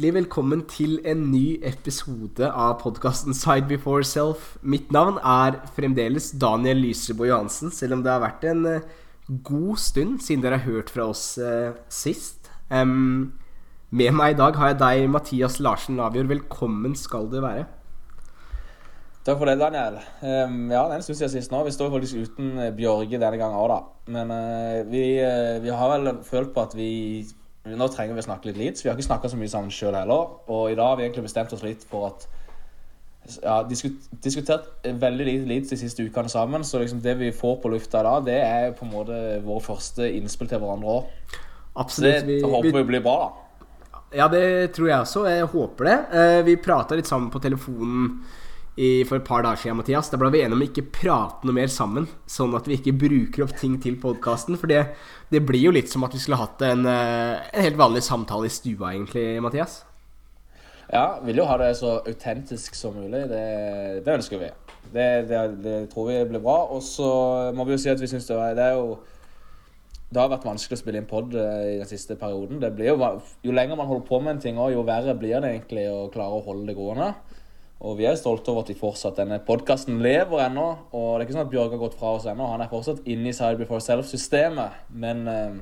[0.00, 4.54] hjertelig velkommen til en ny episode av podkasten Side Before Self.
[4.64, 8.86] Mitt navn er fremdeles Daniel Lyseboe Johansen, selv om det har vært en uh,
[9.44, 12.48] god stund siden dere har hørt fra oss eh, sist.
[12.70, 13.34] Um,
[13.92, 16.30] med meg i dag har jeg deg, Mathias Larsen Lavjord.
[16.32, 17.66] Velkommen skal du være.
[19.26, 20.00] Takk for det, Daniel.
[20.22, 21.60] Um, ja, det er en stund sist nå.
[21.66, 23.82] Vi står faktisk uten Bjørge denne gangen òg, da.
[24.16, 25.04] Men uh, vi,
[25.60, 26.88] vi har vel følt på at vi
[27.78, 28.84] nå trenger vi å snakke litt Leeds.
[28.84, 30.36] Vi har ikke snakka så mye sammen sjøl heller.
[30.50, 32.26] Og i dag har vi egentlig bestemt oss litt for at
[33.42, 36.64] ja, diskutert veldig lite Leeds de siste ukene sammen.
[36.66, 40.08] Så liksom det vi får på lufta da, det er på en måte våre første
[40.16, 41.38] innspill til hverandre òg.
[41.80, 42.26] Absolutt.
[42.26, 43.46] Det håper vi blir bra, da.
[44.16, 45.24] Ja, det tror jeg også.
[45.30, 45.98] Jeg håper det.
[46.18, 48.16] Eh, vi prata litt sammen på telefonen
[48.78, 50.10] i, for et par dager siden, Mathias.
[50.12, 52.06] Da ble vi enige om ikke prate noe mer sammen.
[52.30, 54.58] Sånn at vi ikke bruker opp ting til podkasten.
[54.60, 54.84] For det,
[55.32, 58.48] det, blir jo litt som at vi skulle hatt en, eh, en helt vanlig samtale
[58.48, 59.80] i stua, egentlig, Mathias.
[60.90, 63.26] Ja, vil jo ha det så autentisk som mulig.
[63.30, 63.44] Det,
[64.06, 64.50] det ønsker vi.
[64.90, 66.64] Det, det, tror vi blir bra.
[66.74, 67.10] Og så
[67.54, 68.98] må vi jo si at vi syns det, det er jo
[70.10, 72.58] det har vært vanskelig å spille inn pod eh, i den siste perioden.
[72.82, 72.96] Jo,
[73.46, 76.40] jo lenger man holder på med en ting, jo verre blir det egentlig å klare
[76.40, 77.12] å holde det gående.
[77.80, 80.66] Og vi er stolte over at vi fortsatt denne podkasten lever ennå.
[80.92, 82.48] Og det er ikke sånn at Bjørg har gått fra oss ennå.
[82.52, 84.82] Han er fortsatt inne i Side Before Self-systemet.
[84.92, 85.54] Men eh,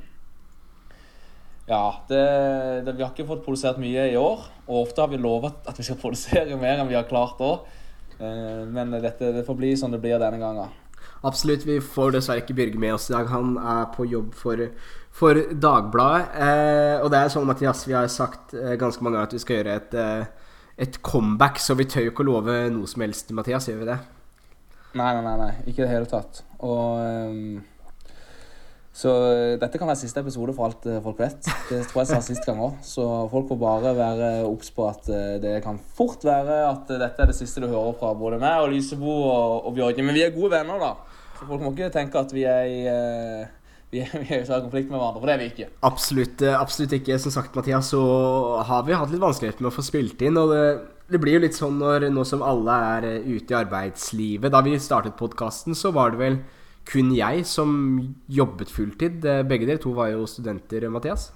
[1.69, 2.25] ja, det,
[2.88, 4.48] det, vi har ikke fått produsert mye i år.
[4.66, 7.70] Og ofte har vi lovet at vi skal produsere mer enn vi har klart òg.
[8.19, 10.75] Eh, men dette, det får bli sånn det blir denne gangen.
[11.22, 11.66] Absolutt.
[11.66, 13.30] Vi får dessverre ikke Bjørge med oss i dag.
[13.30, 14.66] Han er på jobb for,
[15.14, 16.34] for Dagbladet.
[16.34, 19.42] Eh, og det er sånn, Mathias, vi har sagt eh, ganske mange ganger at vi
[19.47, 20.38] skal gjøre et eh,
[20.79, 23.67] et comeback, så vi tør jo ikke å love noe som helst, Mathias.
[23.71, 23.98] Gjør vi det?
[24.99, 25.34] Nei, nei, nei.
[25.41, 25.50] nei.
[25.66, 26.44] Ikke i det hele tatt.
[26.65, 27.59] Og um,
[28.99, 29.12] Så
[29.61, 31.50] dette kan være siste episode for alt uh, folk vet.
[31.69, 32.78] Det tror jeg sa sist gang òg.
[32.87, 36.99] Så folk får bare være obs på at uh, det kan fort være at uh,
[37.03, 40.06] dette er det siste du hører fra både meg og Lysebo og, og Bjørge.
[40.06, 40.94] Men vi er gode venner, da.
[41.38, 42.81] Så folk må ikke tenke at vi er i
[43.93, 45.71] vi vi ikke i konflikt med hverandre, for det er vi ikke.
[45.88, 47.16] Absolutt, eh, absolutt ikke.
[47.22, 48.03] Som sagt, Mathias, så
[48.69, 50.37] har vi hatt litt vanskeligheter med å få spilt inn.
[50.37, 50.62] Og det,
[51.09, 54.60] det blir jo litt sånn når nå som alle er eh, ute i arbeidslivet Da
[54.66, 56.41] vi startet podkasten, så var det vel
[56.88, 57.72] kun jeg som
[58.32, 59.25] jobbet fulltid.
[59.49, 61.31] Begge dere to var jo studenter, Mathias.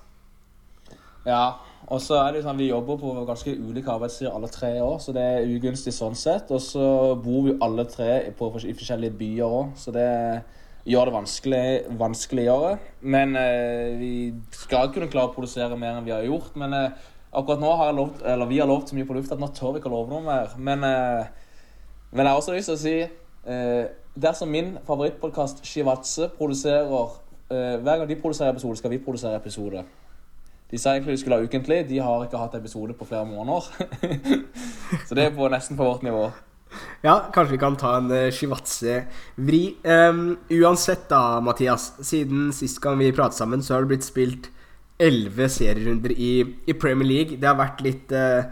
[1.25, 1.59] Ja,
[1.89, 4.97] og så er det jo sånn vi jobber på ganske ulike arbeidstider alle tre år,
[5.03, 6.53] så det er ugunstig sånn sett.
[6.55, 6.87] Og så
[7.21, 10.43] bor vi alle tre på, i forskjellige byer òg, så det er
[10.89, 11.65] gjør det vanskelig,
[11.99, 12.77] vanskeligere.
[13.01, 14.13] Men eh, vi
[14.57, 16.57] skal kunne klare å produsere mer enn vi har gjort.
[16.59, 19.51] Men eh, akkurat nå har lovt, vi har lovt så mye på lufta at nå
[19.57, 20.55] tør vi ikke å love noe mer.
[20.59, 21.25] Men, eh,
[22.11, 26.91] men, jeg har også lyst til å si eh, Dersom min favorittpodkast Shivatse produserer
[27.49, 29.87] eh, Hver gang de produserer episode, skal vi produsere episode.
[30.69, 31.83] De sa egentlig de skulle ha ukentlig.
[31.89, 33.73] De har ikke hatt episode på flere måneder.
[35.07, 36.31] så det er på nesten på vårt nivå.
[37.03, 39.63] Ja, kanskje vi kan ta en uh, Shivatse-vri.
[39.83, 41.89] Um, uansett da, Mathias.
[42.07, 44.51] Siden sist gang vi pratet sammen, så har det blitt spilt
[45.03, 46.35] elleve serierunder i,
[46.69, 47.41] i, Premier League.
[47.41, 48.47] Det har vært litt uh,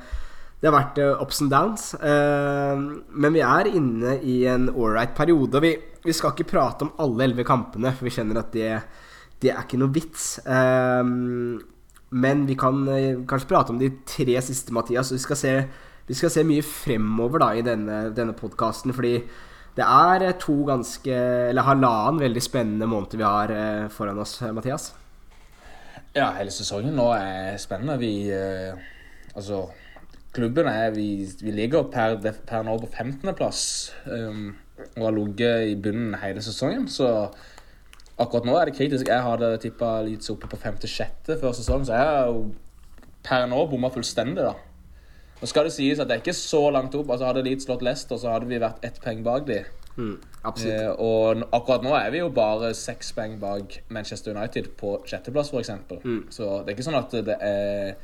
[0.61, 1.85] Det har vært uh, ups and downs.
[2.03, 5.63] Men vi er inne i en ålreit periode.
[5.63, 5.71] Vi,
[6.03, 8.73] vi, skal ikke prate om alle elleve kampene, for vi kjenner at det,
[9.41, 10.41] det er ikke noe vits.
[12.11, 12.83] men vi kan
[13.31, 15.15] kanskje prate om de tre siste, Mathias.
[15.15, 15.55] Og vi skal se
[16.11, 19.21] vi skal se mye fremover da i denne, denne podkasten, fordi
[19.77, 21.19] det er eh, to ganske
[21.51, 24.91] Eller halvannen veldig spennende måneder vi har eh, foran oss, eh, Mathias.
[26.17, 28.01] Ja, hele sesongen nå er spennende.
[28.03, 28.31] Vi
[29.37, 29.69] Altså,
[30.35, 33.63] klubben er Vi, vi ligger per, per, nå på 15.-plass
[34.11, 34.57] um,
[34.97, 37.29] og har ligget i bunnen hele sesongen, så
[38.19, 39.07] akkurat nå er det kritisk.
[39.07, 41.37] Jeg hadde tippa litt oppe på 5.-6.
[41.39, 42.43] før sesongen, så jeg har jo
[43.23, 44.57] per nå bomma fullstendig, da.
[45.41, 47.11] Nå skal det sies at det er ikke så langt opp.
[47.11, 49.63] Altså Hadde Leeds slått Leicester, så hadde vi vært ett poeng bak de.
[49.97, 50.15] Mm,
[50.47, 55.51] eh, og akkurat nå er vi jo bare seks poeng bak Manchester United på sjetteplass,
[55.53, 55.73] f.eks.
[56.05, 56.23] Mm.
[56.33, 57.97] Så det er ikke sånn at det er,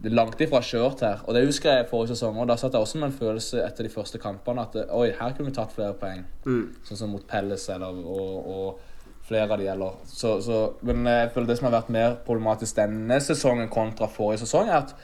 [0.00, 1.22] det er langt ifra kjørt her.
[1.28, 2.40] Og det husker jeg forrige sesong.
[2.40, 5.36] Og da satt jeg også med en følelse etter de første kampene at oi, her
[5.36, 6.24] kunne vi tatt flere poeng.
[6.48, 6.66] Mm.
[6.88, 8.92] Sånn som mot Pelles eller og, og
[9.24, 10.00] flere av de gjelder.
[10.08, 14.44] Så, så, men jeg føler det som har vært mer problematisk denne sesongen kontra forrige
[14.44, 14.96] sesong, er at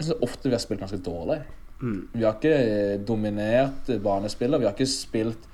[0.00, 1.38] jeg syns ofte vi har spilt ganske dårlig.
[1.80, 2.00] Mm.
[2.12, 4.60] Vi har ikke eh, dominert banespillet.
[4.60, 5.48] Vi har ikke spilt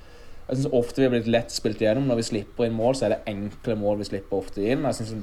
[0.46, 2.06] Jeg syns ofte vi har blitt lett spilt gjennom.
[2.06, 4.86] Når vi slipper inn mål, så er det enkle mål vi slipper ofte inn.
[4.86, 5.16] Jeg syns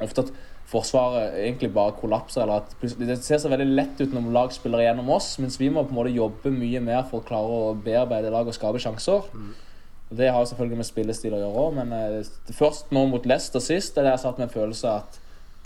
[0.00, 0.32] ofte at
[0.68, 2.42] Forsvaret egentlig bare kollapser.
[2.42, 5.70] Eller at Det ser så veldig lett ut når lag spiller gjennom oss, mens vi
[5.72, 8.80] må på en måte jobbe mye mer for å klare å bearbeide lag og skape
[8.82, 9.24] sjanser.
[9.32, 9.54] Mm.
[10.18, 13.96] Det har selvfølgelig med spillestil å gjøre òg, men eh, først nå mot Leicester sist
[13.96, 15.18] er det jeg satt med en følelse at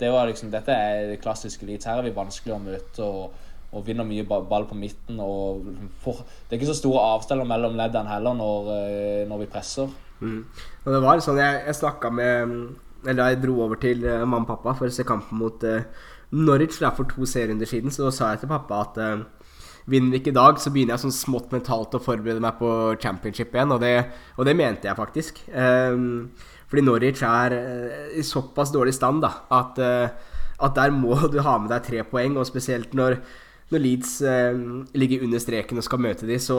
[0.03, 1.87] Det var liksom, dette er det klassiske Leeds.
[1.87, 5.21] Her er vi vanskelig å møte og, og vinner mye ball på midten.
[5.23, 5.63] Og
[6.03, 9.93] for, det er ikke så store avstander mellom leddene heller når, eh, når vi presser.
[10.23, 10.41] Mm.
[10.85, 12.51] Og det var sånn Jeg, jeg snakka med
[13.09, 15.81] Eller jeg dro over til uh, mamma og pappa for å se kampen mot uh,
[16.31, 17.91] Norwich er for to serierunder siden.
[17.91, 19.43] Så da sa jeg til pappa at uh,
[19.85, 22.69] vinner vi ikke i dag, så begynner jeg sånn smått mentalt å forberede meg på
[23.03, 23.73] championship igjen.
[23.75, 23.93] Og det,
[24.37, 25.43] og det mente jeg faktisk.
[25.51, 26.31] Um,
[26.73, 30.09] fordi Norwich er eh, i såpass dårlig stand da, at, eh,
[30.57, 32.39] at der må du ha med deg tre poeng.
[32.41, 33.19] Og spesielt når,
[33.69, 34.57] når Leeds eh,
[34.97, 36.57] ligger under streken og skal møte de, så,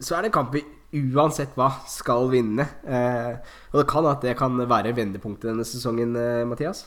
[0.00, 0.64] så er det en kamp vi
[1.12, 2.64] uansett hva skal vinne.
[2.88, 3.36] Eh,
[3.74, 6.86] og det kan at det kan være vendepunktet denne sesongen, eh, Mathias.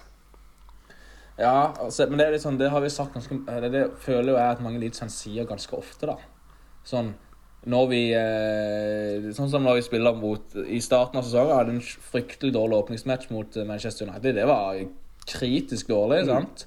[1.38, 4.34] Ja, altså, men det er litt sånn, det har vi sagt ganske Det, det føler
[4.34, 6.18] jo jeg at mange Leeds-fans sier ganske ofte, da.
[6.90, 7.14] Sånn
[7.68, 11.82] når vi eh, Sånn som når vi spiller mot I starten av sesongen hadde en
[11.84, 14.38] fryktelig dårlig åpningsmatch mot eh, Manchester United.
[14.40, 14.80] Det var
[15.30, 16.66] kritisk dårlig, sant?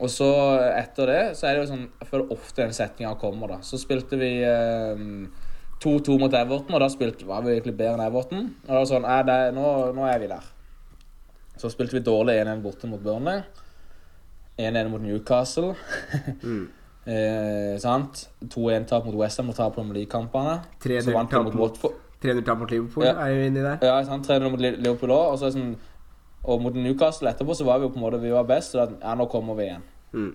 [0.00, 0.30] Og så
[0.72, 3.60] etter det så er det jo sånn Jeg føler ofte den setninga kommer, da.
[3.66, 5.04] Så spilte vi eh,
[5.84, 8.48] 2-2 mot Everton, og da spilte, var vi egentlig bedre enn Everton.
[8.64, 10.50] Og da var det sånn eh, det, nå, nå er vi der.
[11.60, 13.44] Så spilte vi dårlig 1-1 borte mot Burnley.
[14.60, 15.74] 1-1 mot Newcastle.
[17.10, 18.28] eh, sant?
[18.44, 20.60] 2-1-tap mot Westham og tap på League-kampene.
[20.84, 23.14] 3-0 Så vant vi tap mot mot- 300-tap mot Liverpool Ja.
[23.24, 23.78] er jo inni der.
[23.82, 24.26] Ja, sant?
[24.28, 25.32] 3-0 mot Liverpool òg.
[25.32, 25.74] Og, sånn,
[26.44, 28.72] og mot Newcastle etterpå så var vi jo på en måte vi var best.
[28.72, 29.82] Så da, ja, nå kommer vi igjen.
[30.12, 30.34] Mm.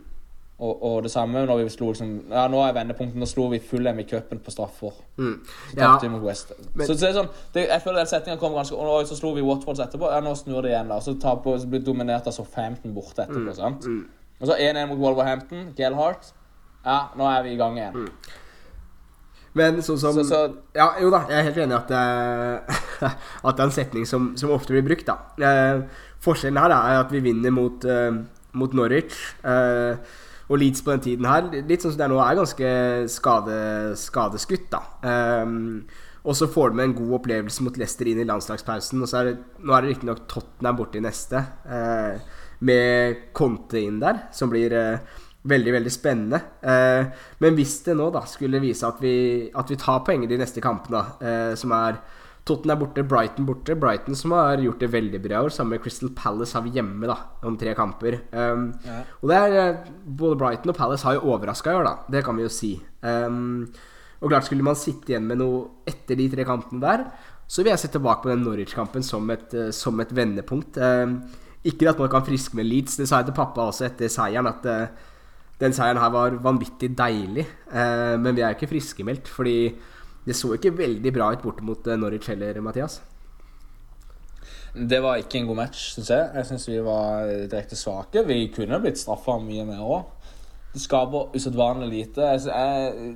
[0.58, 3.16] Og, og det samme når vi slo liksom Ja, nå er vendepunktet.
[3.20, 4.94] Nå slo vi full M i cupen på straffer.
[5.18, 5.42] Mm.
[5.46, 6.54] Så Ja, tapte mot West.
[6.74, 9.16] men- så, så det er sånn, det, jeg føler den setningen kommer ganske Og så
[9.20, 10.10] slo vi Watfords etterpå.
[10.12, 11.00] Ja, nå snur det igjen, da.
[11.00, 13.54] Så, taper, så blir dominert av Southampton borte etterpå.
[13.56, 13.82] sant?
[13.86, 14.06] mm.
[14.42, 15.74] Og så 1-1 mot Wolverhampton.
[15.78, 16.32] Gellhart.
[16.86, 18.10] Ja, nå er vi i gang igjen.
[19.56, 20.42] Men sånn som Så, så
[20.76, 22.78] Ja, jo da, jeg er helt enig i at, det-
[23.48, 25.16] at det er en setning som, som ofte blir brukt, da.
[25.40, 25.86] Uh,
[26.26, 28.20] forskjellen her da, er at vi vinner mot, uh,
[28.54, 29.16] mot Norwich.
[30.46, 32.72] Og Leeds på den tiden her, litt sånn som det er nå, er ganske
[33.10, 33.56] skade,
[33.98, 34.82] skadeskutt, da.
[35.02, 35.54] Eh,
[36.22, 39.02] og så får du med en god opplevelse mot Leicester inn i landslagspausen.
[39.02, 39.34] Og så er det,
[39.66, 41.42] nå er det riktignok Tottenham i neste,
[42.66, 46.42] med Conte inn der, som blir eh, veldig, veldig spennende.
[46.66, 47.08] Eh,
[47.44, 49.16] men hvis det nå da skulle vise at vi,
[49.54, 52.00] at vi tar poeng i de neste kampene, eh, som er
[52.46, 53.74] Totten er borte, Brighton borte.
[53.74, 55.54] Brighton som har gjort det veldig bra i år.
[55.54, 58.20] Sammen med Crystal Palace har vi hjemme da, om tre kamper.
[58.30, 59.00] Um, Ja.
[59.22, 61.96] Og det er eh, Både Brighton og Palace har jo overraska i år, da.
[62.14, 62.76] Det kan vi jo si.
[63.02, 63.66] Um,
[64.22, 67.08] og klart Skulle man sitte igjen med noe etter de tre kampene der,
[67.48, 70.78] så vil jeg se tilbake på den Norwich-kampen som, eh, som et vendepunkt.
[70.78, 71.24] Um,
[71.66, 72.98] ikke at man kan friske med Leeds.
[72.98, 74.88] Det sa jeg til pappa også etter seieren, at eh,
[75.62, 77.46] den seieren her var vanvittig deilig.
[77.72, 79.58] Eh, men vi er jo ikke friskmeldt, fordi
[80.26, 83.02] det så ikke veldig bra ut borte mot eh, Norwich heller, Mathias.
[84.76, 86.32] Det var ikke en god match, syns jeg.
[86.36, 88.26] Jeg syns vi var direkte svake.
[88.28, 90.10] Vi kunne blitt straffa mye mer òg.
[90.74, 92.26] Det skaper usedvanlig lite.
[92.34, 93.16] Jeg, jeg,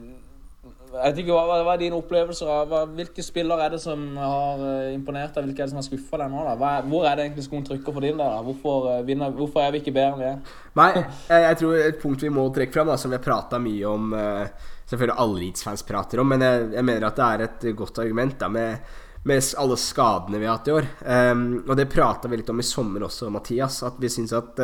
[0.90, 4.64] jeg vet ikke, hva, hva er dine opplevelser av Hvilke spillere er det som har
[4.66, 5.46] eh, imponert deg?
[5.46, 6.42] Hvilke er det som har skuffa deg nå?
[6.48, 6.56] da?
[6.56, 8.40] Er, hvor er det egentlig skoen trykker for din del?
[8.48, 10.56] Hvorfor, eh, hvorfor er vi ikke bedre enn vi er?
[10.80, 13.62] Nei, jeg, jeg tror et punkt vi må trekke fram, da, som vi har prata
[13.62, 17.42] mye om eh, Selvfølgelig alle Leeds-fans prater om, men jeg, jeg mener at det er
[17.46, 18.88] et godt argument da, med,
[19.30, 20.88] med alle skadene vi har hatt i år.
[21.06, 23.84] Um, og det prata vi litt om i sommer også, Mathias.
[23.86, 24.58] At vi syns at,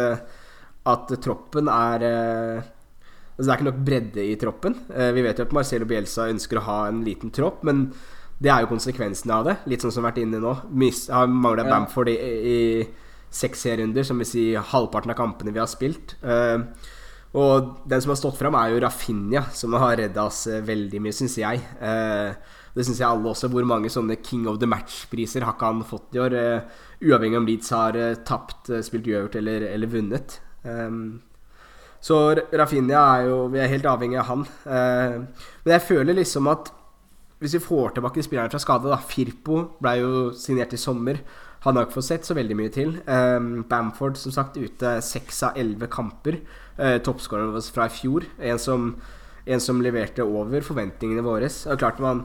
[0.90, 2.08] at troppen er
[3.36, 4.76] Altså Det er ikke nok bredde i troppen.
[4.96, 7.90] Eh, vi vet jo at Marcelo Bielsa ønsker å ha en liten tropp, men
[8.40, 9.58] det er jo konsekvensen av det.
[9.72, 10.54] Litt sånn som vi har vært inne nå.
[10.72, 11.72] Mis, har mangla Ja.
[11.72, 12.60] Bamford i, i
[13.36, 16.16] seks serierunder, som vil si halvparten av kampene vi har spilt.
[16.24, 16.64] Eh,
[17.36, 21.02] og den som har stått fram, er jo Rafinha, som har redda oss eh, veldig
[21.04, 21.60] mye, syns jeg.
[21.84, 22.32] Eh,
[22.76, 23.50] det syns jeg alle også.
[23.52, 26.36] Hvor mange sånne King of the Match-priser har ikke han fått i år?
[26.40, 30.40] eh, uavhengig om Leeds har tapt, spilt uavgjort eller, eller vunnet.
[30.64, 31.20] Um,
[32.06, 32.18] så
[32.54, 34.44] Rafinha er jo Vi er helt avhengig av han.
[34.70, 35.16] Eh,
[35.66, 36.70] men jeg føler liksom at
[37.42, 41.20] hvis vi får tilbake de spillerne fra skade da Firpo ble jo signert i sommer.
[41.66, 42.94] Han har ikke fått sett så veldig mye til.
[43.10, 46.38] Um, Bamford som sagt ute seks av elleve kamper.
[46.78, 48.28] Uh, Toppskåreren fra i fjor.
[48.40, 48.92] En som,
[49.46, 51.50] en som leverte over forventningene våre.
[51.50, 52.24] Er klart man,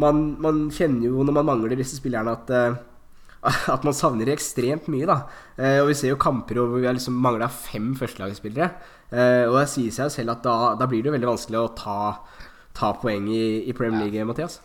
[0.00, 2.80] man, man kjenner jo når man mangler disse spillerne, at eh,
[3.74, 5.06] at man savner ekstremt mye.
[5.08, 5.18] da
[5.58, 8.70] eh, Og Vi ser jo kamper hvor vi har liksom mangla fem førstelagsspillere.
[9.12, 11.60] Eh, og det sier seg jo selv at da, da blir det jo veldig vanskelig
[11.60, 11.96] å ta,
[12.78, 14.60] ta poeng i, i Premier League, Mathias.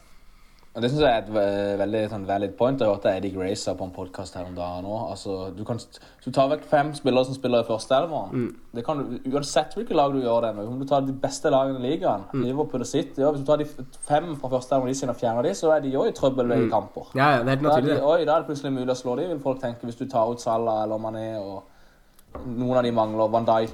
[0.77, 2.77] Og Det synes jeg er et ve- veldig sånn, valid point.
[2.79, 5.07] Jeg hørte Eddie Gray sa på en podkast her om dagen òg.
[5.10, 5.79] Altså, du, kan,
[6.24, 8.51] du tar vekk fem spillere som spiller i førsteelveren.
[8.77, 10.67] Det kan du- Uansett hvilket lag du gjør det med.
[10.67, 13.57] Om du tar de beste lagene i ligaen, Liverpool og City ja, Hvis du tar
[13.57, 16.51] de fem fra førsteelveren de sine og fjerner de, så er de òg i trøbbel
[16.51, 17.10] i kamper.
[17.15, 17.89] Ja, ja, det er helt Da er, naturlig.
[17.89, 18.03] de, det.
[18.03, 20.29] oi, da er det plutselig mulig å slå de, vil folk tenke, hvis du tar
[20.29, 21.63] ut Salah eller Mané og
[22.46, 23.72] Noen av de mangler Van Dijk.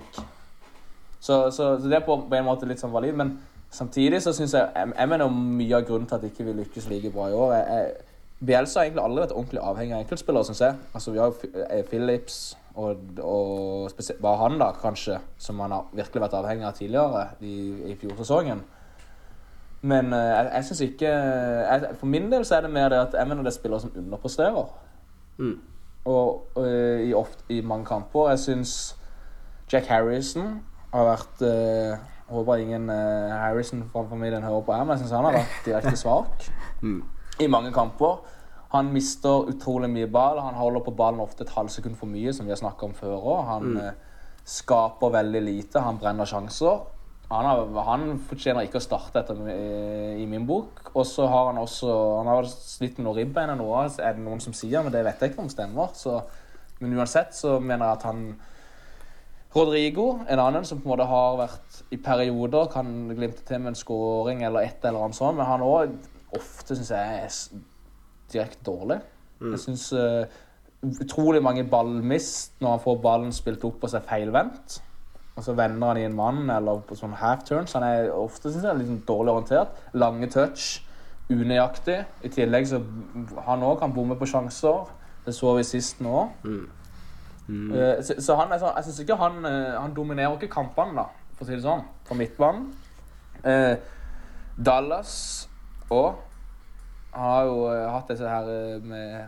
[1.19, 3.13] Så, så, så det er på, på en måte litt sånn valid.
[3.15, 3.39] Men
[3.73, 7.11] samtidig så syns jeg Jeg, mener mye av grunnen til at ikke vi lykkes like
[7.11, 7.53] bra i år.
[7.53, 7.93] Jeg, jeg,
[8.43, 10.75] Bielsa har egentlig aldri vært ordentlig avhengig av enkeltspillere, syns jeg.
[10.93, 12.39] Altså, vi har jo eh, Phillips
[12.75, 17.27] og, og spesielt bare han, da, kanskje, som han har virkelig vært avhengig av tidligere
[17.41, 17.57] i,
[17.91, 18.63] i fjorsesongen.
[19.81, 22.99] Men eh, jeg, jeg syns ikke jeg, For min del så er det mer det
[23.03, 24.73] at jeg mener det er spillere som underpresterer.
[25.37, 25.55] Mm.
[26.05, 28.29] Og, og i, ofte, i mange kamper.
[28.33, 28.73] Jeg syns
[29.71, 30.57] Jack Harrison
[30.93, 35.15] har vært eh, håper ingen uh, Harrison fra familien hører på her, men jeg syns
[35.17, 36.47] han har vært direkte svak
[36.83, 36.97] Mm.
[37.39, 38.17] i mange kamper.
[38.73, 40.41] Han mister utrolig mye ball.
[40.43, 43.13] Han holder på ballen ofte et halvsekund for mye, som vi har snakka om før
[43.21, 43.43] òg.
[43.47, 43.93] Han eh,
[44.43, 45.79] skaper veldig lite.
[45.85, 46.81] Han brenner sjanser.
[47.29, 50.81] Han, har, han fortjener ikke å starte etter, i, i min bok.
[50.91, 54.43] Og så har han også Han har slitt med noen ribbein noe, er det noen
[54.43, 55.93] som sier, men det vet jeg ikke om stemmer.
[55.95, 56.17] Så,
[56.81, 58.25] men uansett så mener jeg at han
[59.53, 63.73] Rodrigo, en annen som på en måte har vært i perioder, kan glimte til med
[63.73, 65.93] en scoring eller et eller annet sånt, men han òg
[66.33, 67.35] ofte syns jeg er
[68.33, 68.97] direkte dårlig.
[69.43, 69.91] Jeg syns
[70.83, 74.79] utrolig mange ballmist når han får ballen spilt opp og ser er feilvendt.
[75.35, 77.73] Og så vender han i en mann eller på sånn half turns.
[77.73, 79.79] Han er ofte synes jeg, litt dårlig orientert.
[79.93, 80.83] Lange touch,
[81.31, 82.03] unøyaktig.
[82.23, 82.81] I tillegg så
[83.47, 84.85] han òg kan bomme på sjanser.
[85.25, 86.27] Det så vi sist nå.
[87.49, 90.95] Eh, Så, så han er sånn, jeg syns ikke han eh, Han dominerer ikke kampene,
[90.95, 92.69] da, for å si det sånn, på midtbanen.
[93.43, 93.73] Eh,
[94.55, 95.15] Dallas
[95.91, 96.21] og
[97.13, 98.47] Han har jo hatt disse her
[98.85, 99.27] med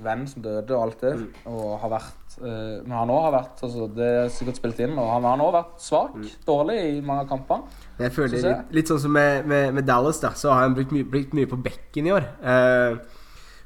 [0.00, 1.12] venn som døde og alt det,
[1.48, 5.08] og har vært Men han òg har vært altså, Det er sikkert spilt inn, og
[5.10, 7.80] han har òg vært svak, dårlig i mange av kampene.
[8.00, 8.44] Jeg føler jeg.
[8.46, 11.34] litt, litt sånn som med, med, med Dallas, da, så har han blitt, mye, blitt
[11.36, 12.28] mye på bekken i år.
[12.40, 13.20] Uh,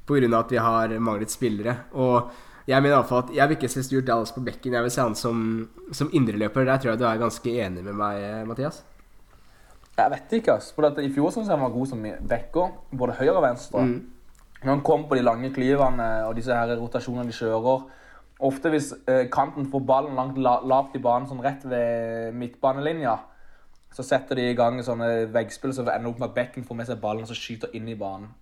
[0.07, 1.77] på grunn av at vi har manglet spillere.
[1.95, 2.33] Og
[2.67, 4.73] jeg mener i alle fall at jeg vil ikke se Stuart Dallas på bekken.
[4.73, 5.39] Jeg vil se han som,
[5.93, 6.65] som indreløper.
[6.65, 8.83] Der tror jeg du er ganske enig med meg, eh, Mathias.
[9.95, 10.73] Jeg vet ikke, ass.
[10.75, 13.85] For I fjor syntes jeg han var god som backer, både høyre og venstre.
[14.65, 17.85] Når han kom på de lange klyvene og disse her rotasjonene de kjører
[18.45, 23.13] Ofte hvis eh, kanten får ballen langt la, lavt i banen, sånn rett ved midtbanelinja,
[23.95, 26.89] så setter de i gang sånne veggspill som ender opp med at bekken får med
[26.89, 28.33] seg ballen og så skyter inn i banen.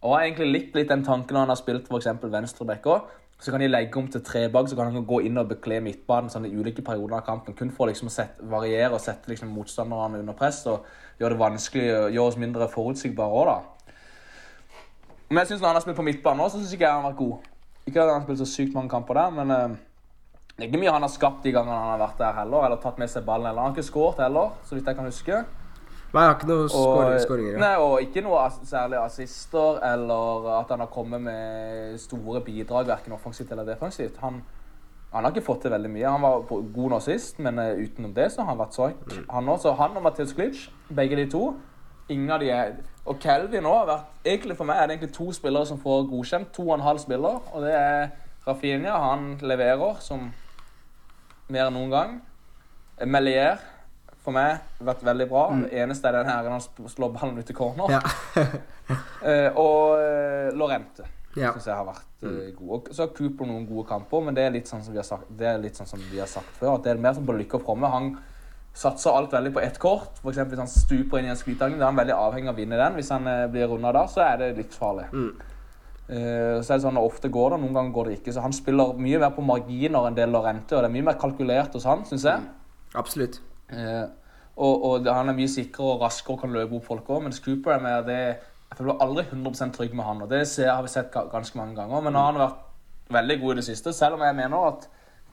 [0.00, 2.08] Og jeg har egentlig likt litt den tanken når han har spilt f.eks.
[2.22, 3.10] venstreback òg.
[3.40, 5.78] Så kan de legge om til tre bak, så kan han gå inn og bekle
[5.80, 7.56] midtbanen sånn i ulike perioder av kampen.
[7.56, 10.84] Kun for liksom å sette, variere og sette liksom motstanderne under press og
[11.20, 13.94] gjøre det vanskelig og gjøre oss mindre forutsigbare òg, da.
[15.30, 17.14] Men jeg synes når han har spilt på midtbanen òg, syns ikke jeg han har
[17.14, 17.48] vært god.
[17.86, 19.78] Ikke at han har spilt så sykt mange kamper der, men uh,
[20.56, 22.80] det er ikke mye han har skapt de gangene han har vært der heller, eller
[22.82, 23.48] tatt med seg ballen.
[23.48, 25.38] Eller han har ikke skåret heller, så vidt jeg kan huske.
[26.12, 27.52] Nei, jeg har ikke noe Og, skåring- skåringer.
[27.52, 27.58] ja.
[27.58, 32.84] nei, og ikke noe ass- særlig assister, eller at han har kommet med store bidrag,
[32.88, 34.16] hverken offensivt eller defensivt.
[34.20, 34.42] Han,
[35.12, 36.08] han har ikke fått til veldig mye.
[36.10, 36.40] Han var
[36.74, 38.94] god nå sist, men eh, utenom det så har han vært svak.
[39.30, 41.54] Han også, han og Mathias Klitsch, begge de to,
[42.08, 42.72] ingen av de er
[43.06, 46.08] Og Kelvin òg har vært Egentlig for meg er det egentlig to spillere som får
[46.10, 46.50] godkjent.
[46.52, 48.10] To og en halv spiller, og det er
[48.46, 48.92] Rafinha.
[48.98, 50.32] Han leverer som
[51.48, 52.22] mer enn noen gang.
[53.06, 53.56] Melier
[54.24, 55.44] for meg vært veldig bra.
[55.62, 57.94] Det eneste er den her han slår ballen ut i corner.
[57.94, 58.00] Ja.
[58.36, 61.06] uh, og eh, Lorente
[61.38, 61.52] Ja.
[61.54, 62.72] syns jeg har vært eh, god.
[62.74, 65.06] Og så har Cooper noen gode kamper, men det er litt sånn som vi har
[65.06, 66.74] sagt, det er litt sånn som vi har sagt før.
[66.76, 67.90] At det er mer som på lykke og fromme.
[67.92, 68.10] Han
[68.76, 70.18] satser alt veldig på ett kort.
[70.22, 72.58] For eksempel hvis han stuper inn i en skvitagning, da er han veldig avhengig av
[72.58, 72.98] å vinne den.
[72.98, 75.08] Hvis han uh, blir runda da, så er det livsfarlig.
[76.10, 78.34] Eh, så er det sånn at Ofte går det, noen ganger går det ikke.
[78.34, 81.18] Så han spiller mye mer på marginer enn det Lorente, og det er mye mer
[81.20, 82.48] kalkulert hos han, syns jeg.
[82.98, 83.38] Absolutt.
[83.72, 84.06] Eh,
[84.60, 87.40] og, og han er mye sikrere og raskere og kan løpe opp folk òg, mens
[87.44, 90.68] Cooper er mer det Jeg føler meg aldri 100% trygg med han, og det ser,
[90.70, 92.02] har vi sett ganske mange ganger.
[92.06, 92.60] Men nå har han vært
[93.10, 94.84] veldig god i det siste, selv om jeg mener at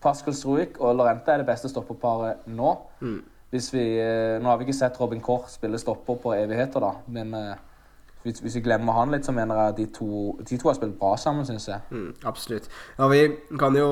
[0.02, 2.72] Pascal Struik og Lorente er det beste stopperparet nå.
[3.54, 6.90] Hvis vi, eh, nå har vi ikke sett Robin Koch spille stopper på evigheter, da,
[7.08, 7.54] men eh,
[8.24, 10.76] hvis, hvis vi glemmer han litt, så mener jeg at de to, de to har
[10.76, 11.80] spilt bra sammen, syns jeg.
[11.92, 12.68] Mm, absolutt.
[12.98, 13.22] Ja, vi
[13.60, 13.88] kan jo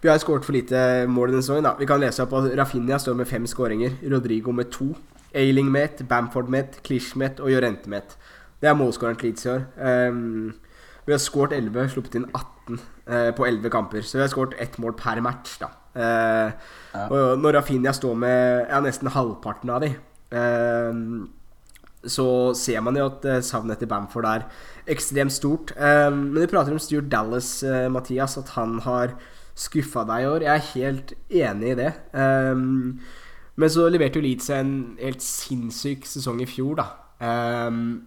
[0.00, 1.68] Vi har skåret for lite mål denne sesongen.
[1.78, 3.98] Vi kan lese opp at Rafinha står med fem skåringer.
[4.12, 4.94] Rodrigo med to.
[5.34, 6.02] Ailing med ett.
[6.08, 6.78] Bamford med ett.
[6.82, 7.40] Klish med ett.
[7.40, 8.16] Og Jorente med ett.
[8.60, 9.66] Det er målskåreren til Leeds i år.
[9.76, 10.54] Um,
[11.06, 14.04] vi har skåret 11, sluppet inn 18 uh, på 11 kamper.
[14.04, 15.72] Så vi har skåret ett mål per match, da.
[15.96, 17.04] Uh, Ja.
[17.06, 19.92] Og når Rafinha står med ja, nesten halvparten av de,
[20.34, 21.28] uh,
[22.08, 24.46] så ser man jo at eh, savnet til Bamford er
[24.90, 25.74] ekstremt stort.
[25.76, 29.12] Eh, men du prater om Stuart Dallas, eh, Mathias, at han har
[29.60, 30.44] skuffa deg i år.
[30.46, 31.12] Jeg er helt
[31.42, 31.90] enig i det.
[32.14, 33.00] Um,
[33.60, 36.86] men så leverte jo Leeds en helt sinnssyk sesong i fjor, da.
[37.20, 38.06] Um,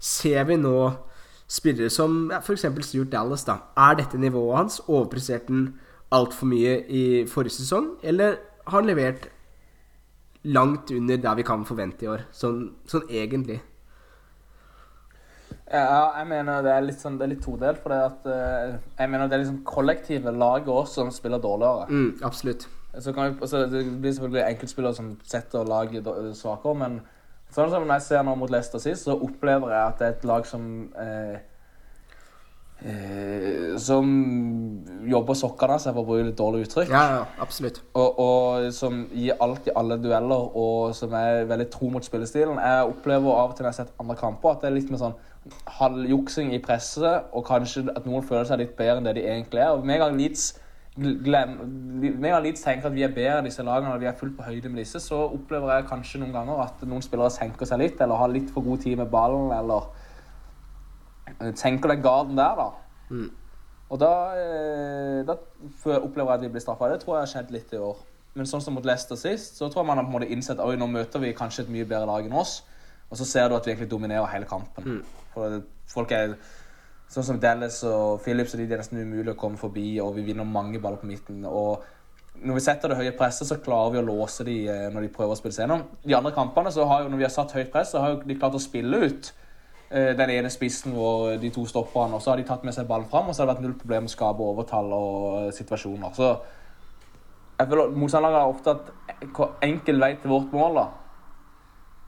[0.00, 0.74] ser vi nå
[1.50, 2.66] spillere som ja, f.eks.
[2.86, 3.56] Stuart Dallas, da.
[3.76, 4.80] Er dette nivået hans?
[4.88, 5.66] Overpresterte han
[6.12, 9.30] altfor mye i forrige sesong, eller har han levert
[10.44, 13.60] langt under der vi kan forvente i år, sånn, sånn egentlig?
[15.70, 17.78] Ja, jeg mener det er litt, sånn, det er litt todelt.
[17.84, 21.86] For det at, uh, jeg mener det er liksom kollektive laget også som spiller dårligere.
[21.90, 22.66] Mm, absolutt.
[22.98, 26.98] Så kan vi, altså, det blir selvfølgelig enkeltspillere som setter laget svakere, men
[27.54, 30.26] sånn som jeg ser nå mot Leicester sist, så opplever jeg at det er et
[30.26, 30.66] lag som
[30.98, 31.38] eh,
[32.82, 34.10] eh, Som
[35.06, 36.90] jobber sokkene av seg, for å bruke litt dårlig uttrykk.
[36.90, 37.78] Ja, ja, absolutt.
[37.94, 42.58] Og, og, som gir alt i alle dueller, og som er veldig tro mot spillestilen.
[42.58, 44.90] Jeg opplever av og til når jeg har sett andre kamper, at det er litt
[44.90, 45.18] med sånn
[45.78, 49.62] halvjuksing i presset, og kanskje at noen føler seg litt bedre enn det de egentlig
[49.62, 49.72] er.
[49.72, 50.50] Og med en gang Leeds
[51.24, 51.56] glem,
[52.02, 54.46] en Leeds tenker at vi er bedre enn disse lagene og vi er fullt på
[54.50, 58.00] høyde med disse, så opplever jeg kanskje noen ganger at noen spillere senker seg litt,
[58.00, 59.88] eller har litt for god tid med ballen, eller
[61.56, 62.68] tenker den garden der, da.
[63.10, 63.30] Mm.
[63.90, 65.34] Og da, eh, da
[65.98, 66.92] opplever jeg at vi blir straffa.
[66.92, 67.96] Det tror jeg har skjedd litt i år.
[68.38, 70.60] Men sånn som mot Leicester sist, så tror jeg man har på en måte innsett
[70.62, 72.60] at nå møter vi kanskje et mye bedre lag enn oss.
[73.10, 74.84] Og så ser du at vi egentlig dominerer hele kampen.
[74.86, 75.19] Mm.
[75.34, 75.60] For
[75.90, 76.36] folk er
[77.10, 80.14] sånn som Dallas og Phillips, og de, det er nesten umulig å komme forbi, og
[80.18, 81.44] vi vinner mange baller på midten.
[81.46, 81.82] og
[82.40, 85.12] når vi setter det høye presset, så klarer vi å låse de eh, når de
[85.12, 85.82] prøver å spille seg gjennom.
[86.06, 88.20] De andre kampene, så har jo, når vi har satt høyt press, så har jo
[88.24, 89.32] de klart å spille ut
[89.90, 92.16] eh, den ene spissen og de to stopperne.
[92.16, 93.76] Og så har de tatt med seg ballen fram, og så har det vært null
[93.82, 96.16] problem å skape overtall og eh, situasjoner.
[96.16, 96.30] Så
[97.60, 100.80] jeg føler Motstanderne har ofte hatt enkel vei til vårt mål.
[100.80, 100.86] da.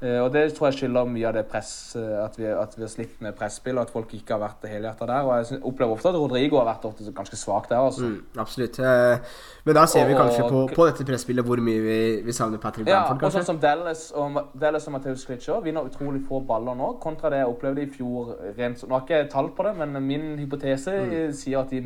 [0.02, 2.82] Eh, og det tror jeg skylder mye av det press, eh, at vi, at vi
[2.82, 5.28] har slitt med presspill, og at folk ikke har vært helhjerta der.
[5.28, 7.78] Og jeg opplever ofte at Rodrigo har vært ofte ganske svak der.
[7.78, 8.08] Altså.
[8.10, 8.80] Mm, absolutt.
[8.82, 12.58] Eh, men da ser vi kanskje på, på dette presspillet hvor mye vi, vi savner
[12.58, 13.28] Patrick ja, Bamford, kanskje?
[13.28, 16.96] Ja, og sånn som Dallas og, Dallas og Mateus Klitsjå vinner utrolig få baller nå,
[17.04, 18.34] kontra det jeg opplevde i fjor.
[18.58, 21.18] Rent, nå har jeg ikke tall på det, men min hypotese mm.
[21.38, 21.78] sier at de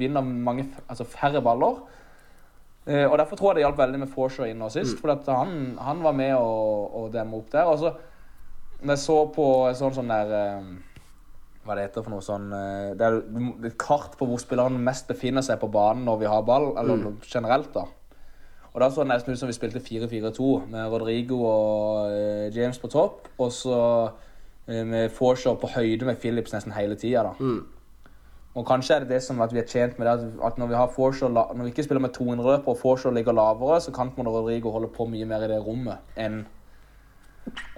[0.00, 1.82] vinner mange, altså færre baller.
[2.90, 4.96] Uh, og Derfor tror jeg det hjalp veldig med Forshaw inn nå sist.
[4.96, 5.00] Mm.
[5.00, 6.54] For han, han, var med å,
[6.98, 7.70] å demme opp der.
[7.70, 7.92] Og så
[8.80, 10.70] når jeg så på sånn sånn der uh,
[11.66, 13.18] Hva det heter for noe sånn uh, Det er
[13.68, 17.02] et kart på hvor spilleren mest befinner seg på banen når vi har ball, eller
[17.02, 17.18] mm.
[17.28, 17.84] generelt, da.
[18.70, 22.86] Og da så det nesten ut som vi spilte 4-4-2 med Rodrigo og James på
[22.86, 23.26] topp.
[23.42, 23.78] Og så
[24.70, 27.32] med Forshaw på høyde med Phillips nesten hele tida.
[27.42, 27.64] Mm.
[28.54, 30.74] Og kanskje er det det som at vi er tjent med det, at når vi,
[30.74, 34.10] har Forshaw, når vi ikke spiller med 200 på og Forshaw ligger lavere, så kan
[34.16, 36.42] Rodrigo holde på mye mer i det rommet enn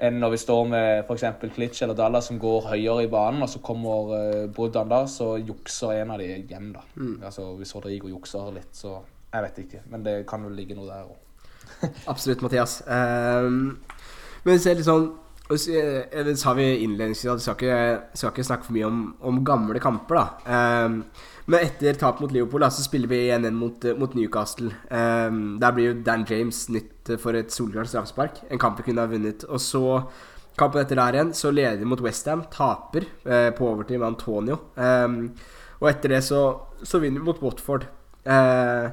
[0.03, 1.25] enn når vi står med f.eks.
[1.55, 5.37] Klitsch eller Dalla som går høyere i banen, og så kommer uh, Bruddan da, så
[5.39, 6.73] jukser en av de hjem.
[6.75, 6.83] da.
[6.97, 7.15] Mm.
[7.25, 9.01] Altså Hvis Rodrigo jukser litt, så
[9.33, 11.17] Jeg vet ikke, men det kan vel ligge noe der òg.
[12.13, 12.83] Absolutt, Mathias.
[12.85, 13.79] Um,
[14.45, 15.07] men er litt sånn
[15.53, 19.03] Eh, det sa vi innledningsvis at vi skal ikke, skal ikke snakke for mye om,
[19.21, 20.19] om gamle kamper.
[20.19, 20.99] da um,
[21.51, 24.73] Men etter tap mot Liverpool da, så spiller vi igjen en mot, mot Newcastle.
[24.89, 28.45] Um, der blir jo Dan James nytt for et solklart straffespark.
[28.51, 29.45] En kamp vi kunne ha vunnet.
[29.51, 29.85] Og så
[30.59, 32.47] kampen etter der igjen, så leder vi mot Westham.
[32.53, 34.61] Taper uh, på overtid med Antonio.
[34.77, 35.35] Um,
[35.83, 36.45] og etter det så,
[36.87, 37.89] så vinner vi mot Watford.
[38.23, 38.93] Uh,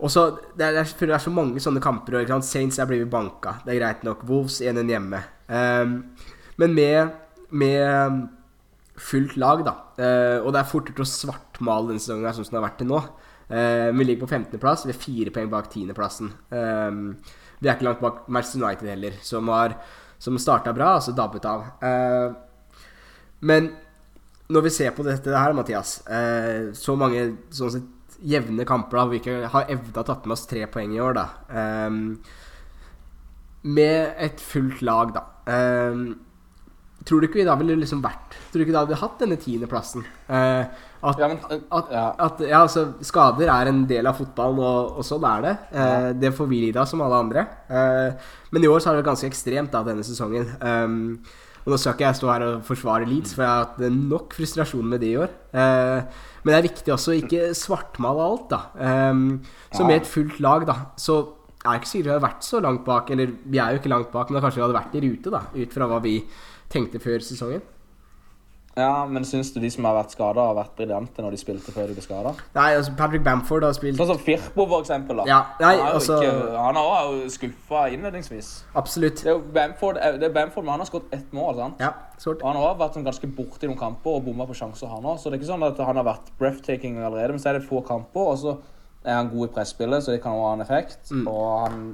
[0.00, 2.22] og så, det, er, det er så mange sånne kamper.
[2.22, 3.58] Og, Saints er blitt banka.
[3.66, 4.24] Det er greit nok.
[4.28, 5.20] Wolves 1-1 hjemme.
[5.50, 5.96] Um,
[6.60, 7.18] men med,
[7.52, 8.22] med,
[9.00, 9.74] fullt lag, da.
[10.00, 12.90] Uh, og det er fortere å svartmale denne sesongen sånn som det har vært til
[12.92, 13.02] nå.
[13.50, 14.86] Uh, vi ligger på 15.-plass.
[14.88, 16.32] Vi er fire poeng bak 10.-plassen.
[16.54, 17.04] Um,
[17.60, 19.76] vi er ikke langt bak Manchester United heller, som, har,
[20.22, 21.68] som starta bra, og så dabbet av.
[21.84, 23.74] Uh, men
[24.50, 26.00] når vi ser på dette her, Mathias
[26.76, 27.20] Så mange
[27.54, 27.84] sånn sett
[28.20, 31.26] jevne kamper da, vi ikke har å tatt med oss tre poeng i år, da.
[31.88, 32.18] Um,
[33.62, 35.24] med et fullt lag, da.
[35.50, 36.04] Um,
[37.04, 39.38] tror du ikke vi da ville liksom vært Tror du ikke da hadde hatt denne
[39.40, 40.04] tiendeplassen?
[40.28, 40.68] Uh,
[41.00, 41.38] at, ja, men,
[41.72, 42.06] at, ja.
[42.26, 45.54] At, ja, altså, skader er en del av fotballen, og, og sånn er det.
[45.72, 47.46] Uh, det får vi lide av som alle andre.
[47.70, 50.50] Uh, men i år så har det ganske ekstremt da, denne sesongen.
[50.60, 51.22] Um,
[51.60, 54.36] og Nå skal ikke jeg stå her og forsvare Leeds, for jeg har hatt nok
[54.36, 55.34] frustrasjon med det i år.
[55.52, 58.60] Eh, men det er viktig også å ikke svartmale alt, da.
[58.80, 59.20] Eh,
[59.76, 61.20] så med et fullt lag, da, så
[61.60, 63.12] er det ikke sikkert vi hadde vært så langt bak.
[63.12, 65.42] Eller vi er jo ikke langt bak, men kanskje vi hadde vært i rute, da,
[65.52, 66.16] ut fra hva vi
[66.72, 67.64] tenkte før sesongen.
[68.78, 71.72] Ja, men syns du de som har vært skada, har vært briljante når de spilte
[71.74, 72.32] før de ble skada?
[72.54, 75.18] Nei, altså Patrick Bamford har spilt Sånn som Firpo, for eksempel.
[75.20, 75.26] Da.
[75.28, 76.20] Ja, nei, han, altså...
[76.22, 78.52] ikke, han har jo skuffa innledningsvis.
[78.78, 79.24] Absolutt.
[79.24, 81.58] Det er jo Bamford, det er Bamford men han har skåret ett mål.
[81.58, 81.82] sant?
[81.82, 81.90] Ja.
[82.30, 85.18] Og han har vært sånn ganske i noen kamper og bomma på sjanser, han òg.
[85.18, 87.66] Så det er ikke sånn at han har vært breathtaking allerede, men så er det
[87.66, 88.56] få kamper, og så
[89.02, 91.02] er han god i presspillet, så det kan også ha en effekt.
[91.10, 91.26] Mm.
[91.26, 91.84] Og han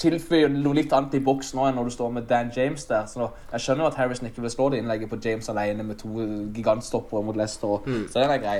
[0.00, 3.06] tilføyer noe litt annet i boks nå enn når du står med Dan James der.
[3.06, 6.08] Så jeg skjønner at Harrison ikke vil slå det innlegget på James alene med to
[6.54, 7.78] gigantstoppere mot Leicester.
[7.86, 8.08] Mm.
[8.10, 8.56] Så den er grei.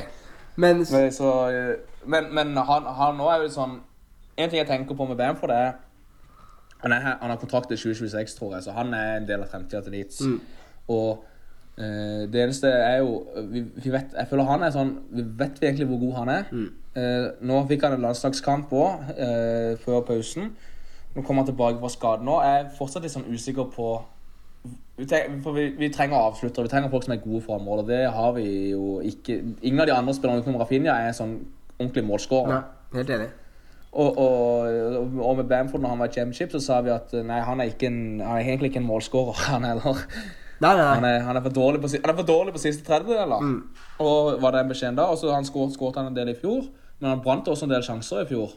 [0.57, 3.81] Men Men, så, eh, men, men han, han nå er jo sånn
[4.39, 5.73] En ting jeg tenker på med Bamford, er
[6.83, 9.49] Han, er, han har kontrakt til 2026, tror jeg, så han er en del av
[9.49, 10.21] fremtida til Leeds.
[10.21, 10.41] Mm.
[10.93, 11.25] Og
[11.79, 15.63] uh, det eneste er jo vi, vi vet, Jeg føler han er sånn Vi vet
[15.63, 16.51] vi egentlig hvor god han er.
[16.53, 16.67] Mm.
[16.95, 20.53] Uh, nå fikk han en landslagskamp òg, uh, før pausen.
[21.15, 22.27] Nå kommer han tilbake fra skade.
[22.27, 23.93] Nå er jeg fortsatt litt sånn usikker på
[24.97, 25.07] vi,
[25.45, 26.67] for vi, vi trenger avsluttere.
[26.67, 27.87] Vi trenger folk som er gode for området.
[27.91, 31.37] Det har vi jo ikke Ingen av de andre spillerne utenom Rafinha er sånn
[31.79, 32.63] ordentlig målskårer.
[32.95, 33.33] Helt enig.
[33.95, 37.39] Og, og, og med Bamford, når han var i championship, så sa vi at nei,
[37.47, 40.01] han er, en, han er egentlig ikke en målskårer, han heller.
[40.63, 42.87] Nei, nei, Han er, han er, for, dårlig på, han er for dårlig på siste
[42.87, 43.35] tredjedel.
[43.43, 43.57] Mm.
[44.03, 45.09] Og var den beskjeden da.
[45.11, 46.69] Og så han skåret han en del i fjor,
[47.01, 48.55] men han brant også en del sjanser i fjor.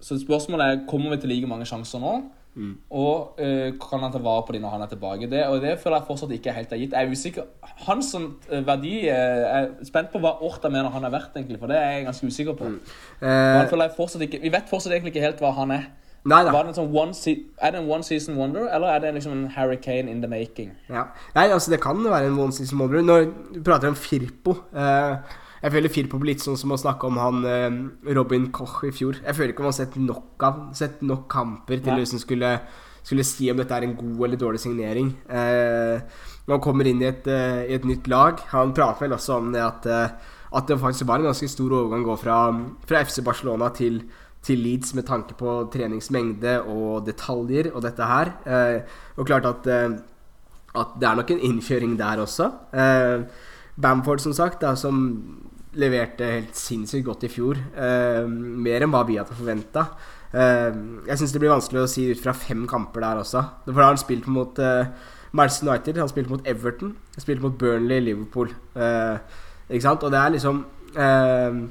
[0.00, 2.18] Så spørsmålet er kommer vi til like mange sjanser nå.
[2.56, 2.72] Mm.
[2.90, 5.28] Og uh, kan han ta vare på dem når han er tilbake?
[5.30, 6.94] Det, og det føler jeg fortsatt ikke helt er gitt.
[6.96, 7.42] Jeg er usikker.
[7.84, 11.60] Hans eh, verdi eh, Jeg er spent på hva Orta mener han er verdt, egentlig,
[11.60, 12.70] for det er jeg ganske usikker på.
[12.72, 12.80] Mm.
[13.20, 15.84] Uh, ikke, vi vet fortsatt egentlig ikke helt hva han er.
[16.24, 16.40] nei.
[16.48, 19.50] Det en sånn one er det en one season wonder, eller er det liksom en
[19.52, 20.72] hurricane in the making?
[20.88, 21.10] Ja.
[21.36, 23.04] Nei, altså det kan være en one season wonder.
[23.04, 27.08] Når du prater om Firpo eh, Jeg føler Firpo blir litt sånn som å snakke
[27.08, 27.78] om han eh,
[28.14, 29.16] Robin Koch i fjor.
[29.18, 32.52] Jeg føler ikke man har sett nok av Sett nok kamper til å liksom skulle,
[33.02, 35.08] skulle si om dette er en god eller dårlig signering.
[35.26, 39.16] Eh, når han kommer inn i et, eh, i et nytt lag Han prater vel
[39.16, 42.16] også om det at, eh, at det faktisk var en ganske stor overgang å gå
[42.22, 42.38] fra,
[42.86, 44.04] fra FC Barcelona til
[44.46, 48.30] til Leeds med tanke på treningsmengde og detaljer og dette her.
[48.46, 49.66] Eh, og klart at
[50.76, 52.50] at det er nok en innkjøring der også.
[52.76, 53.24] Eh,
[53.80, 55.02] Bamford, som sagt, da, som
[55.80, 57.58] leverte helt sinnssykt godt i fjor.
[57.76, 59.86] Eh, mer enn hva vi hadde forventa.
[60.32, 63.44] Eh, jeg syns det blir vanskelig å si ut fra fem kamper der også.
[63.66, 64.90] For da har han spilt mot eh,
[65.36, 68.52] Manchester United, han spilte mot Everton, han spilte mot Burnley, Liverpool.
[68.74, 70.06] Eh, ikke sant?
[70.06, 70.64] Og det er liksom
[70.96, 71.62] eh,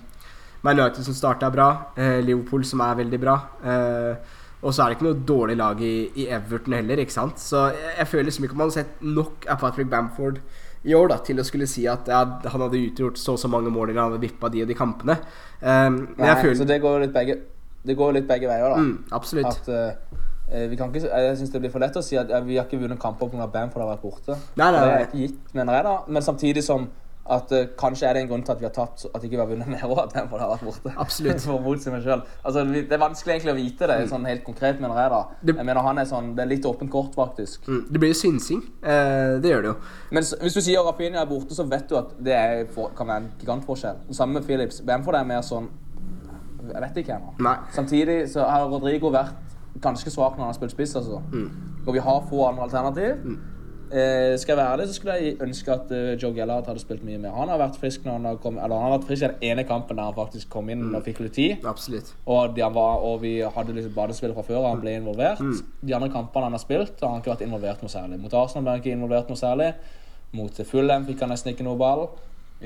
[0.65, 3.37] Man United som starta bra, eh, Liverpool som er veldig bra.
[3.63, 4.33] Eh,
[4.65, 7.41] og så er det ikke noe dårlig lag i, i Everton heller, ikke sant.
[7.41, 10.39] Så jeg, jeg føler liksom ikke man har sett nok av Patrick Bamford
[10.85, 13.49] i år da, til å skulle si at ja, han hadde utgjort så og så
[13.51, 15.17] mange mål eller han hadde vippa de og de kampene.
[15.61, 17.39] Um, Nei, føler Så det går litt begge,
[17.85, 18.83] det går litt begge veier, da.
[18.83, 19.63] mm, Absolutt.
[19.63, 19.71] At
[20.51, 22.59] eh, vi kan ikke, Jeg syns det blir for lett å si at ja, vi
[22.59, 23.47] har ikke vunnet kamper pga.
[23.49, 24.37] Bamford har vært borte.
[24.61, 25.95] Nei, nei, Det er ikke gitt, mener jeg, da.
[26.07, 26.87] Men samtidig som
[27.27, 29.41] at uh, kanskje er det en grunn til at vi har tapt At ikke vi
[29.41, 30.91] har vunnet mer òg, at Bamford har vært borte.
[31.01, 31.41] Absolutt.
[31.45, 32.21] For å motsi meg selv.
[32.45, 35.09] Altså, det er vanskelig egentlig å vite det sånn helt konkret, mener jeg.
[35.09, 37.65] da Det- Jeg mener han er sånn, Det er litt åpent kort, faktisk.
[37.67, 38.61] Mm, det blir jo synsing.
[38.83, 39.75] Eh, det gjør det jo.
[40.11, 43.07] Men hvis du sier Rafinha er borte, så vet du at det er, for, kan
[43.07, 43.97] være en gigantforskjell.
[44.13, 44.81] Samme med Philips.
[44.85, 45.69] Bamford er mer sånn
[46.65, 47.33] Jeg vet ikke ennå.
[47.73, 49.35] Samtidig så har Rodrigo vært
[49.81, 50.95] ganske svak når han har spilt spiss.
[50.95, 51.21] altså.
[51.88, 53.38] Og vi har få andre alternativ.
[53.95, 57.03] Eh, skal jeg være ærlig, så skulle jeg ønske at uh, Joe Gellard hadde spilt
[57.08, 57.31] mye mer.
[57.38, 59.45] Han har vært frisk når han har kommet, eller han har vært frisk i den
[59.53, 61.63] ene kampen der han faktisk kom inn og fikk litt tid.
[61.69, 62.12] Absolutt.
[62.25, 65.39] Og, de han var, og vi hadde liksom badespill fra før, og han ble involvert.
[65.79, 68.19] De andre kampene han har spilt, har han ikke vært involvert noe særlig.
[68.19, 69.71] Mot Arsenal ble han ikke involvert noe særlig.
[70.36, 72.10] Mot Fulham fikk han nesten ikke noe ball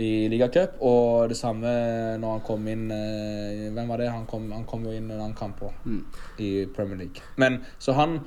[0.01, 0.81] i ligacup.
[0.81, 1.69] Og det samme
[2.17, 4.09] når han kom inn eh, Hvem var det?
[4.13, 6.01] Han kom, han kom jo inn en annen kamp også,
[6.41, 7.21] i Premier League.
[7.37, 8.19] Men så han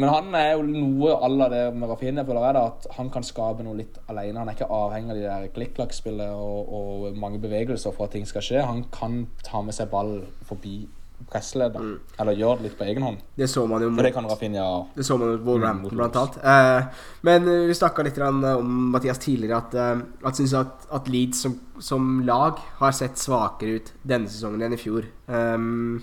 [0.00, 3.10] men han er jo noe à la det med Rafinha, føler jeg, da, at han
[3.12, 4.38] kan skape noe litt alene.
[4.40, 8.28] Han er ikke avhengig av de der klikk-klakk-spillet og, og mange bevegelser for at ting
[8.28, 8.64] skal skje.
[8.64, 10.82] Han kan ta med seg ball forbi
[11.28, 13.18] presseleddet, eller gjøre det litt på egen hånd.
[13.36, 16.16] Det så man jo For det kan Rafinha Det så man mot Wolverhampton, Mm, blant
[16.16, 16.38] annet.
[16.44, 20.88] Eh, men eh, vi snakka litt eh, om Mathias tidligere at, uh, at, synes at,
[20.92, 25.06] at Leeds som, som lag har sett svakere ut denne sesongen enn i fjor.
[25.28, 26.00] Um,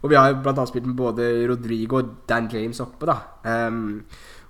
[0.00, 0.64] og vi har bl.a.
[0.66, 3.16] spilt med både Rodrigo og Dan James oppe, da.
[3.68, 4.00] Um,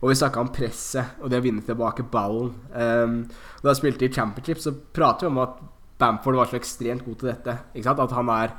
[0.00, 2.52] og vi snakka om presset og det å vinne tilbake ballen.
[2.72, 3.16] Um,
[3.60, 5.58] da jeg spilte i Championship, så prater vi om at
[6.00, 7.56] Bamford var så ekstremt god til dette.
[7.90, 8.54] At han er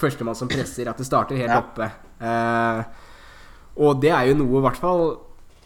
[0.00, 1.60] førstemann som presser, at det starter helt Ja.
[1.60, 1.90] oppe.
[2.20, 2.82] Uh,
[3.80, 5.04] og det er jo noe i hvert fall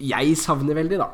[0.05, 1.07] jeg savner veldig, da.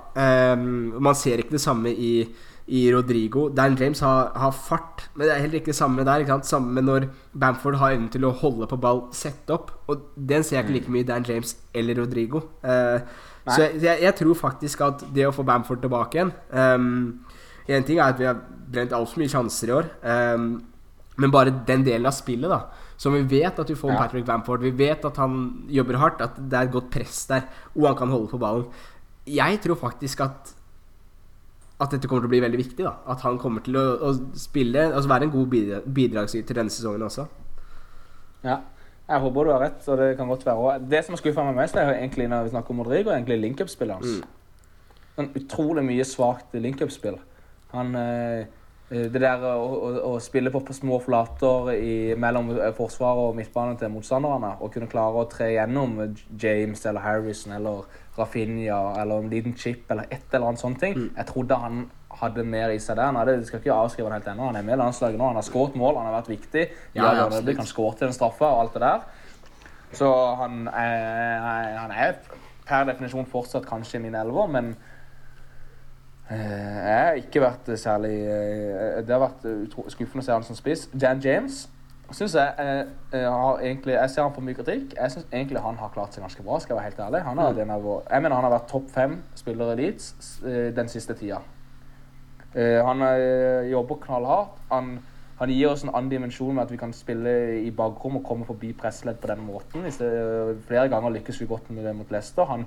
[0.56, 2.24] Um, man ser ikke det samme i,
[2.70, 3.48] i Rodrigo.
[3.50, 6.22] Dan James har, har fart, men det er heller ikke det samme der.
[6.22, 6.46] Ikke sant?
[6.46, 9.72] Samme med når Bamford har evnen til å holde på ball, sette opp.
[9.90, 12.44] Og den ser jeg ikke like mye i Dan James eller Rodrigo.
[12.62, 13.02] Uh,
[13.48, 17.22] så jeg, jeg, jeg tror faktisk at det å få Bamford tilbake igjen um,
[17.72, 18.36] En ting er at vi har
[18.70, 19.90] brent altfor mye sjanser i år.
[20.04, 20.52] Um,
[21.20, 22.86] men bare den delen av spillet, da.
[23.00, 24.04] Som vi vet at du får med Ja.
[24.04, 24.62] Patrick Bamford.
[24.62, 27.98] Vi vet at han jobber hardt, at det er et godt press der, og han
[27.98, 28.66] kan holde på ballen.
[29.26, 30.54] Jeg tror faktisk at
[31.80, 32.84] at dette kommer til å bli veldig viktig.
[32.84, 36.72] da At han kommer til å, å spille Altså være en god bidrag, bidragsyter denne
[36.74, 37.26] sesongen også.
[38.44, 38.60] Ja.
[39.10, 40.90] Jeg håper du har rett, og det kan godt være også.
[40.92, 44.20] Det som skuffa meg mest, er egentlig når vi snakker om Rodrigo, egentlig link-up-spillet hans.
[45.16, 47.18] Sånn utrolig mye svakt link-up-spill.
[47.72, 48.44] Han Eh,
[48.90, 53.78] det der å, å, å spille på, små flater i, mellom eh, forsvaret og midtbanen
[53.78, 55.94] til motstanderne, og kunne klare å tre gjennom
[56.34, 57.86] James eller Harrison eller
[58.18, 60.98] Rafinha eller en liten chip eller et eller annet sånt ting.
[60.98, 61.08] Mm.
[61.14, 61.84] Jeg trodde han
[62.20, 63.14] hadde mer i seg der.
[63.14, 64.50] Nei, det skal ikke avskrive han helt ennå.
[64.50, 65.30] Han er med i landslaget nå.
[65.30, 66.66] Han har skåret mål, han har vært viktig.
[66.98, 69.06] Ja, ja, han skåret en straffe og alt det der.
[69.96, 70.10] Så
[70.42, 72.18] han er, han er
[72.66, 74.89] per definisjon fortsatt kanskje min elver, men eh,
[76.30, 79.46] jeg har ikke vært særlig eh, Det har vært
[79.90, 80.84] skuffende å se han som spiss.
[80.94, 81.64] Dan James
[82.14, 82.80] syns jeg eh,
[83.14, 84.96] eh, har egentlig Jeg ser han for mye kritikk.
[84.96, 86.58] Jeg syns egentlig han har klart seg ganske bra.
[86.58, 87.22] skal jeg være helt ærlig.
[87.28, 90.10] Han har, av vår, jeg mener han har vært topp fem spillere i Leeds
[90.42, 91.40] eh, den siste tida.
[92.54, 94.58] Eh, han eh, jobber knallhardt.
[94.72, 94.98] Han,
[95.40, 98.48] han gir oss en annen dimensjon med at vi kan spille i bakrom og komme
[98.48, 99.86] forbi pressledd på den måten.
[100.66, 102.44] Flere ganger lykkes vi godt med det mot Leicester.
[102.50, 102.66] Han,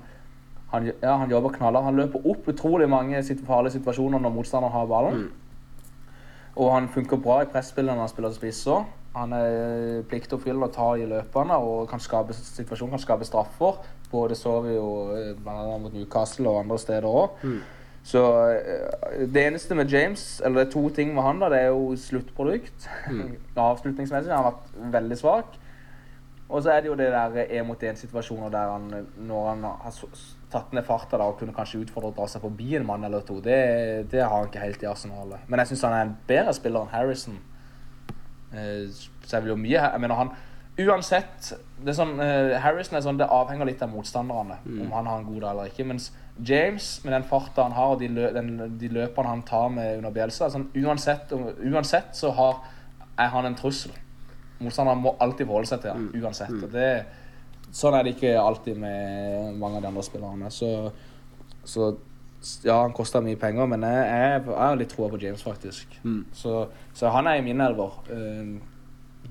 [0.74, 1.86] han, ja, han jobber knallhardt.
[1.86, 5.28] Han løper opp utrolig mange farlige situasjoner når motstanderen har ballen.
[6.58, 8.90] Og han funker bra i presspillet når han spiller spiss òg.
[9.14, 13.78] Han er pliktoppfyllende og tar i løpene og kan skape situasjonen, kan skape straffer.
[14.10, 17.46] Både så vi jo eh, annet mot Newcastle og andre steder òg.
[18.04, 21.62] Så eh, det eneste med James, eller det er to ting med han, da, det
[21.62, 22.90] er jo sluttprodukt.
[23.70, 25.60] Avslutningsmessig har han vært veldig svak.
[26.50, 29.94] Og så er det jo det der én mot én-situasjoner der han, når han har
[30.54, 33.40] tatt ned farta og kunne kanskje utfordre å dra seg forbi en mann eller to,
[33.44, 33.58] det,
[34.14, 35.44] det har han ikke helt i arsenalet.
[35.50, 37.38] Men jeg syns han er en bedre spiller enn Harrison.
[38.54, 38.88] Eh,
[39.24, 40.34] Så jeg vil jo mye Jeg mener han
[40.78, 45.06] Uansett det er sånn, eh, Harrison er sånn, det avhenger litt av motstanderne om han
[45.06, 45.86] har en god dag eller ikke.
[45.86, 46.08] Mens
[46.42, 49.98] James, med den farta han har og de, lø, den, de løpene han tar med
[50.00, 51.30] under Bjelsa sånn, uansett,
[51.68, 52.64] uansett så har,
[53.20, 53.92] er han en trussel.
[54.64, 56.50] Motstanderen må alltid forholde seg til ham, uansett.
[56.64, 56.88] Og det,
[57.74, 60.52] sånn er det ikke alltid med mange av de andre spillerne.
[60.54, 60.92] Så,
[61.66, 61.94] så
[62.64, 65.98] ja, han koster mye penger, men jeg, jeg, jeg har litt troa på James, faktisk.
[66.38, 67.98] Så, så han er i min elver.
[68.14, 68.54] eh,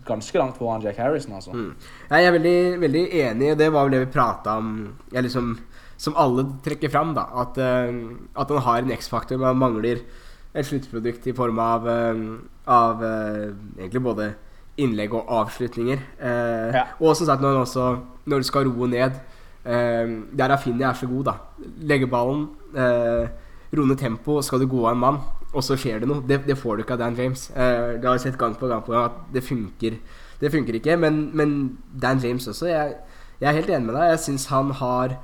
[0.06, 1.52] ganske langt foran Jack Harrison, altså.
[1.52, 1.74] Mm.
[2.10, 4.72] Jeg er veldig, veldig enig, det var vel det vi prata om
[5.12, 5.58] liksom,
[6.02, 7.28] Som alle trekker fram, da.
[7.38, 10.00] At, uh, at han har en X-faktor, men han mangler
[10.52, 12.24] et sluttprodukt i form av, eh,
[12.66, 14.26] av uh, egentlig både
[14.82, 16.02] innlegg og avslutninger.
[16.18, 16.82] Uh, Ja.
[16.98, 17.86] Og som sagt, når, han også,
[18.28, 19.16] når du skal roe ned
[19.64, 21.34] eh, Der Rafinha er så god, da.
[21.88, 23.30] Legge ballen, eh,
[23.72, 25.20] roe ned tempo, skal du gå av en mann,
[25.52, 26.24] og så skjer det noe.
[26.26, 27.48] Det, det får du ikke av Dan James.
[27.50, 29.98] Eh, det har jeg sett gang på gang på gang at det funker.
[30.42, 31.56] Det funker ikke, men, men
[31.90, 32.70] Dan James også.
[32.70, 32.96] Jeg,
[33.42, 34.14] jeg er helt enig med deg.
[34.14, 35.18] Jeg syns han har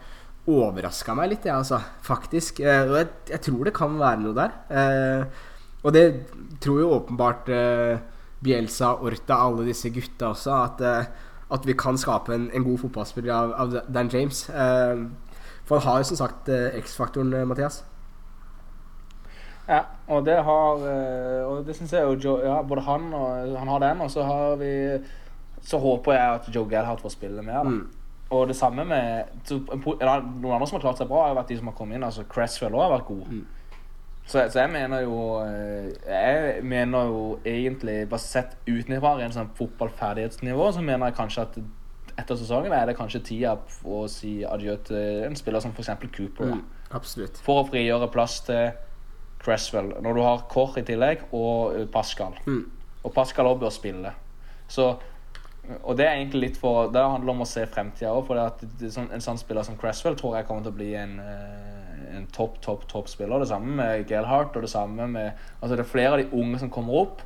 [0.48, 1.80] overraska meg litt, jeg, altså.
[2.06, 2.62] Faktisk.
[2.64, 5.26] Og jeg, jeg tror det kan være noe der.
[5.82, 6.04] Og det
[6.62, 7.50] tror jo åpenbart
[8.40, 10.84] Bielsa, Orta, alle disse gutta også, at,
[11.52, 14.48] at vi kan skape en, en god fotballspiller av, av Dan James.
[14.48, 15.04] Eh,
[15.68, 17.84] for han har jo som sagt eh, X-faktoren, eh, Mathias.
[19.68, 23.68] Ja, og det har eh, Og det syns jeg jo ja, Både han og han
[23.68, 24.70] har den, og så har vi
[25.60, 27.64] Så håper jeg at Joe Gellhardt får spille mer.
[27.64, 27.68] Da.
[27.68, 27.90] Mm.
[28.30, 31.68] Og det samme med Noen andre som har klart seg bra, har vært de som
[31.68, 32.04] har kommet inn.
[32.04, 33.28] Altså Cresswell også har vært god.
[33.28, 33.44] Mm.
[34.28, 39.48] Så, så jeg mener jo eh, Jeg mener jo egentlig, bare sett utenfra rent sånn
[39.56, 41.58] fotballferdighetsnivå, så mener jeg kanskje at
[42.18, 43.54] etter sesongen er det kanskje tida
[43.86, 45.92] å si adjø til en spiller som f.eks.
[46.16, 46.50] Cooper.
[46.50, 46.64] Mm,
[46.98, 47.38] absolutt.
[47.46, 48.72] For å frigjøre plass til
[49.38, 49.92] Cresswell.
[50.02, 52.34] Når du har Kår i tillegg, og eh, Pascal.
[52.48, 52.64] Mm.
[53.06, 54.12] Og Pascal også bør spille.
[54.68, 54.88] Så,
[55.78, 58.26] og det er egentlig litt for Det handler om å se fremtida òg.
[58.26, 60.90] For det at sånn- en sånn spiller som Cresswell tror jeg kommer til å bli
[60.98, 61.67] en, eh,
[62.16, 63.42] en topp, topp, topp spiller.
[63.42, 66.58] Det samme med Gelhardt, og det samme med Altså det er flere av de unge
[66.58, 67.22] som kommer opp.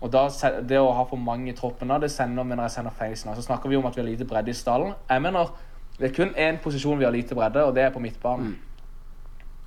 [0.00, 0.28] Og da,
[0.62, 3.36] det å ha for mange i troppen det sender, mener jeg sender feil signal.
[3.36, 4.94] Så snakker vi om at vi har lite bredde i stallen.
[5.10, 5.50] Jeg mener
[5.98, 8.54] det er kun én posisjon vi har lite bredde, og det er på midtbanen.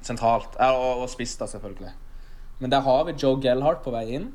[0.01, 0.55] Sentralt.
[0.59, 1.91] Ja, og, og spiss, da, selvfølgelig.
[2.59, 4.31] Men der har vi Joe Gelhardt på vei inn.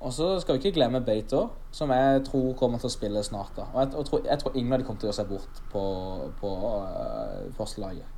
[0.00, 3.56] Og så skal vi ikke glemme Beito, som jeg tror kommer til å spille snart.
[3.56, 3.64] da.
[3.72, 5.62] Og jeg, og tror, jeg tror ingen av de kommer til å gjøre seg bort
[5.72, 5.84] på,
[6.40, 6.52] på
[6.84, 8.12] uh, førstelaget.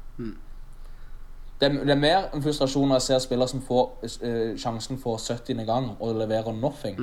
[1.60, 5.18] Det, det er mer en frustrasjon når jeg ser spillere som får uh, sjansen for
[5.18, 5.64] 70.
[5.66, 6.98] gang og leverer nothing.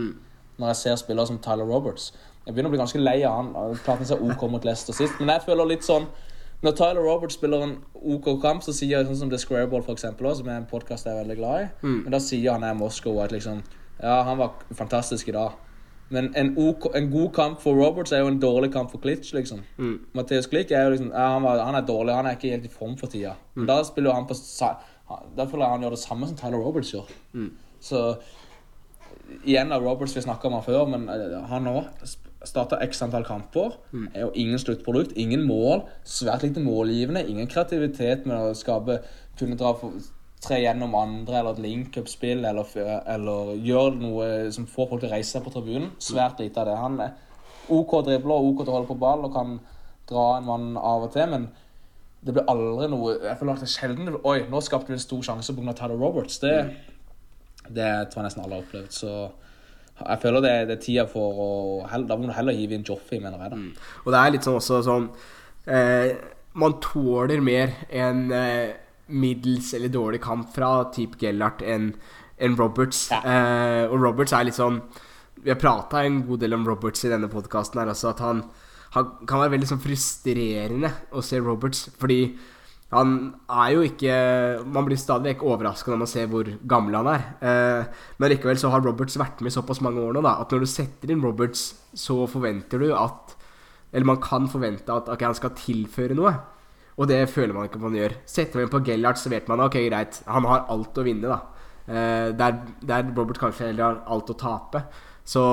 [0.58, 2.14] Når jeg ser spillere som Tyler Roberts.
[2.46, 3.50] Jeg begynner å bli ganske lei av han.
[3.56, 6.06] og Klart han ser OK mot Leicester sist, men jeg føler litt sånn
[6.64, 7.74] Når Tyler Roberts spiller en
[8.16, 11.06] OK kamp, så sier jeg sånn som The Squareball, for eksempel, som er en podkast
[11.06, 11.68] jeg er veldig glad i,
[12.06, 13.60] men da sier han her Moscow at liksom
[14.00, 15.52] Ja, han var fantastisk i dag.
[16.14, 19.34] Men en, OK, en god kamp for Roberts er jo en dårlig kamp for Klitsch,
[19.34, 19.64] liksom.
[19.78, 19.96] Mm.
[20.14, 22.68] Mathias Klich er jo liksom ja, han, var, han er dårlig, han er ikke helt
[22.70, 23.34] i form for tida.
[23.56, 24.38] Men da spiller han på
[25.38, 27.10] Da føler jeg han gjør det samme som Tyler Roberts gjør.
[27.82, 28.04] Så
[29.44, 31.90] igjen av Roberts vi snakka om han før, men eh, han òg
[32.46, 33.78] starta x antall kamper.
[34.14, 35.88] Er jo ingen sluttprodukt, ingen mål.
[36.06, 37.26] Svært lite målgivende.
[37.26, 39.02] Ingen kreativitet med å skape
[39.36, 39.92] Kunne dra for,
[40.46, 42.72] tre gjennom andre, eller et link-up-spill, eller,
[43.12, 45.92] eller gjør noe som får folk til å reise seg på tribunen.
[46.02, 46.80] Svært lite av det.
[46.82, 47.14] Han er
[47.74, 49.56] OK dribler OK til å holde på ball og kan
[50.10, 51.48] dra en mann av og til, men
[52.26, 55.02] det blir aldri noe Jeg føler at det er sjelden Oi, nå skapte vi en
[55.02, 55.74] stor sjanse pga.
[55.78, 56.40] Tyler Roberts.
[56.42, 56.54] Det,
[57.70, 58.94] det tror jeg nesten alle har opplevd.
[58.94, 59.12] Så
[59.96, 61.50] jeg føler det, det er tida for å
[62.10, 63.54] Da må du heller hive inn Joffrey, mener jeg.
[63.54, 63.92] da.
[64.04, 65.06] Og det er litt sånn også sånn
[65.70, 66.18] eh,
[66.58, 68.74] Man tåler mer enn eh,
[69.08, 71.92] middels eller dårlig kamp fra type Gellert enn
[72.38, 73.08] en Roberts.
[73.12, 73.22] Ja.
[73.22, 74.82] Eh, og Roberts er litt sånn
[75.46, 78.42] Vi har prata en god del om Roberts i denne podkasten her også, at han,
[78.96, 82.20] han kan være veldig sånn frustrerende å se Roberts, fordi
[82.94, 83.12] han
[83.50, 84.16] er jo ikke
[84.72, 87.24] Man blir stadig vekk overraska når man ser hvor gammel han er.
[87.42, 90.66] Eh, men likevel så har Roberts vært med såpass mange år nå da at når
[90.66, 93.36] du setter inn Roberts, så forventer du at
[93.96, 96.34] Eller man kan forvente at okay, han skal tilføre noe.
[96.98, 98.14] Og det føler man ikke man gjør.
[98.26, 101.28] Setter man inn på Gellert, så vet man ok, greit, han har alt å vinne,
[101.28, 101.40] da.
[101.86, 104.86] Eh, der, der Robert kanskje heller har alt å tape.
[105.26, 105.44] Så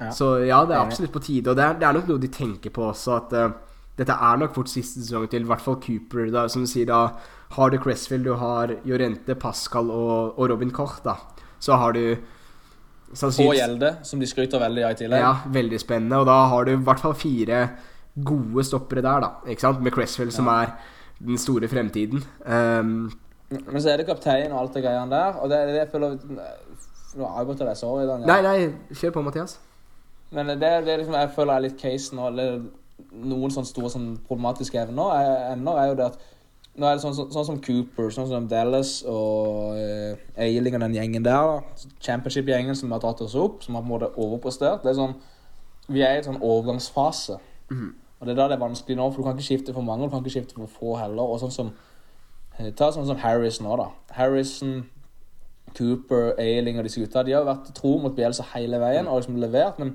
[0.00, 0.10] Ja.
[0.10, 1.50] så ja, det er absolutt på tide.
[1.50, 3.54] Og det er, det er nok noe de tenker på også, at eh,
[3.96, 6.28] dette er nok fort siste sesong til, i hvert fall Cooper.
[6.34, 7.14] Da, som du sier, da
[7.56, 11.16] har du Cressfield, du har Jorente, Pascal og, og Robin Koch, da.
[11.62, 12.16] Så har du
[13.12, 15.20] Og Gjelde, som de skryter veldig av i tillegg.
[15.20, 16.22] Ja, veldig spennende.
[16.22, 17.58] Og da har du i hvert fall fire
[18.24, 19.30] gode stoppere der, da.
[19.48, 19.82] Ikke sant?
[19.82, 20.74] Med Cresswell, som er
[21.22, 22.24] den store fremtiden.
[22.44, 23.12] Um,
[23.50, 25.40] Men så er det kaptein og alt det greiene der.
[25.40, 26.18] Og det er det jeg føler
[27.12, 28.06] Nå har jeg, deg, sorry.
[28.08, 28.26] Daniel.
[28.26, 29.58] nei, nei, kjør på, Mathias.
[30.32, 32.62] Men det, det liksom, jeg føler er litt casen og eller
[33.12, 36.22] noen sånne store sånn problematiske evner er, emner er jo det at
[36.72, 40.84] nå er det sånn, sånn, sånn som Cooper, sånn som Dallas og eh, Eiling og
[40.86, 41.58] den gjengen der.
[42.00, 44.80] Championship-gjengen som har tatt oss opp, som har på en måte overprestert.
[44.80, 45.18] Det er sånn,
[45.92, 47.36] Vi er i en sånn overgangsfase.
[48.22, 50.04] Og det er da det er vanskelig nå, for du kan ikke skifte for mange,
[50.04, 51.22] og du kan ikke skifte for få heller.
[51.22, 51.72] Og sånn som
[52.58, 53.88] eh, Ta sånn som Harris nå, da.
[54.14, 54.84] Harrison,
[55.76, 59.40] Cooper, Ailing og disse gutta de har vært tro mot Bielsa hele veien og liksom
[59.40, 59.94] levert, men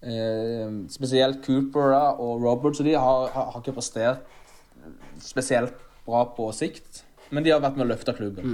[0.00, 4.24] eh, spesielt Cooper da, og Roberts og de har, har, har ikke prestert
[5.22, 5.74] spesielt
[6.06, 8.44] bra på sikt, men de har vært med å løfte klubben.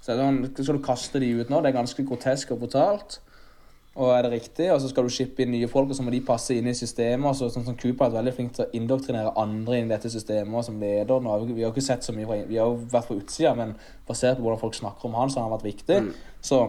[0.00, 2.62] Så er det sånn, skal du kaste de ut nå, det er ganske grotesk og
[2.64, 3.18] brutalt.
[3.96, 6.12] Og er det riktig, og så skal du shippe inn nye folk, og så må
[6.12, 7.30] de passe inn i systemet.
[7.30, 10.12] og Så, sånn som Cooper er veldig flink til å indoktrinere andre inn i dette
[10.12, 11.22] systemet som leder.
[11.22, 13.54] Nå har vi, vi har ikke sett så mye Vi har jo vært på utsida,
[13.56, 13.72] men
[14.08, 16.02] basert på hvordan folk snakker om han, så har han vært viktig.
[16.44, 16.66] Så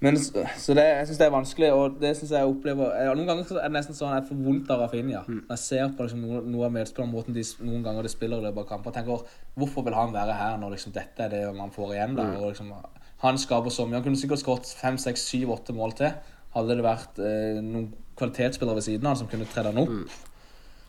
[0.00, 3.26] men, så det, jeg syns det er vanskelig, og det synes jeg opplever jeg, Noen
[3.28, 5.20] ganger er det nesten sånn at jeg får vondt av Rafinha.
[5.28, 8.40] Når jeg ser på liksom, noe, noe av medspillerne, måten de noen ganger de spiller
[8.40, 9.26] i løpet av kamper, tenker
[9.60, 12.16] hvorfor vil han være her når liksom, dette er det man får igjen?
[12.16, 12.72] da, og liksom,
[13.22, 13.98] Han skaper så mye.
[13.98, 16.14] Han kunne sikkert skåret fem, seks, syv, åtte mål til.
[16.54, 20.18] Hadde det vært eh, noen kvalitetsspillere ved siden av han som kunne tredd han opp.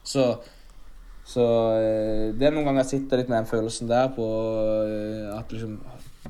[0.07, 0.25] Så
[1.31, 1.43] så
[1.77, 4.25] eh, det er noen ganger jeg sitter litt med den følelsen der på
[4.83, 5.77] eh, at liksom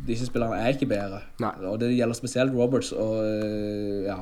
[0.08, 1.22] disse spillerne er ikke bedre.
[1.44, 1.54] Nei.
[1.68, 4.20] Og det gjelder spesielt Roberts og eh, ja.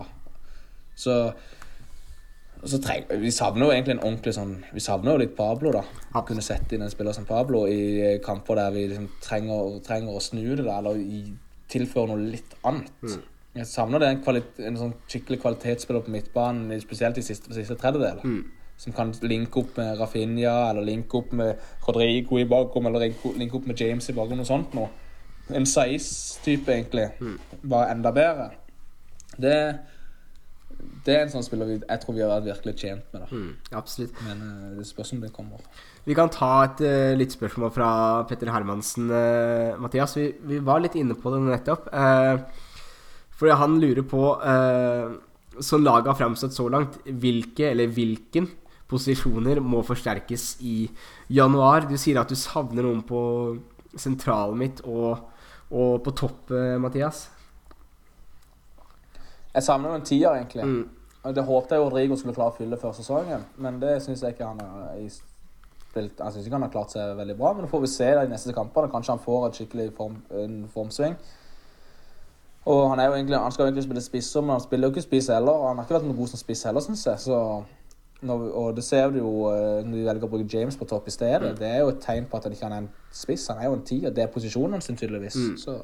[0.99, 1.15] Så
[2.59, 5.83] så treng, Vi savner jo egentlig en ordentlig sånn Vi savner jo litt Pablo, da.
[6.11, 9.77] Å kunne sette inn en spiller som Pablo i eh, kamper der vi liksom trenger,
[9.85, 11.21] trenger å snu det, da, eller i,
[11.69, 13.19] tilføre noe litt annet.
[13.57, 18.21] Jeg savner det en, en sånn skikkelig kvalitetsspiller på midtbanen, spesielt i siste, siste tredjedel.
[18.79, 23.57] Som kan linke opp med Rafinha, eller linke opp med Rodrigo i bakom, eller linke,
[23.57, 24.87] opp med James i bakom, noe sånt noe.
[25.49, 27.07] En Saiz-type, egentlig.
[27.63, 28.51] Bare enda bedre.
[29.41, 29.55] Det,
[31.05, 33.23] det er en sånn spiller vi, jeg tror vi har vært virkelig tjent med.
[33.23, 33.77] da.
[33.79, 34.19] Absolutt.
[34.27, 35.63] Men uh, det spørs om det kommer.
[36.05, 37.89] Vi kan ta et uh, lyttspørsmål fra
[38.29, 40.17] Petter Hermansen, Uh, Mathias.
[40.19, 41.89] Vi, vi var litt inne på det nettopp.
[41.93, 42.67] Uh,
[43.39, 48.49] fordi han lurer på, uh, som laget har fremstått så langt, hvilke eller hvilken
[48.89, 50.83] posisjoner må forsterkes i
[51.31, 51.87] januar?
[51.89, 53.21] Du sier at du savner noen på
[53.99, 55.29] sentralen mitt og,
[55.69, 57.27] og på topp, eh, Mathias.
[59.53, 60.65] Jeg savner jo en tier, egentlig.
[60.65, 61.33] Mm.
[61.35, 64.47] Det håpte jeg Rodrigo skulle klare å fylle før sesongen, men det syns jeg ikke
[64.47, 65.01] han har
[65.89, 68.07] spilt Jeg syns ikke han har klart seg veldig bra, men nå får vi se
[68.13, 68.91] det i neste kampene.
[68.93, 71.17] Kanskje han får et skikkelig form, en formsving.
[72.69, 74.93] Og han, er jo egentlig, han skal jo egentlig spille spisser, men han spiller jo
[74.93, 75.67] ikke spiss heller.
[75.67, 77.19] Han har ikke vært noe god som spiss heller, syns jeg.
[77.25, 77.39] Så
[78.21, 81.07] når, og det ser du jo eh, når de velger å bruke James på topp
[81.07, 81.55] i stedet.
[81.59, 83.47] Det er jo et tegn på at han ikke er en spiss.
[83.49, 84.13] Han er jo en tier.
[84.13, 85.39] Det er posisjonen sin, tydeligvis.
[85.63, 85.79] Så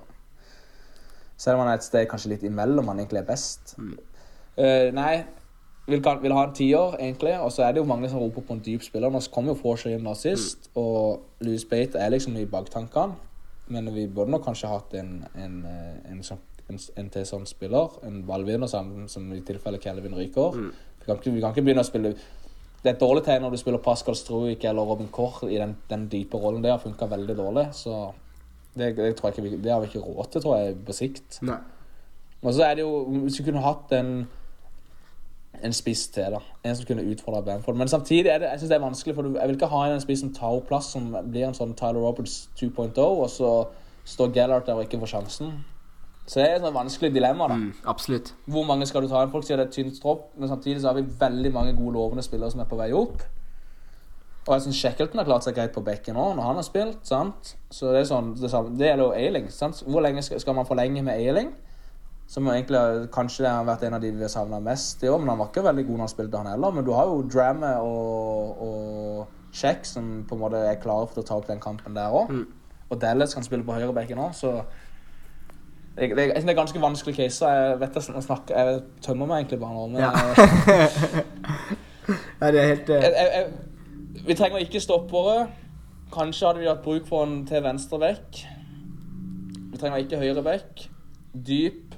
[1.60, 3.76] han er et sted kanskje litt imellom han egentlig er best.
[4.58, 5.26] Eh, nei,
[5.88, 7.34] vil, vil ha en tiår, egentlig.
[7.44, 9.12] Og så er det jo mange som roper på en dyp spiller.
[9.12, 13.18] Nå kom jo Forshaw inn nå sist, og Louis Bate er liksom i baktankene.
[13.68, 17.46] Men vi burde nok kanskje hatt en, en, eh, en, sånn- en, en til sånn
[17.50, 18.00] spiller.
[18.06, 20.60] En ballvinner som, som i tilfelle Kelvin ryker.
[21.00, 23.56] Vi, kan ikke, vi kan ikke begynne å spille Det er et dårlig tegn når
[23.56, 26.62] du spiller Pascal Struik eller Robin Koch i den, den dype rollen.
[26.62, 27.64] Det har funka veldig dårlig.
[27.74, 27.96] Så
[28.78, 31.40] Det, det, tror jeg vi- det har vi ikke råd til, tror jeg, på sikt.
[31.42, 31.58] Nei.
[32.44, 34.28] Og så er det jo Hvis vi kunne hatt en
[35.64, 36.40] en spiss til, da.
[36.66, 37.76] En som kunne utfordra Bamford.
[37.80, 40.02] Men samtidig er det, jeg synes det er vanskelig, for jeg vil ikke ha en
[40.02, 43.52] spiss som tar opp plass, som blir en sånn Tyler Roberts 2.0, og så
[44.06, 45.54] står Gellert der og ikke får sjansen.
[46.28, 47.48] Så det er et sånn vanskelig dilemma.
[47.48, 47.56] da.
[47.56, 48.34] Mm, absolutt.
[48.48, 49.32] Hvor mange skal du ta inn?
[49.32, 51.94] Folk sier det er et tynt tropp, men samtidig så har vi veldig mange gode
[51.94, 53.24] lovende spillere som er på vei opp.
[54.46, 57.00] Og jeg syns Shackleton har klart seg greit på bekken nå, når han har spilt.
[57.08, 57.56] sant?
[57.74, 59.48] Så Det er sånn, det, samme, det gjelder jo Ailing.
[59.52, 59.80] sant?
[59.88, 61.50] Hvor lenge skal, skal man forlenge med Ailing?
[62.30, 65.30] Som egentlig kanskje har vært en av de vi har savna mest i år, men
[65.30, 66.72] han var ikke veldig god når han spilte, han heller.
[66.78, 71.22] Men du har jo Dramme og, og Check som på en måte er klare for
[71.22, 72.30] å ta opp den kampen der òg.
[72.30, 72.46] Mm.
[72.90, 74.60] Og Dallas kan spille på høyrebekken òg, så
[75.96, 77.46] det, det, det er ganske vanskelig case.
[77.50, 80.12] Jeg vet jeg snakker Jeg tømmer meg egentlig bare nå, men Ja.
[80.12, 81.00] eh,
[82.42, 82.96] Nei, det er helt uh...
[83.02, 83.46] jeg, jeg,
[84.26, 85.48] Vi trenger ikke stoppere.
[86.14, 88.44] Kanskje hadde vi hatt bruk for en til venstre vekk.
[89.72, 90.86] Vi trenger ikke høyre vekk.
[91.36, 91.98] Dyp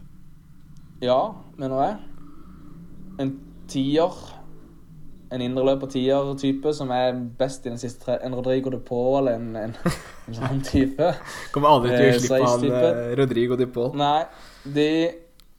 [1.04, 1.20] Ja,
[1.58, 1.98] mener jeg.
[3.22, 3.36] En
[3.70, 4.16] tier.
[5.32, 8.18] En indreløper tier-type som er best i den siste tre.
[8.26, 9.76] En Rodrigo de Paul, en, en,
[10.28, 11.12] en sånn type.
[11.54, 13.92] Kommer aldri til å slippe gi slipp på han eh, Rodrigo de Paul.
[14.00, 14.22] Nei,
[14.74, 14.90] de,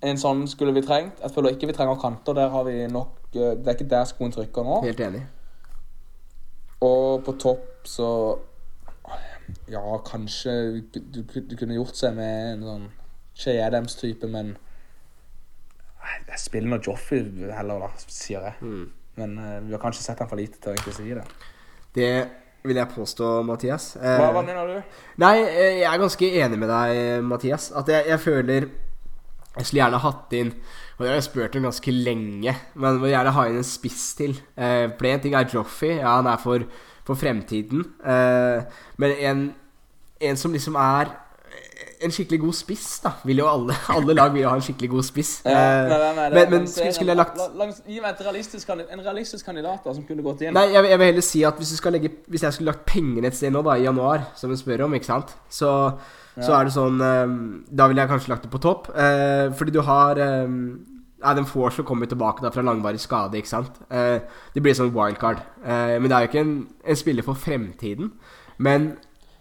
[0.09, 1.21] en sånn skulle vi trengt.
[1.23, 2.39] Jeg føler ikke vi trenger kanter.
[2.41, 4.81] Der har vi nok eh, Det er ikke der skoen trykker nå.
[4.89, 5.27] Helt enig.
[6.85, 8.11] Og på topp så
[9.69, 12.89] Ja, kanskje du, du, kunne gjort seg med en sånn
[13.39, 14.57] Shay Adams-type, men
[16.29, 17.23] Jeg spiller nå Joffy
[17.55, 18.59] heller, da, sier jeg.
[18.61, 18.85] Mm.
[19.19, 21.25] Men uh, vi har kanskje sett han for lite til å egentlig si det.
[21.97, 22.11] Det
[22.69, 23.91] vil jeg påstå, Mathias.
[23.97, 24.99] Eh, Hva, hva mener du?
[25.23, 27.71] Nei, eh, jeg er ganske enig med deg, Mathias.
[27.77, 28.69] At jeg, jeg føler
[29.59, 30.53] Jeg skulle gjerne hatt inn
[30.99, 34.09] Og det har jeg spurt om ganske lenge, men vil gjerne ha inn en spiss
[34.19, 34.33] til.
[34.59, 36.65] Eh, for én ting er Joffy, ja, han er for,
[37.07, 37.85] for fremtiden.
[38.03, 38.65] Eh,
[38.99, 39.45] men en,
[40.27, 41.13] en som liksom er
[42.03, 43.13] en skikkelig god spiss, da.
[43.27, 45.33] Vil jo alle, alle lag vil jo ha en skikkelig god spiss.
[45.47, 48.71] Ja, Eh, nei, nei, nei, men, men skulle, skulle jeg lagt langs- Gi meg realistisk,
[48.75, 50.55] en realistisk kandidat da, som kunne gått inn.
[50.55, 53.39] Nei, jeg, jeg vil heller si at hvis, legge, hvis jeg skulle lagt penger et
[53.39, 55.73] sted nå, da, i januar, som hun spør om, ikke sant, så,
[56.45, 57.35] så er det sånn eh,
[57.75, 58.89] Da ville jeg kanskje lagt det på topp.
[58.95, 63.81] eh, fordi du har Den får Force kommer tilbake da fra langvarig skade, ikke sant.
[63.91, 64.21] Eh,
[64.55, 65.41] det blir sånn wildcard.
[65.65, 68.13] Eh, men det er jo ikke en, en spiller for fremtiden.
[68.59, 68.93] Men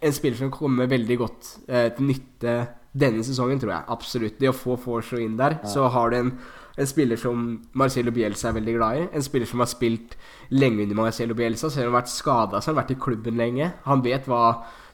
[0.01, 2.67] en spiller som kommer veldig godt til nytte
[2.97, 3.85] denne sesongen, tror jeg.
[3.93, 4.39] Absolutt.
[4.39, 6.31] Det å få Force inn der, så har du en
[6.77, 9.05] en spiller som Marcelo Bielsa er veldig glad i.
[9.17, 10.13] En spiller som har spilt
[10.53, 11.71] lenge under Marcelo Bielsa.
[11.73, 13.71] Selv om han har vært skada, så har han vært i klubben lenge.
[13.87, 14.41] Han vet hva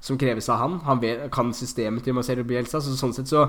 [0.04, 0.80] som kreves av han.
[0.88, 2.82] Han vet, kan systemet til Marcelo Bielsa.
[2.84, 3.46] Så sånn sett så,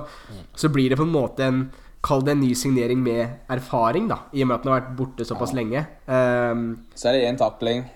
[0.55, 1.64] så blir det på en måte en
[2.05, 4.18] Kall det en ny signering med erfaring, da.
[4.36, 5.80] I og med at han har vært borte såpass lenge.
[6.05, 7.86] Um, Så er det én takling.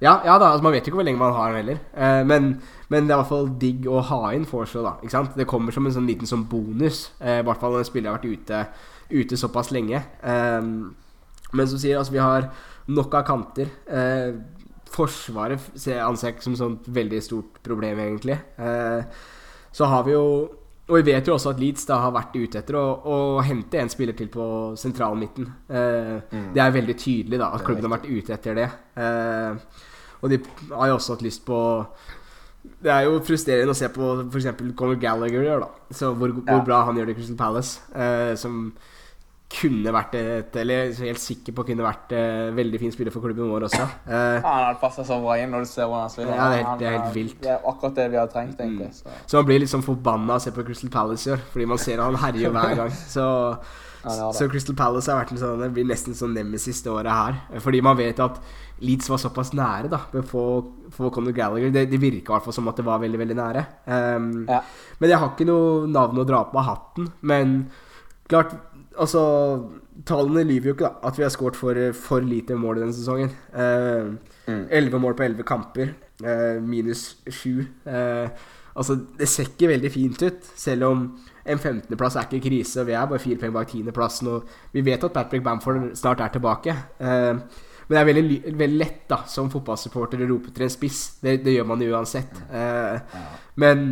[0.00, 1.82] ja, ja da, altså Man vet jo ikke hvor lenge man har den heller.
[1.92, 2.46] Eh, men,
[2.88, 4.94] men det er i hvert fall digg å ha inn Forshaw, da.
[5.04, 5.36] Ikke sant?
[5.36, 7.10] Det kommer som en sånn liten sånn bonus.
[7.20, 8.62] eh, I hvert fall når en spiller har vært ute,
[9.12, 10.00] ute såpass lenge.
[10.24, 10.72] Eh,
[11.52, 12.48] men som sier, altså vi har
[12.88, 13.68] nok av kanter.
[13.84, 14.32] Eh,
[14.92, 18.38] forsvaret ser- anser jeg ikke som et sånt veldig stort problem, egentlig.
[18.58, 19.02] Eh,
[19.72, 20.26] så har vi jo
[20.90, 23.78] og vi vet jo også at Leeds da har vært ute etter å, å hente
[23.80, 24.44] en spiller til på
[24.76, 25.46] sentralmidten.
[25.70, 26.50] midten.
[26.52, 28.66] Det er veldig tydelig da at klubben har vært ute etter det.
[28.98, 29.54] Eh,
[30.20, 30.40] og de
[30.74, 31.56] har jo også hatt lyst på
[32.82, 34.50] Det er jo frustrerende å se på f.eks.
[34.76, 35.68] Conor Gallagher gjør, da.
[35.94, 36.64] Så hvor, hvor Ja.
[36.66, 37.80] bra han gjør det i Crystal Palace.
[37.94, 38.72] Eh, som
[39.52, 43.12] kunne vært et Eller jeg er helt sikker på kunne vært eh, veldig fin spiller
[43.14, 43.84] for klubben vår også.
[44.06, 46.34] Uh, Ja, han hadde passa så bra inn når du ser hvordan han spiller.
[46.36, 47.38] Ja, det er helt- det er helt vilt.
[47.42, 48.90] Det er akkurat det vi har trengt, egentlig.
[48.94, 49.06] Så.
[49.26, 51.66] så man blir litt sånn forbanna av å se på Crystal Palace i år, fordi
[51.68, 52.90] man ser han herjer hver gang.
[52.90, 53.24] Så
[54.02, 54.34] Ja, det det.
[54.34, 57.60] Så Crystal Palace har vært en sånn, det blir nesten sånn nemesis det året her.
[57.62, 58.40] Fordi man vet at
[58.82, 60.42] Leeds var såpass nære da med å få,
[60.90, 61.70] få Conor Gallagher.
[61.70, 63.62] Det, det virka i hvert fall som at det var veldig veldig nære.
[63.86, 64.58] Um, Ja.
[64.98, 67.12] Men jeg har ikke noe navn å dra på av hatten.
[67.22, 67.70] Men
[68.28, 68.56] klart
[68.98, 69.22] Altså,
[70.06, 71.08] tallene lyver jo ikke, da.
[71.08, 73.30] At vi har skåret for, for lite mål i denne sesongen.
[73.54, 74.64] Ehm, Mm.
[74.74, 75.92] Elleve mål på elleve kamper.
[76.24, 77.60] eh, minus sju.
[77.86, 78.28] Eh,
[78.76, 81.04] altså, det ser ikke veldig fint ut, selv om
[81.46, 82.84] en 15.-plass er ikke krise.
[82.86, 84.26] Vi er bare fire poeng bak 10.-plassen.
[84.28, 86.74] Og vi vet at Patrick Bamford snart er tilbake.
[87.00, 87.34] Eh,
[87.88, 91.18] men det er veldig, veldig lett da som fotballsupporter å rope til en spiss.
[91.22, 92.42] Det, det gjør man jo uansett.
[92.52, 92.98] Eh,
[93.62, 93.86] men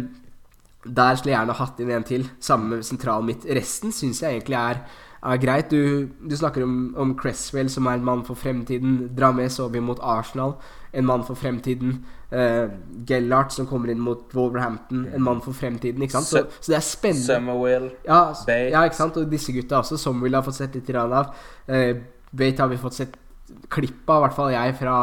[0.84, 2.26] der skulle jeg gjerne hatt inn en til.
[2.40, 3.44] Samme med sentral midt.
[3.56, 4.78] Resten syns jeg egentlig er,
[5.20, 5.70] er greit.
[5.70, 9.10] Du, du snakker om, om Cresswell, som er en mann for fremtiden.
[9.16, 10.54] Dra med Sobi mot Arsenal,
[10.96, 11.98] en mann for fremtiden.
[12.32, 12.70] Uh,
[13.08, 16.02] Gellart, som kommer inn mot Wolverhampton, en mann for fremtiden.
[16.02, 16.30] Ikke sant?
[16.30, 17.26] Så, så det er spennende.
[17.26, 17.90] Summerwill.
[18.06, 18.70] Ja, Bate.
[18.70, 19.20] ja, ikke sant?
[19.20, 21.34] Og disse gutta også, Summerwill har fått sett litt av.
[21.68, 22.00] Uh,
[22.32, 23.20] Bate har vi fått sett
[23.68, 24.96] klipp av, i hvert fall jeg, fra,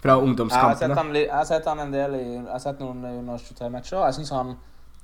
[0.00, 0.96] fra Jeg har, sett ungdomskampene.
[0.96, 4.04] han, jeg har sett han en del i Jeg har sett noen under 23 matcher.
[4.06, 4.54] Jeg syns han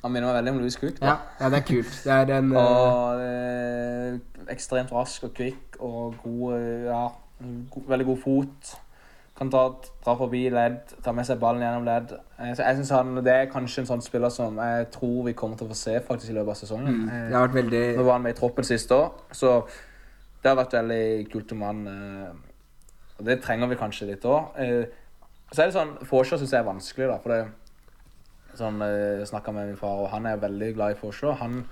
[0.07, 0.99] Han minner meg veldig om Louis Cook.
[1.03, 1.93] Ja, ja, det er kult.
[2.07, 4.19] Det er en eh, Og eh,
[4.55, 7.05] ekstremt rask og kvikk og god eh, Ja,
[7.75, 8.75] god, veldig god fot.
[9.37, 9.67] Kan ta,
[10.05, 12.15] dra forbi ledd, ta med seg ballen gjennom ledd.
[12.39, 15.35] Eh, så jeg synes han, Det er kanskje en sånn spiller som jeg tror vi
[15.37, 17.03] kommer til å få se faktisk i løpet av sesongen.
[17.03, 19.59] mm, Eh, Det har vært veldig Nå var han med i troppen sist år, så
[20.43, 22.33] det har vært veldig kult om han eh,
[23.19, 24.55] Og det trenger vi kanskje litt òg.
[24.63, 24.87] Eh,
[25.53, 27.19] så er det sånn Forsvar syns jeg er vanskelig, da.
[27.19, 27.45] For det
[28.59, 31.37] sånn, eh, Jeg snakka med min far, og han er veldig glad i Forshaw.
[31.41, 31.65] Han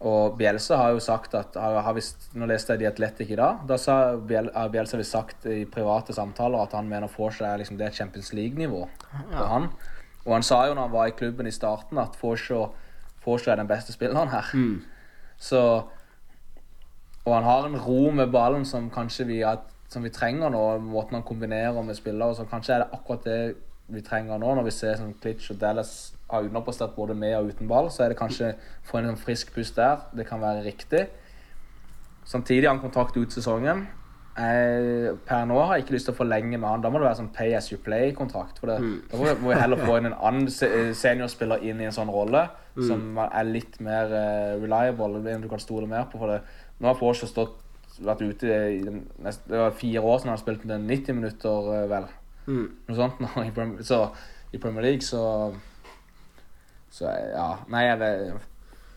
[0.00, 3.38] og Bjelsa har jo sagt at har, har vist, Nå leste jeg De Atletic i
[3.38, 3.64] dag.
[3.66, 7.58] Da sa Bjel, har Bjelsa visst sagt i private samtaler at han mener Forshaw er
[7.58, 9.70] liksom, det er Champions League-nivå for han.
[10.24, 12.68] Og han sa jo når han var i klubben i starten, at Forshaw,
[13.28, 14.46] er den beste spilleren her.
[14.54, 14.82] mm,
[15.38, 15.82] Så
[17.24, 19.44] Og han har en ro med ballen som kanskje vi,
[19.88, 20.78] som vi trenger nå.
[20.78, 22.34] Måten han kombinerer med spillere.
[22.34, 23.56] Så kanskje er det akkurat det
[23.88, 25.92] vi trenger nå, når vi ser sånn Klitsch og Dallas
[26.30, 27.88] har underprestert både med og uten ball.
[27.90, 30.02] Så er det kanskje få en frisk pust der.
[30.16, 31.06] Det kan være riktig.
[32.28, 33.86] Samtidig har han kontrakt ut sesongen.
[34.38, 36.82] Jeg, per nå har jeg ikke lyst til å forlenge med han.
[36.84, 38.60] Da må det være sånn pay as you play-kontrakt.
[38.60, 38.76] For det,
[39.10, 40.46] Da må vi- må heller få inn en annen
[40.94, 42.48] seniorspiller inn i en sånn rolle
[42.86, 46.18] som er litt mer uh, reliable, en du kan stole mer på.
[46.18, 46.42] For det.
[46.80, 47.56] Nå har Porsche stått
[48.00, 51.88] vært ute i den Det var fire år siden han spilte med 90 minutter, eh,
[51.88, 52.06] vel.
[52.48, 52.96] Mm.
[52.96, 54.06] Sånt nå i Premier, så,
[54.52, 55.54] i Premier League, så
[56.90, 57.50] Så ja.
[57.68, 58.32] Nei, det,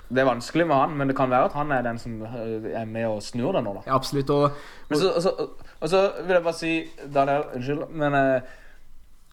[0.10, 2.72] Det er vanskelig med han, men det kan være at han er den som eh,
[2.72, 3.84] er med og snur det nå, da.
[3.86, 4.30] Ja, absolutt.
[4.30, 4.50] Og
[4.90, 5.48] Men så, og, så,
[5.80, 6.74] og så vil jeg bare si
[7.14, 8.42] Daniel, unnskyld, men eh,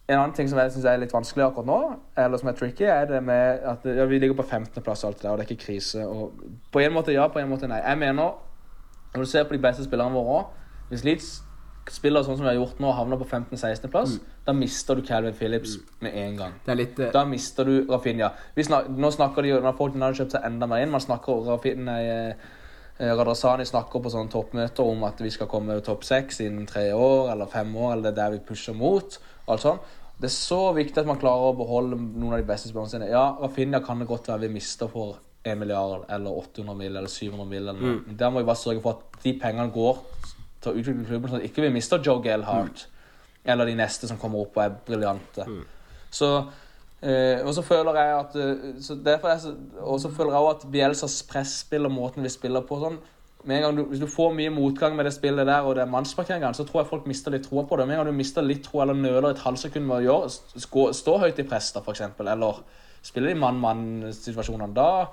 [0.09, 1.79] en annen ting som jeg syns er litt vanskelig akkurat nå,
[2.17, 5.19] eller som er tricky, er det med at ja, vi ligger på 15.-plass og alt
[5.19, 6.07] det der, og det er ikke krise.
[6.07, 6.39] Og
[6.73, 7.83] på en måte ja, på en måte nei.
[7.85, 8.39] Jeg mener,
[9.15, 10.45] når du ser på de beste spillerne våre
[10.89, 11.29] Hvis Leeds
[11.95, 15.79] spiller sånn som vi har gjort nå, havner på 15.-16.-plass, da mister du Calvin Phillips
[16.05, 16.55] med en gang.
[16.67, 17.11] det litt uh...
[17.15, 18.31] Da mister du Rafinha.
[18.57, 20.93] Vi snak, nå snakker de når folk har kjøpt seg enda mer inn.
[20.95, 22.49] Man snakker Rafinha eh,
[22.99, 27.33] Radrazani snakker på sånne toppmøter om at vi skal komme topp seks innen tre år
[27.35, 29.21] eller fem år, eller det er der vi pusher mot.
[29.47, 29.95] alt sånt.
[30.19, 33.11] Det er så viktig at man klarer å beholde noen av de beste spillerne sine.
[33.13, 36.97] Ja, Rafinha kan det godt være vi mister for 1 milliard eller 800 mill.
[36.97, 37.71] eller 700 mill.
[37.71, 38.17] Mm.
[38.19, 40.01] Der må vi bare sørge for at de pengene går
[40.63, 42.89] til å utvikle klubben, sånn at ikke vi mister Joe Gelhardt
[43.45, 45.47] eller de neste som kommer opp og er briljante.
[46.11, 46.33] Så
[46.99, 49.53] Uh, Og så føler jeg at eh, så derfor er jeg så,
[49.87, 52.97] Og så føler jeg også at Bielsas presspill og måten vi spiller på sånn
[53.45, 55.85] med en gang du, Hvis du får mye motgang med det spillet der, og det
[55.85, 57.87] er mannsparkeringene, så tror jeg folk mister litt troa på det.
[57.87, 60.33] Med en gang du mister litt tro eller nøler et halvsekund med å gjøre,
[60.65, 62.59] stå, stå høyt i press, da, eksempel, eller
[63.07, 65.07] spille de mann-mann-situasjonene, da,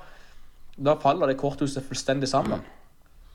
[0.90, 2.66] da faller det korthuset fullstendig sammen.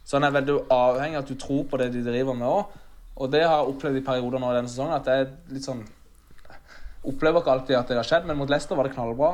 [0.08, 2.78] Sånn er veldig avhengig av at du tror på det de driver med òg.
[3.20, 4.96] Og det har jeg opplevd i perioder nå i denne sesongen.
[4.96, 5.86] At er litt sånn
[7.00, 9.30] Opplever ikke alltid at det har skjedd, men mot Leicester var det knallbra.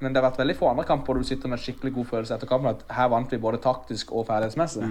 [0.00, 2.36] Men det har vært veldig få andre kamper du sitter med en skikkelig god følelse
[2.36, 2.76] etter kampen.
[2.78, 4.86] At her vant vi både taktisk og ferdighetsmessig.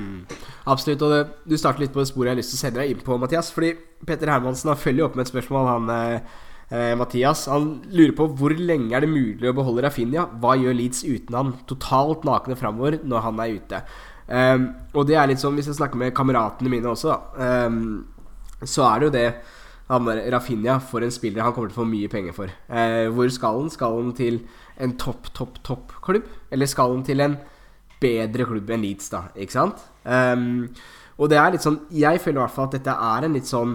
[0.70, 1.06] Absolutt.
[1.08, 2.94] Og det, du starter litt på det sporet jeg har lyst til å sende deg
[2.94, 3.50] inn på, Mathias.
[3.56, 3.72] Fordi
[4.06, 6.36] Petter Hermansen har følger opp med et spørsmål, han eh,
[6.70, 7.48] eh, Mathias.
[7.50, 10.28] Han lurer på hvor lenge er det mulig å beholde Rafinha?
[10.44, 11.56] Hva gjør Leeds uten han?
[11.72, 13.82] Totalt nakne framover når han er ute.
[14.30, 18.06] Ehm, og det er litt sånn, hvis jeg snakker med kameratene mine også, da, um,
[18.62, 19.28] så er det jo det
[19.90, 22.52] han der Rafinha for en spiller han kommer til å få mye penger for.
[22.70, 23.72] Uh, hvor skal han?
[23.74, 24.44] Skal han til
[24.78, 26.28] en topp, topp, topp klubb?
[26.54, 27.40] Eller skal han til en
[28.00, 29.24] bedre klubb enn Leeds, da?
[29.34, 29.82] Ikke sant?
[30.06, 30.70] Um,
[31.20, 33.50] og det er litt sånn Jeg føler i hvert fall at dette er en litt
[33.50, 33.74] sånn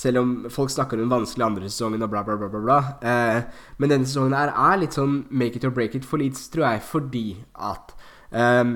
[0.00, 2.78] selv om folk snakker om den vanskelige andre sesongen og bla, bla, bla, bla, bla
[3.04, 3.42] eh,
[3.78, 6.66] Men denne sesongen her er litt sånn make it or break it for Leeds, tror
[6.66, 7.24] jeg, fordi
[7.68, 7.92] at
[8.32, 8.74] ehm,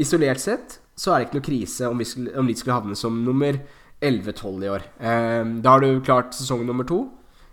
[0.00, 2.96] Isolert sett så er det ikke noe krise om, vi skulle, om Leeds skulle havne
[2.98, 3.58] som nummer
[4.04, 4.86] 11-12 i år.
[5.00, 7.06] Ehm, da har du klart sesong nummer to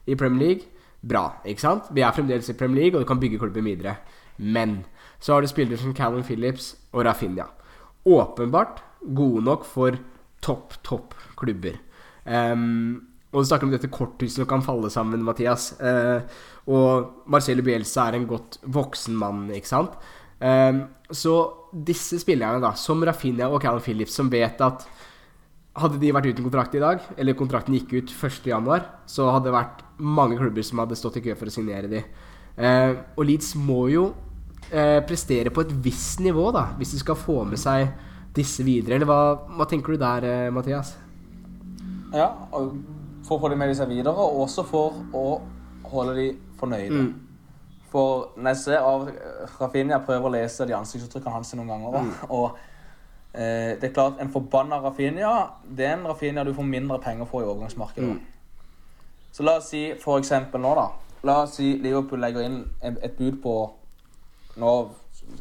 [0.06, 0.68] i Premier League.
[1.02, 1.90] Bra, ikke sant?
[1.94, 3.96] Vi er fremdeles i Premier League, og du kan bygge klubben videre.
[4.38, 4.84] Men
[5.22, 7.48] så har du spillere som Callum Phillips og Rafinha.
[8.06, 8.82] Åpenbart
[9.16, 9.98] gode nok for
[10.42, 11.80] topp, topp klubber.
[12.26, 15.72] Um, og du snakker om dette korthuset som kan falle sammen, Mathias.
[15.82, 16.22] Uh,
[16.70, 19.98] og Marcelo Bielsa er en godt voksen mann, ikke sant?
[20.42, 21.36] Um, så
[21.72, 24.86] disse spillerne, da, som Rafinha og Callum Phillips, som vet at
[25.80, 29.56] hadde de vært uten kontrakt i dag, eller kontrakten gikk ut 1.1., så hadde det
[29.56, 32.04] vært mange klubber som hadde stått i kø for å signere de.
[32.58, 34.10] Eh, og Leeds må jo
[34.68, 37.88] eh, prestere på et visst nivå, da, hvis de skal få med seg
[38.36, 38.98] disse videre.
[38.98, 39.22] Eller hva,
[39.56, 40.96] hva tenker du der, eh, Mathias?
[42.12, 45.26] Ja, for å få dem med seg videre, og også for å
[45.92, 47.06] holde de fornøyde.
[47.92, 49.10] For når jeg ser av
[49.60, 52.46] Rafinha prøver å lese de ansiktsuttrykkene hans noen ganger, da, og
[53.34, 55.34] eh, det er klart, en forbanna Rafinha,
[55.68, 58.16] det er en Rafinha du får mindre penger for i overgangsmarkedet.
[59.32, 60.88] Så la oss si for eksempel nå, da.
[61.28, 63.56] La oss si Liverpool legger inn et et bud på
[64.60, 64.72] nå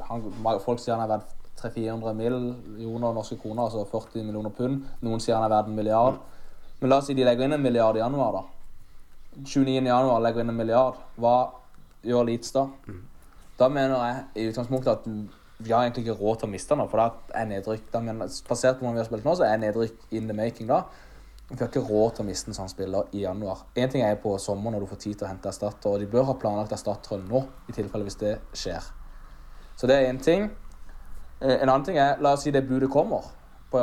[0.07, 0.27] han,
[0.63, 4.85] Folk sier han er verdt 300-400 millioner norske kroner, altså 40 millioner pund.
[5.05, 6.21] Noen sier han er verdt en milliard.
[6.81, 8.43] Men la oss si de legger inn en milliard i januar, da.
[9.45, 9.87] 29.
[9.87, 11.01] januar legger inn en milliard.
[11.21, 11.35] Hva
[12.05, 12.67] gjør Leeds da?
[13.59, 15.07] Da mener jeg i utgangspunktet at
[15.61, 18.31] vi har egentlig ikke råd til å miste den, For da er nedrykk da mener,
[18.49, 20.83] Basert på hvordan vi har spilt nå, så er nedrykk in the making da.
[21.51, 23.67] Vi har ikke råd til å miste en sånn spiller i januar.
[23.77, 26.07] Én ting er på sommeren når du får tid til å hente erstatter, og de
[26.07, 28.87] bør ha planlagt erstattere nå, i tilfelle hvis det skjer.
[29.77, 30.49] Så det er én ting.
[31.43, 33.29] Eh, En annen ting er, la oss si det budet kommer
[33.71, 33.81] på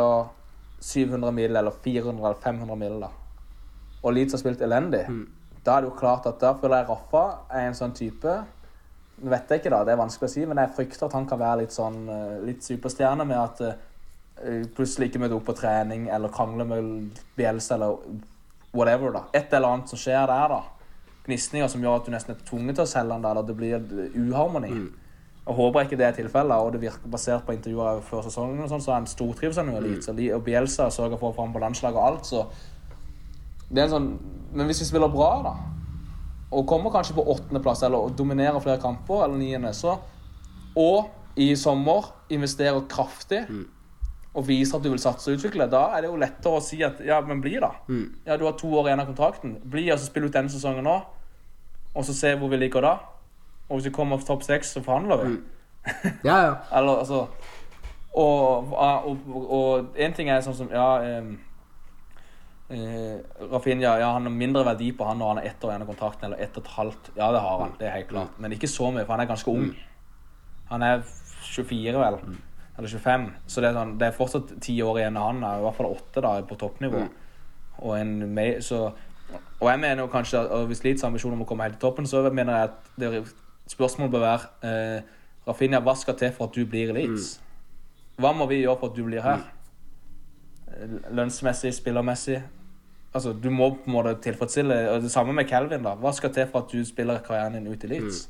[0.79, 3.09] 700 mil eller 400 eller 500 mil, da.
[4.03, 5.05] Og Leeds har spilt elendig.
[5.67, 8.37] Da er det jo klart at da føler jeg Raffa er en sånn type
[9.17, 11.25] Nå vet jeg ikke, da, det er vanskelig å si, men jeg frykter at han
[11.25, 15.55] kan være litt sånn eh, litt superstjerne med at uh, plutselig ikke møter opp på
[15.57, 17.97] trening eller krangler med bjelse, eller
[18.77, 19.15] whatever.
[19.15, 19.23] da.
[19.33, 21.17] Et eller annet som skjer der, da.
[21.25, 23.57] Gnisninger som gjør at du nesten er tvunget til å selge han da, eller det
[23.57, 24.69] blir uharmoni.
[24.69, 24.77] uharmoni.
[25.47, 28.69] Jeg håper ikke det er tilfellet, og det virker basert på intervjuer før sesongen, og
[28.69, 30.03] sånn, så han stortrives han jo litt.
[30.03, 32.41] Så Li- og Bielsa sørger for å få ham på landslaget og alt, så
[33.69, 34.09] det er en sånn
[34.53, 35.55] Men hvis vi spiller bra, da,
[36.55, 39.97] og kommer kanskje på åttendeplass, eller dominerer flere kamper, eller niende, så
[40.75, 43.43] Og i sommer investerer kraftig
[44.37, 46.77] og viser at du vil satse og utvikle, da er det jo lettere å si
[46.85, 47.71] at ja, men bli, da.
[48.25, 49.55] Ja, du har to år igjen av kontrakten.
[49.63, 50.97] Bli og så spill ut denne sesongen nå,
[51.95, 52.91] og så se hvor vi ligger da.
[53.69, 55.35] Og hvis vi kommer på topp seks, så forhandler vi.
[56.27, 56.53] Ja, ja.
[56.77, 57.27] Eller altså
[58.13, 61.37] Og, og, og, og en ting er sånn som Ja um,
[62.69, 65.91] Rafinha ja, han har mindre verdi på han når han er ett år igjen av
[65.93, 67.11] kontrakten, eller ett og et halvt.
[67.15, 67.77] Ja, det har han.
[67.79, 68.35] Det er helt klart.
[68.43, 69.69] Men ikke så mye, for han er ganske ung.
[70.67, 71.05] Han er
[71.47, 72.19] 24, vel.
[72.77, 73.27] Eller 25.
[73.47, 75.43] Så det er, sånn, det er fortsatt ti år igjen av han.
[75.47, 77.05] I hvert fall åtte da, på toppnivå.
[77.77, 78.83] Og, en, så,
[79.59, 81.87] og jeg mener jo kanskje at hvis Leeds har ambisjoner om å komme helt til
[81.87, 83.23] toppen, så mener jeg at det,
[83.71, 85.15] spørsmålet bør være eh,
[85.47, 87.37] Rafinha, hva skal til for at du blir i Leeds?
[88.19, 89.45] Hva må vi gjøre for at du blir her?
[90.73, 92.41] Eh, Lønnsmessig, spillermessig.
[93.17, 95.83] Altså, Du må på en måte tilfredsstille og Det samme med Calvin.
[95.83, 95.95] da.
[95.97, 98.27] Hva skal til for at du spiller karrieren din ut i Leeds?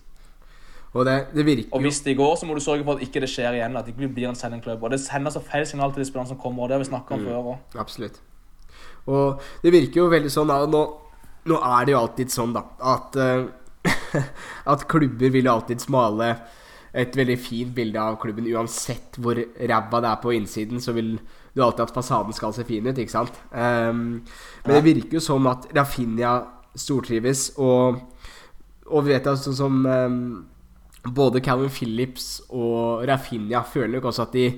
[0.94, 3.22] Og det, det virker Og hvis det går, så må du sørge for at ikke
[3.22, 3.78] det skjer igjen.
[3.78, 4.84] At det ikke blir en sendingklubb.
[4.84, 6.64] Og det sender så feil signal til de spillerne som kommer.
[6.64, 7.80] og Det har vi snakket om før også.
[7.84, 8.22] Absolutt.
[9.06, 10.84] Og det virker jo veldig sånn da, nå,
[11.48, 12.66] nå er det jo alltid sånn, da,
[12.96, 13.48] at uh,
[14.74, 16.34] At klubber vil alltid smale
[16.98, 21.18] et veldig fint bilde av klubben uansett hvor ræva det er på innsiden, så vil
[21.58, 23.42] du alltid at fasaden skal se fin ut, ikke sant?
[23.52, 24.22] Um,
[24.66, 26.36] men det virker jo som at Rafinha
[26.78, 28.00] stortrives, og,
[28.86, 30.20] og vi vet altså som um,
[31.16, 34.50] både Calvin Phillips og Rafinha føler nok også at de,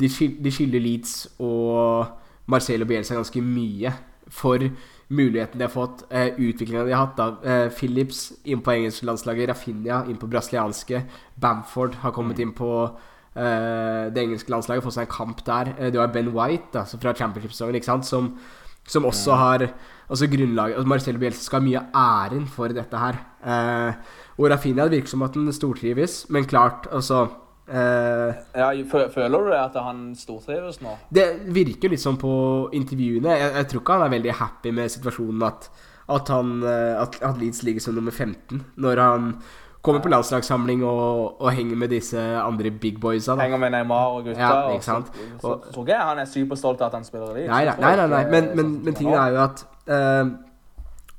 [0.00, 0.08] de,
[0.44, 2.06] de skylder Leeds og
[2.48, 3.92] Marcelo Bielsa ganske mye
[4.28, 4.62] for
[5.08, 7.16] muligheten de har fått, eh, utviklinga de har hatt.
[7.16, 11.04] da eh, Phillips inn på engelske landslaget, Rafinha inn på brasilianske,
[11.40, 12.70] Bamford har kommet inn på
[14.14, 15.74] det engelske landslaget, fått seg en kamp der.
[15.78, 18.32] Eh, du har Ben White da, fra championship-sesongen, som,
[18.88, 19.70] som også har
[20.08, 23.18] Altså grunnlaget altså Marcelo Bielsa skal ha mye av æren for dette her.
[23.44, 27.26] Eh, og Rafinha det virker som at han stortrives, men klart, altså
[27.68, 28.70] Uh, Ja,
[29.12, 30.94] Føler du det at han stortrives nå?
[31.12, 32.30] Det virker litt sånn på
[32.72, 33.34] intervjuene.
[33.36, 35.68] Jeg, jeg tror ikke han er veldig happy med situasjonen at,
[36.08, 39.26] at, han, eh, at, at Leeds ligger som nummer 15 når han
[39.88, 43.34] kommer på landslagssamling og, og henger med disse andre big boysa.
[43.34, 43.46] Da.
[43.46, 44.40] Henger med Neymar og gutta.
[44.40, 45.08] Ja, ikke sant?
[45.14, 47.78] Så, så, så tror jeg han er superstolt av at han spiller i Nei, nei,
[47.80, 48.20] nei, nei, nei.
[48.28, 50.36] Men, men, sånn men tingen er jo at uh,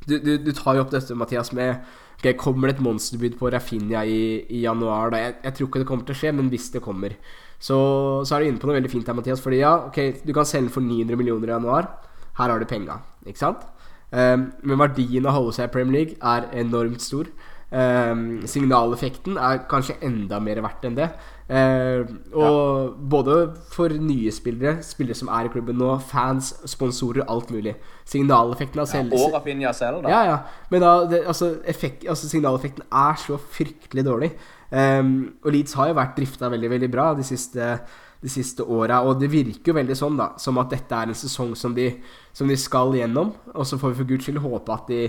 [0.05, 1.75] du, du, du tar jo opp dette, Mathias, med
[2.19, 5.13] okay, Kommer det et monsterbud på Rafinha i, i januar?
[5.13, 5.23] da?
[5.25, 7.15] Jeg, jeg tror ikke det kommer til å skje, men hvis det kommer,
[7.59, 7.77] så,
[8.23, 9.43] så er du inne på noe veldig fint her, Mathias.
[9.43, 11.91] Fordi ja, ok, du kan selge for 900 millioner i januar.
[12.39, 13.65] Her har du penga, ikke sant?
[14.09, 17.27] Um, men verdien av å holde seg i Premier League er enormt stor.
[17.69, 21.05] Um, signaleffekten er kanskje enda mer verdt enn det.
[21.49, 22.01] Uh,
[22.33, 23.35] og både
[23.73, 27.75] for nye spillere, spillere som er i klubben nå, fans, sponsorer, alt mulig.
[28.09, 29.13] Signaleffekten av selv...
[29.13, 30.13] Og Rafinha selv, da.
[30.13, 30.65] Ja, ja.
[30.73, 34.33] Men da, det, altså, effekt, altså, signaleffekten er så fryktelig dårlig.
[34.69, 35.15] Um,
[35.45, 37.73] og Leeds har jo vært drifta veldig veldig bra de siste,
[38.21, 39.03] de siste åra.
[39.05, 41.91] Og det virker jo veldig sånn, da, som at dette er en sesong som de,
[42.33, 43.35] som de skal gjennom.
[43.53, 45.03] Og så får vi for guds skyld håpe at de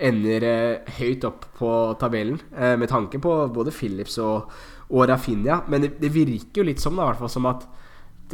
[0.00, 1.70] ender eh, høyt opp på
[2.00, 4.50] tabellen, eh, med tanke på både Phillips og,
[4.90, 5.60] og Rafinha.
[5.68, 7.66] Men det, det virker jo litt som, da, hvert fall, som at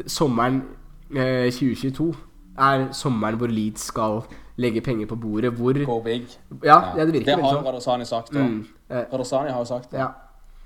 [0.07, 0.63] sommeren
[1.15, 2.11] eh, 2022
[2.57, 4.23] er sommeren hvor Leeds skal
[4.57, 5.53] legge penger på bordet.
[5.53, 6.29] Hvor Go big.
[6.65, 7.67] ja, ja, det virker Det har sånn.
[7.67, 8.33] Radosani sagt.
[8.33, 8.41] òg.
[8.41, 10.01] Mm, eh, Radosani har jo sagt det.
[10.01, 10.13] ja.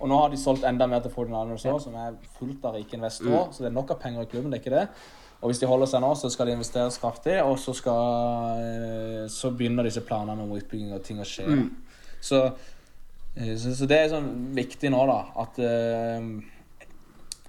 [0.00, 2.96] Og nå har de solgt enda mer til 49ers også, som er fullt av rike
[2.96, 3.50] investorer.
[3.50, 3.52] Mm.
[3.52, 4.86] Så det er nok av penger i klubben, det er ikke det.
[5.40, 9.22] Og hvis de holder seg nå, så skal det investeres kraftig, og så, skal, eh,
[9.32, 11.46] så begynner disse planene om utbygging og ting å skje.
[11.48, 11.70] Mm.
[12.20, 12.42] Så
[13.36, 16.86] Eh, Så, så det er sånn viktig nå, da, at uh,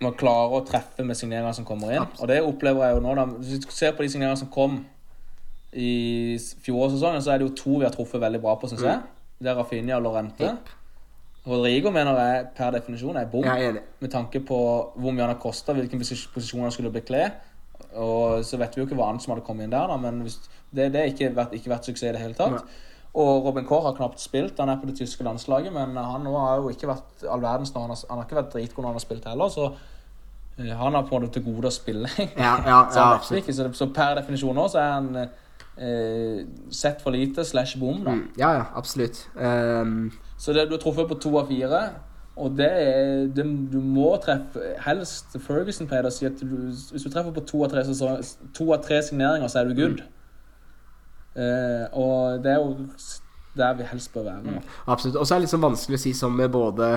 [0.02, 2.04] man klarer å treffe med signeringene som kommer inn.
[2.04, 2.22] Absolutt.
[2.24, 3.26] Og det opplever jeg jo nå, da.
[3.42, 4.82] Hvis du ser på de signeringene som kom
[5.72, 9.02] i fjorårssesongen, så er det jo to vi har truffet veldig bra på, syns jeg.
[9.42, 10.52] Det er Rafinha og Lorente.
[11.42, 14.58] Rodrigo mener jeg per definisjon er bom, med tanke på
[14.94, 17.24] hvor mye han har kosta, hvilken posisjon han skulle bekle.
[18.00, 20.24] Og så vet vi jo ikke hva annet som hadde kommet inn der, da, men
[20.26, 20.40] hvis,
[20.72, 22.58] det, det har ikke vært, ikke vært suksess i det hele tatt.
[22.58, 22.88] Nei.
[23.12, 24.60] Og Robin Kår har knapt spilt.
[24.64, 27.82] Han er på det tyske landslaget, men han har jo ikke vært all verdens når
[27.84, 29.66] han har, han har ikke vært dritgod når han har spilt heller, så
[30.58, 32.12] eh, han har på måte til gode å spille.
[32.40, 37.04] Ja, ja, så, ja, ikke, så, så per definisjon nå så er han eh, sett
[37.04, 38.00] for lite slash bom.
[38.06, 38.16] da.
[38.16, 39.26] Mm, Ja, ja, absolutt.
[39.36, 40.12] Um...
[40.42, 41.82] Så det, du har truffet på to av fire.
[42.40, 47.04] Og det er det, Du må treffe Helst Ferguson pleide å si at du, hvis
[47.04, 48.14] du treffer på to av tre, så,
[48.56, 50.02] to av tre signeringer, så er du good.
[51.36, 52.76] Eh, og det er jo
[53.56, 54.42] der vi helst bør være.
[54.48, 54.62] Mm.
[54.88, 55.16] absolutt.
[55.20, 56.88] Og så er det litt sånn vanskelig å si som med både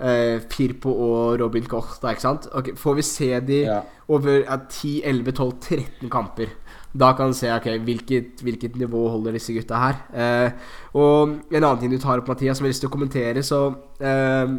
[0.00, 1.98] eh, Firpo og Robin Koch.
[2.00, 2.48] Da, ikke sant?
[2.56, 3.82] Okay, får vi se de Ja.
[4.08, 6.52] over ja, 10, 11, 12, 13 kamper.
[6.96, 9.98] Da kan du se ok, hvilket, hvilket nivå holder disse gutta her.
[10.16, 12.94] Eh, og en annen ting du tar opp, Mathias, som jeg har lyst til å
[12.94, 13.60] kommentere, så
[14.00, 14.56] eh,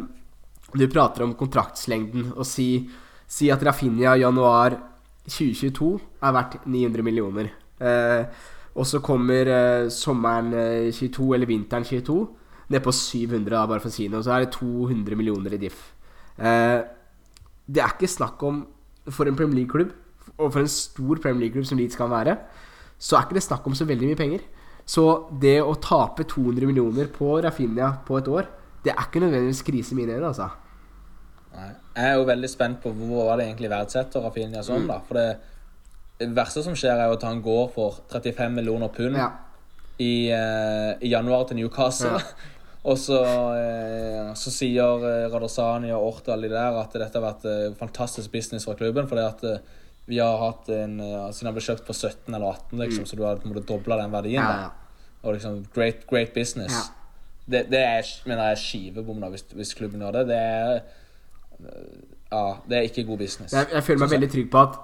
[0.68, 2.84] Du prater om kontraktslengden og si,
[3.24, 4.76] si at Rafinha i januar
[5.24, 5.88] 2022
[6.20, 7.48] er verdt 900 millioner.
[7.80, 8.44] Eh,
[8.78, 12.18] og så kommer eh, sommeren eh, 22 eller vinteren 22
[12.68, 14.22] ned på 700, da, bare for å si noe.
[14.24, 15.80] Så er det 200 millioner i diff.
[16.36, 16.80] Eh,
[17.68, 18.66] det er ikke snakk om
[19.08, 19.94] For en Premier League-klubb,
[20.38, 22.36] og for en stor Premier League-klubb som Leeds kan være,
[22.98, 24.46] så er ikke det snakk om så veldig mye penger.
[24.88, 25.04] Så
[25.42, 28.46] det å tape 200 millioner på Rafinha på et år,
[28.84, 30.48] det er ikke nødvendigvis krise i mine øyne, altså.
[31.58, 31.68] Nei.
[31.98, 35.00] Jeg er jo veldig spent på hvor var det egentlig verdsetter Rafinha sånn, da.
[35.08, 35.26] For det,
[36.22, 39.28] det verste som skjer, er jo at han går for 35 millioner pund Ja.
[39.98, 42.14] i, eh, i januar til Newcastle.
[42.14, 42.54] Ja.
[42.88, 43.18] Og så,
[43.58, 48.30] eh, så sier eh, Radosani og Ortal de der at dette har vært eh, fantastisk
[48.32, 49.08] business for klubben.
[49.10, 49.58] Fordi at eh,
[50.08, 53.16] vi har hatt en uh, Siden han ble kjøpt for 17 eller 18, liksom, så
[53.18, 54.40] du har på en måte dobla den verdien.
[54.40, 55.16] Ja, ja.
[55.22, 56.72] Og liksom great, great business.
[56.72, 56.84] Ja.
[57.48, 60.26] Det, det er, mener jeg er skivebom hvis, hvis klubben gjør det.
[60.28, 60.80] Det er
[62.32, 63.52] Ja, det er ikke god business.
[63.52, 64.80] Jeg, jeg føler meg veldig trygg på at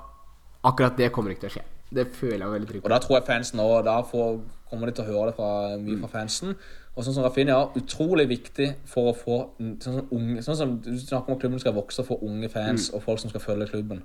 [0.65, 1.65] akkurat det kommer ikke til å skje.
[1.95, 4.39] Det føler jeg meg veldig trygg Og da tror jeg fansen også, da får,
[4.71, 5.51] kommer de til å høre det fra,
[5.85, 6.57] mye fra fansen.
[6.95, 10.75] Og sånn som Rafinha er utrolig viktig for å få sånn som, unge, sånn som
[10.83, 13.71] Du snakker om at klubben skal vokse for unge fans og folk som skal følge
[13.73, 14.05] klubben.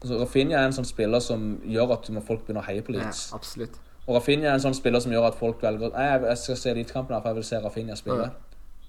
[0.00, 3.10] Altså, Rafinha er en sånn spiller som gjør at folk begynner å heie på Ja,
[3.34, 3.78] absolutt.
[4.06, 6.70] Og Rafinha er en sånn spiller som gjør at folk velger Nei, jeg- skal se
[6.70, 8.30] Elitekampen her, for jeg vil se Rafinha spille.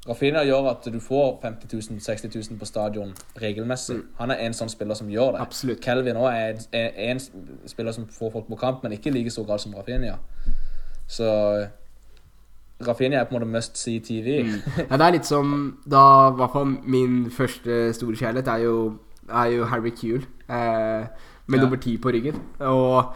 [0.07, 4.01] Rafinha gjør at du får 50 000, 60 000 på stadion regelmessig.
[4.19, 5.41] Han er en sånn spiller som gjør det.
[5.41, 5.81] Absolutt.
[5.81, 7.19] Kelvin også er en, er en
[7.67, 10.15] spiller som får folk på kamp, men ikke i like stor grad som Rafinha.
[11.07, 11.67] Så
[12.87, 14.45] Rafinha er på en måte must see TV.
[14.89, 18.75] Ja, det er litt som da I hvert fall min første store kjærlighet er jo,
[19.29, 20.23] er jo Harry Kuehl.
[20.49, 21.05] Eh,
[21.49, 21.63] med Ja.
[21.63, 22.35] nummer ti på ryggen.
[22.59, 23.13] Og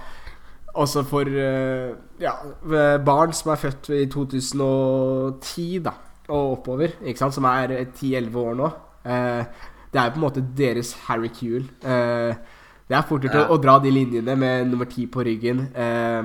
[0.76, 2.32] også for eh, ja,
[3.06, 5.92] barn som er født i 2010, da,
[6.30, 8.72] og oppover, ikke sant, som er eh, 10-11 år nå.
[9.06, 9.46] Eh,
[9.94, 11.68] det er på en måte deres Harry Kuehl.
[11.84, 12.34] Eh,
[12.90, 13.48] det er fortere til Ja.
[13.50, 15.68] å, dra de linjene med nummer ti på ryggen.
[15.76, 16.24] Eh,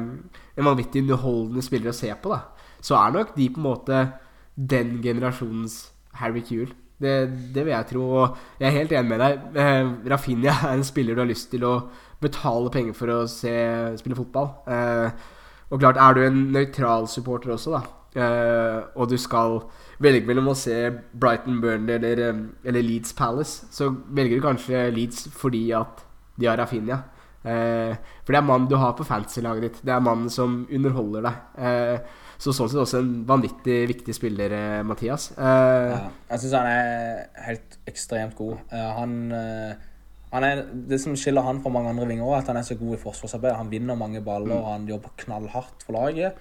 [0.58, 2.40] en vanvittig underholdende spiller å se på, da.
[2.80, 4.12] Så er nok de på en måte
[4.56, 6.72] den generasjonens Harry Kuehl.
[6.98, 7.14] Det,
[7.54, 8.04] det vil jeg tro.
[8.22, 9.42] Og jeg er helt enig med deg.
[9.62, 11.74] Eh, Rafinha er en spiller du har lyst til å
[12.22, 13.52] betale penger for å se
[14.00, 14.50] spille fotball.
[14.66, 15.36] Eh,
[15.68, 17.82] og klart, er du en nøytral supporter også, da,
[18.16, 19.60] eh, og du skal
[20.00, 20.76] velge mellom å se
[21.12, 26.04] Brighton Burnley eller, eh, eller Leeds Palace, så velger du kanskje Leeds fordi at
[26.38, 27.02] de har Rafinha.
[27.44, 27.94] Eh,
[28.24, 29.84] for det er mannen du har på fantasy-laget ditt.
[29.84, 32.00] Det er mannen som underholder deg.
[32.38, 35.32] Så sånn sett også en vanvittig viktig spiller, eh, Mathias.
[35.36, 35.44] Eh,
[35.90, 38.58] Ja, jeg syns han er helt ekstremt god.
[38.70, 39.16] Eh, han,
[40.32, 42.76] han er, det som skiller han fra mange andre vinger, er at han er så
[42.78, 43.56] god i forsvarsarbeid.
[43.58, 46.38] Han vinner mange baller, og han jobber knallhardt for laget.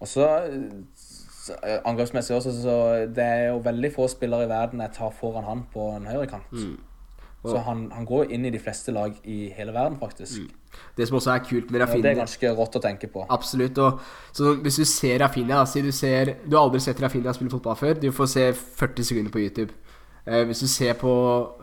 [0.00, 0.26] Og så,
[1.86, 2.76] angrepsmessig også, så
[3.14, 6.50] det er jo veldig få spillere i verden jeg tar foran han på en høyrekant.
[7.46, 10.40] Så han, han går inn i de fleste lag i hele verden, faktisk.
[10.96, 13.26] Det som også er kult med Og det er ganske rått å tenke på.
[13.30, 13.78] Absolutt.
[13.78, 14.00] Og
[14.32, 17.76] så hvis du ser Rafinha Si du ser Du har aldri sett Rafinha spille fotball
[17.76, 17.94] før.
[18.00, 19.72] Du får se 40 sekunder på YouTube.
[20.26, 21.12] Eh, hvis du ser på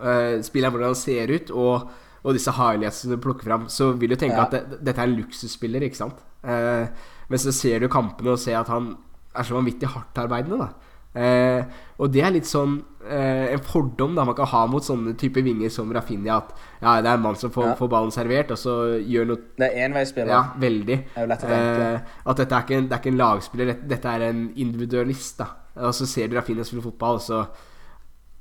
[0.01, 1.89] eh, spilleren hvordan han ser ut, og,
[2.23, 4.45] og disse highlightsene du plukker fram, så vil du tenke Ja.
[4.45, 6.21] at det, dette er en luksusspiller, ikke sant?
[6.43, 6.87] Eh,
[7.29, 8.93] men så ser du kampene og ser at han
[9.35, 10.69] er så vanvittig hardtarbeidende, da.
[11.15, 11.63] Eh,
[12.01, 15.43] og det er litt sånn eh, en fordom da man kan ha mot sånne type
[15.45, 16.37] vinger som Rafinha.
[16.39, 17.75] At ja, det er en mann som får, Ja.
[17.75, 20.27] får ballen servert, og så gjør noe Det er enveisspiller.
[20.33, 20.97] ja, veldig.
[21.15, 21.91] Det lett å tenke.
[21.93, 24.41] Eh, at dette er ikke en, det er ikke en lagspiller, dette, dette er en
[24.55, 25.37] individualist.
[25.37, 25.47] da
[25.77, 27.47] Og så ser du Rafinha spille fotball, og så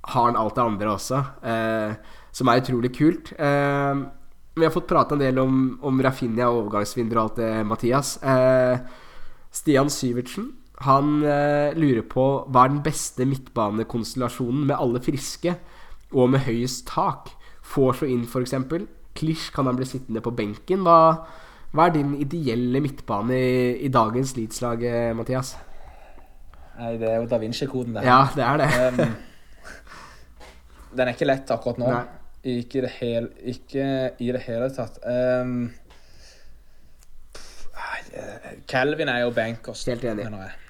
[0.05, 1.95] har han alt det andre også, eh,
[2.33, 3.33] som er utrolig kult.
[3.39, 3.95] Eh,
[4.57, 8.19] vi har fått prate en del om, om Rafinha og overgangsvinduer og alt det, Mathias.
[8.23, 8.79] Eh,
[9.53, 10.51] Stian Syvertsen
[10.87, 15.57] han eh, lurer på hva er den beste midtbanekonstellasjonen med alle friske
[16.13, 17.33] og med høyest tak.
[17.63, 18.55] Forso inn, f.eks.
[19.17, 20.85] Klisj kan han bli sittende på benken.
[20.87, 20.97] Hva,
[21.73, 23.53] hva er din ideelle midtbane i,
[23.87, 25.55] i dagens Leeds-lag, eh, Mathias?
[26.79, 28.07] Nei, det er jo Da Vinci-koden, det.
[28.09, 28.71] Ja, det er det.
[28.73, 29.15] Um,
[30.97, 31.93] den er ikke lett akkurat nå.
[31.93, 32.03] Nei.
[32.57, 33.85] Ikke, i det hele, ikke
[34.19, 34.97] i det hele tatt.
[35.07, 35.69] Um,
[38.69, 40.25] Calvin er jo bankers, Helt enig.
[40.27, 40.62] mener jeg.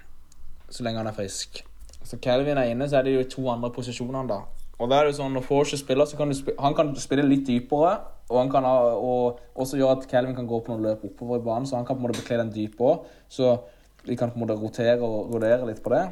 [0.73, 1.63] Så lenge han er frisk.
[2.03, 4.41] Så Calvin er inne, så er det jo to andre posisjoner, da.
[4.83, 7.23] Og da er det sånn, Når Forshaw spiller, så kan du spi han kan spille
[7.29, 7.93] litt dypere.
[8.33, 11.39] Og han kan ha, og også gjøre at Calvin kan gå på noen løp oppover
[11.39, 13.05] i banen, så han kan på en måte bekle den dype òg.
[13.29, 13.59] Så
[14.07, 16.07] vi kan på en måte rotere og rodere litt på det.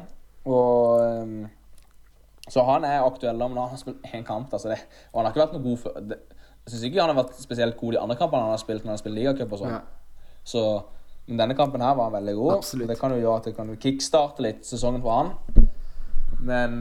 [0.45, 1.49] Og ehm,
[2.49, 4.53] Så han er aktuell, men han har spilt én kamp.
[4.53, 4.79] Altså det,
[5.11, 5.99] og han har ikke vært noe god før.
[6.61, 8.91] Jeg syns ikke han har vært spesielt god de andre kampene han har spilt når
[8.91, 9.77] han har spilt ligacup og sånn.
[10.43, 10.63] Så
[11.27, 12.53] men denne kampen her var han veldig god.
[12.57, 12.89] Absolutt.
[12.89, 15.67] Det kan jo gjøre at det kan kickstarte litt sesongen for han.
[16.41, 16.79] Men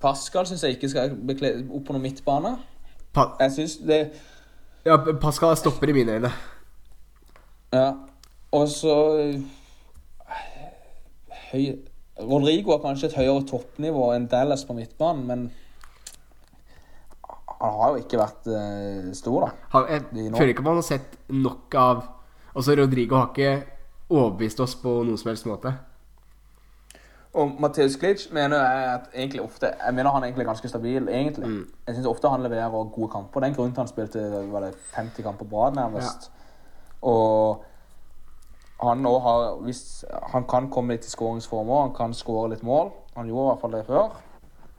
[0.00, 1.16] Pascal syns jeg ikke skal
[1.64, 2.54] opp på noen midtbane.
[3.14, 4.00] Pa Jeg syns det
[4.84, 6.30] ja, Pascal er stopper i mine øyne.
[7.72, 7.86] Ja.
[8.52, 8.94] Og så
[11.50, 11.62] høy,
[12.20, 15.46] Rodrigo har kanskje et høyere toppnivå enn Dallas på midtbanen, men
[17.64, 19.68] han har jo ikke vært uh, stor, da.
[19.72, 22.04] Han, jeg føler ikke man har sett nok av
[22.54, 23.66] Altså, Rodrigo har ikke
[24.10, 25.74] overbevist oss på noen som helst måte.
[27.34, 31.08] Og Matheus Klitsch mener jeg at egentlig ofte Jeg mener han er egentlig ganske stabil,
[31.08, 31.48] egentlig.
[31.48, 31.70] Mm.
[31.86, 33.40] Jeg syns ofte han leverer gode kamper.
[33.40, 36.30] Det er en grunn til han spilte var det 50 kamper på rad, nærmest.
[37.02, 37.64] Og
[38.82, 42.92] han òg har hvis, Han kan komme litt i skåringsformer, han kan skåre litt mål.
[43.16, 44.16] Han gjorde i hvert fall det før.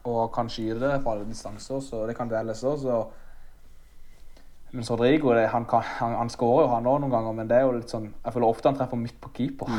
[0.04, 3.04] Og kan skyte det fra alle distanser, så det kan deles òg, så
[4.76, 7.56] Mens Rodrigo det, han, kan, han, han skårer jo, han òg, noen ganger, men det
[7.56, 9.70] er jo litt sånn Jeg føler ofte han treffer midt på keeper.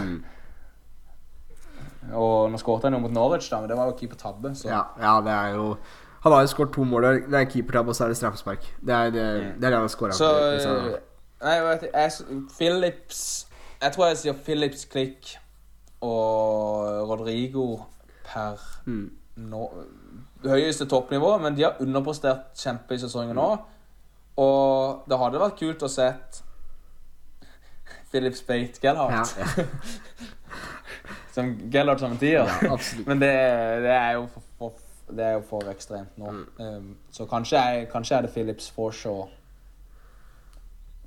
[2.18, 4.54] Og nå skåret han jo mot Norwich, da, men det var jo keeper-tabbe.
[4.66, 5.66] Ja, ja, det er jo
[6.24, 7.04] Han har jo skåret to mål.
[7.30, 8.64] Det er keepertabbe, og så er det straffespark.
[8.82, 9.26] Det er det,
[9.60, 10.16] det, er det han har skåra.
[10.18, 10.95] Så øh,
[11.43, 13.20] Nei, vet du, jeg- Philips
[13.82, 15.36] Jeg tror jeg sier Philips Klikk
[16.02, 17.78] og Rodrigo
[18.26, 19.12] per Mm.
[19.38, 19.70] nå,
[20.45, 23.58] høyeste toppnivå, men de har underprestert kjempe i sesongen nå.
[24.38, 26.41] Og det hadde vært kult å sett
[28.11, 29.33] Philip Spate Gellhardt.
[29.39, 29.65] Ja,
[31.35, 32.45] som Gellhardt som en tier.
[32.63, 32.77] Ja,
[33.07, 33.33] men det,
[33.83, 36.31] det er jo for, for, det er jo for ekstremt nå.
[36.38, 36.45] Mm.
[36.61, 39.25] Um, så kanskje er, kanskje er det Philips Forshaw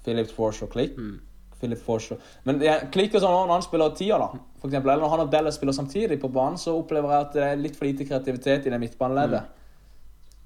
[0.04, 0.96] Philips Forshaw Click.
[0.96, 1.20] Mm.
[1.60, 2.16] Philip Forshaw.
[2.48, 4.40] Men jeg klikker sånn når han spiller tier, da.
[4.60, 7.34] For eksempel, eller når han og Dallas spiller samtidig på banen, så opplever jeg at
[7.36, 9.58] det er litt for lite kreativitet i det midtbaneleddet.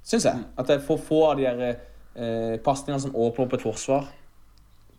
[0.05, 0.43] Syns jeg.
[0.59, 1.79] At det er for få av de her,
[2.17, 4.09] eh, pasningene som åpner opp et forsvar.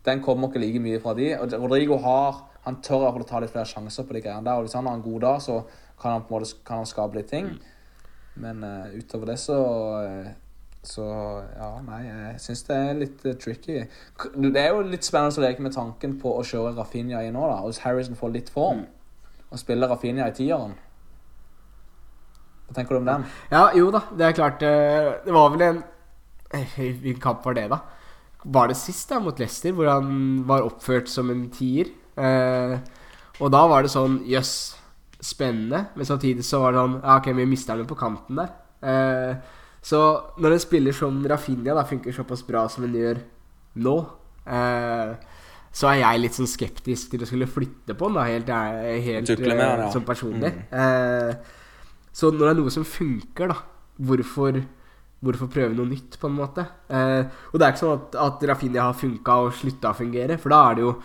[0.06, 1.32] Den kommer ikke like mye fra de.
[1.38, 4.58] Og Rodrigo har Han tør å ta litt flere sjanser på de greiene der.
[4.58, 5.60] Og hvis han har en god dag, så
[6.02, 7.52] kan han på en måte kan han skape litt ting.
[8.42, 9.58] Men uh, utover det så
[10.02, 10.32] eh,
[10.82, 11.04] Så
[11.56, 13.78] ja, nei, jeg syns det er litt uh, tricky.
[14.34, 17.46] Det er jo litt spennende å leke med tanken på å kjøre Rafinha i nå,
[17.46, 17.62] da.
[17.64, 18.82] Hvis Harrison får litt form,
[19.46, 20.74] og spiller Rafinha i tieren
[22.66, 23.26] Hva tenker du om den?
[23.54, 25.84] Ja, jo da, det er klart Det var vel en
[26.76, 27.80] Hvilken kamp var det, da?
[28.46, 31.90] Var det sist, da, mot Leicester, hvor han var oppført som en tier?
[32.16, 32.76] Eh,
[33.42, 34.76] og da var det sånn Jøss,
[35.20, 35.86] spennende.
[35.96, 38.52] Men samtidig så var det sånn Ja, ok, vi mista den på kanten der.
[38.86, 39.54] Eh,
[39.86, 40.00] så
[40.42, 43.20] når en spiller som Rafinha da funker såpass bra som en gjør
[43.82, 43.96] nå,
[44.50, 45.12] eh,
[45.76, 48.50] så er jeg litt sånn skeptisk til å skulle flytte på den, da, helt,
[49.04, 49.90] helt med ja.
[49.92, 50.52] sånn personlig.
[50.72, 51.34] Eh,
[52.16, 53.58] så når det er noe som funker, da,
[54.08, 54.62] hvorfor,
[55.24, 56.64] hvorfor prøve noe nytt, på en måte?
[56.92, 60.36] Eh, og det er ikke sånn at, at Rafinha har funka og slutta å fungere,
[60.40, 60.96] for da er det jo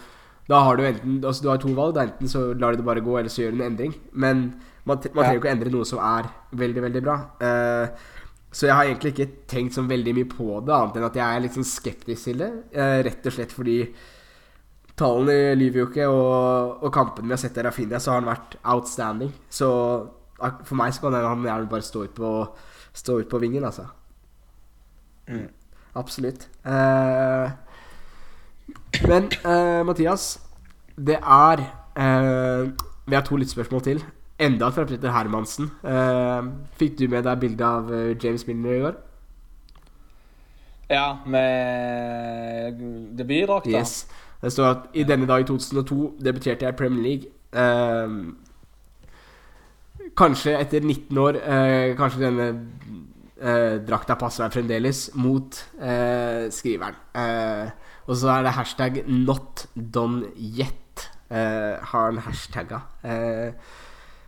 [0.52, 1.94] Da har du enten Altså du har to valg.
[1.96, 3.94] Da enten så lar du det bare gå, eller så gjør du en endring.
[4.12, 4.42] Men
[4.84, 6.28] man, man trenger jo ikke endre noe som er
[6.60, 7.18] veldig, veldig bra.
[7.40, 8.10] Eh,
[8.52, 11.36] så jeg har egentlig ikke tenkt sånn veldig mye på det, annet enn at jeg
[11.36, 12.50] er litt sånn skeptisk til det.
[12.76, 13.78] Eh, rett og slett fordi
[15.00, 18.32] tallene lyver jo ikke, og, og kampene vi har sett av Rafinha, så har han
[18.34, 19.32] vært outstanding.
[19.48, 19.70] Så
[20.42, 22.34] for meg så kan han gjerne bare stå ut på,
[22.98, 23.88] stå ut på vingen, altså.
[25.28, 25.48] Mm.
[25.96, 26.50] Absolutt.
[26.66, 27.50] Uh,
[29.08, 30.42] men uh, Mathias,
[30.98, 31.58] det er
[31.98, 32.72] uh,
[33.08, 34.04] Vi har to lyttspørsmål til.
[34.40, 35.68] Enda fra Petter Hermansen.
[35.86, 36.46] Eh,
[36.80, 37.92] fikk du med deg bilde av
[38.24, 38.96] James Milner i går?
[40.90, 42.80] Ja, med
[43.18, 43.68] debutdrakt.
[43.70, 44.08] Yes.
[44.42, 47.30] Det står at i denne dag i 2002 debuterte jeg i Premier League.
[50.18, 52.48] Kanskje etter 19 år eh, Kanskje denne
[53.42, 56.98] eh, drakta passer meg fremdeles, mot eh, skriveren.
[57.18, 57.72] Eh,
[58.08, 61.10] og så er det hashtag 'not done yet'.
[61.32, 62.82] Eh, har han hashtagga.
[63.04, 63.54] Eh,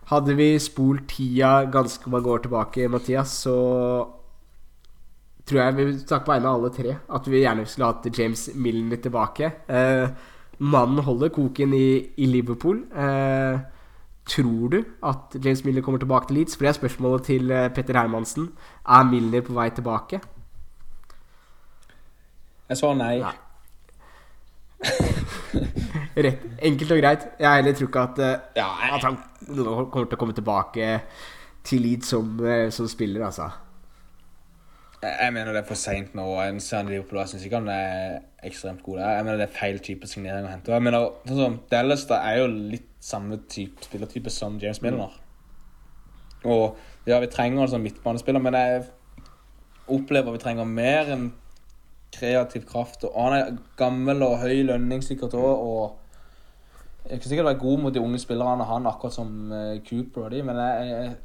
[0.06, 4.08] hadde vi spolt tida ganske mange år tilbake, Mathias, så
[5.46, 8.50] tror jeg vi snakker på vegne av alle tre at vi gjerne skulle hatt James
[8.56, 9.52] Milner tilbake.
[9.68, 10.08] Eh,
[10.60, 12.86] mannen holder koken i, i Liverpool.
[12.96, 13.60] Eh,
[14.26, 16.56] tror du at James Milner kommer tilbake til Leeds?
[16.56, 18.52] For det er spørsmålet til eh, Petter Hermansen.
[18.88, 20.22] Er Milner på vei tilbake?
[22.70, 23.18] Jeg svarer nei.
[23.20, 23.34] Nei.
[26.26, 26.46] Rett.
[26.62, 27.28] Enkelt og greit.
[27.40, 30.88] Jeg heller tror ikke at, eh, Ja, at han kommer til å komme tilbake
[31.64, 33.50] til Leeds som, eh, som spiller, altså.
[35.04, 36.24] jeg mener det er for seint nå.
[36.42, 39.00] Jeg ser Liverpool, jeg syns ikke han er ekstremt god.
[39.00, 40.72] Jeg mener det er feil type signering å hente.
[40.72, 45.16] Jeg mener, sånn Dallas da er jo litt samme type spillertype som James Milner.
[46.44, 46.78] Og
[47.08, 48.84] ja, vi trenger en sånn midtbanespiller, men jeg
[49.92, 51.32] opplever vi trenger mer enn
[52.14, 53.04] kreativ kraft.
[53.10, 57.84] Og han er gammel og høy lønning sikkert òg, og jeg kan sikkert være god
[57.84, 61.16] mot de unge spillerne, han akkurat som eh, Cooper og de, men jeg, jeg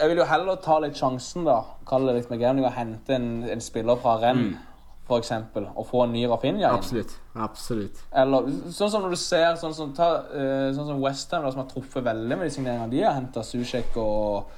[0.00, 1.58] jeg vil jo heller ta litt sjansen, da.
[1.88, 4.69] Kalle det litt med gambling og hente en, en spiller fra renn, for
[5.18, 6.78] eksempel, og få en ny Rafinha inn.
[6.78, 7.16] Absolutt.
[7.34, 7.98] Absolutt.
[8.12, 11.68] Eller sånn som når du ser sånn som, ta, uh, sånn som Westham, som har
[11.72, 13.42] truffet veldig med de signeringene de har henta.
[13.42, 14.50] Susek og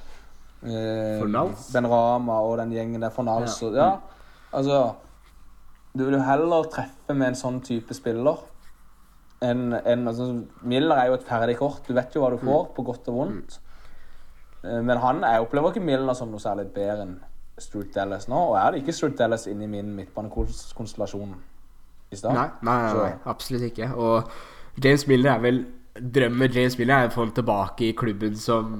[0.63, 1.51] uh.
[1.73, 3.09] Ben Rama og den gjengen der.
[3.09, 3.67] Fornals Ja.
[3.67, 3.89] og Ja,
[4.53, 4.93] altså
[5.95, 8.37] Du vil jo heller treffe med en sånn type spiller
[9.43, 11.83] enn en, altså, Miller er jo et ferdig kort.
[11.87, 13.59] Du vet jo hva du får, på godt og vondt.
[14.63, 17.17] Eh, Men han, jeg opplever ikke Milner som noe særlig bedre enn
[17.61, 18.39] Stuart Dallas nå.
[18.49, 21.35] Og jeg hadde ikke Stuart Dallas inn i min midtbanekonstellasjon
[22.13, 22.33] i stad.
[22.33, 23.91] Nei, nei, nei, nei, absolutt ikke.
[23.93, 28.33] Og James Miller er vel Drømmen James Miller er å få ham tilbake i klubben
[28.39, 28.71] som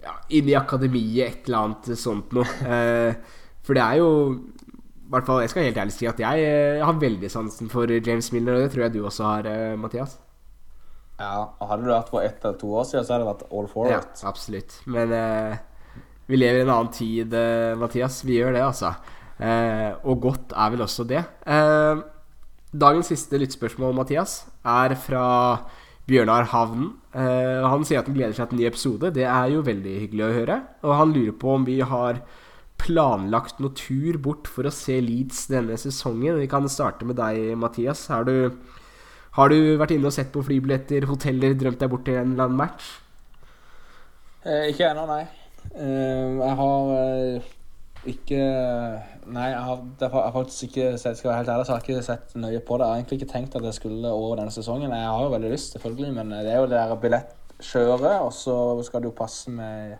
[0.00, 2.48] ja, Inne i akademiet, et eller annet sånt noe.
[2.74, 6.40] Eh, for det er jo i hvert fall, Jeg skal helt ærlig si at jeg
[6.40, 9.76] jeg har veldig sansen for James Miller, og det tror jeg du også har, eh,
[9.76, 10.18] Mathias.
[11.20, 13.52] Ja, og Hadde du vært for ett eller to år siden, så hadde det vært
[13.52, 14.80] all for Ja, absolutt.
[14.90, 15.56] Men eh,
[16.30, 18.22] vi lever i en annen tid, eh, Mathias.
[18.24, 18.94] Vi gjør det, altså.
[19.38, 21.24] Eh, og godt er vel også det.
[21.46, 22.02] Eh,
[22.72, 25.26] dagens siste lyttspørsmål, Mathias, er fra
[26.08, 26.94] Bjørnar Havnen.
[27.14, 29.12] Eh, han sier at han gleder seg til en ny episode.
[29.14, 30.58] Det er jo veldig hyggelig å høre.
[30.84, 32.22] Og han lurer på om vi har
[32.80, 36.40] planlagt noe tur bort for å se Leeds denne sesongen.
[36.40, 38.06] Vi kan starte med deg, Mathias.
[38.12, 38.50] Har du,
[39.38, 42.48] har du vært inne og sett på flybilletter, hoteller, drømt deg bort til en eller
[42.48, 42.92] annen match?
[44.44, 45.24] Eh, ikke ennå, nei.
[45.74, 47.46] Eh, jeg har eh,
[48.06, 48.40] ikke
[49.26, 51.96] Nei, jeg har, jeg har faktisk ikke sett Skal være helt ærlig, så har jeg
[51.96, 52.86] ikke sett nøye på det.
[52.86, 54.92] Jeg har egentlig ikke tenkt at jeg skulle over denne sesongen.
[54.92, 58.82] Jeg har jo veldig lyst, selvfølgelig, men det er jo det der billettkjøret, og så
[58.86, 59.96] skal det jo passe med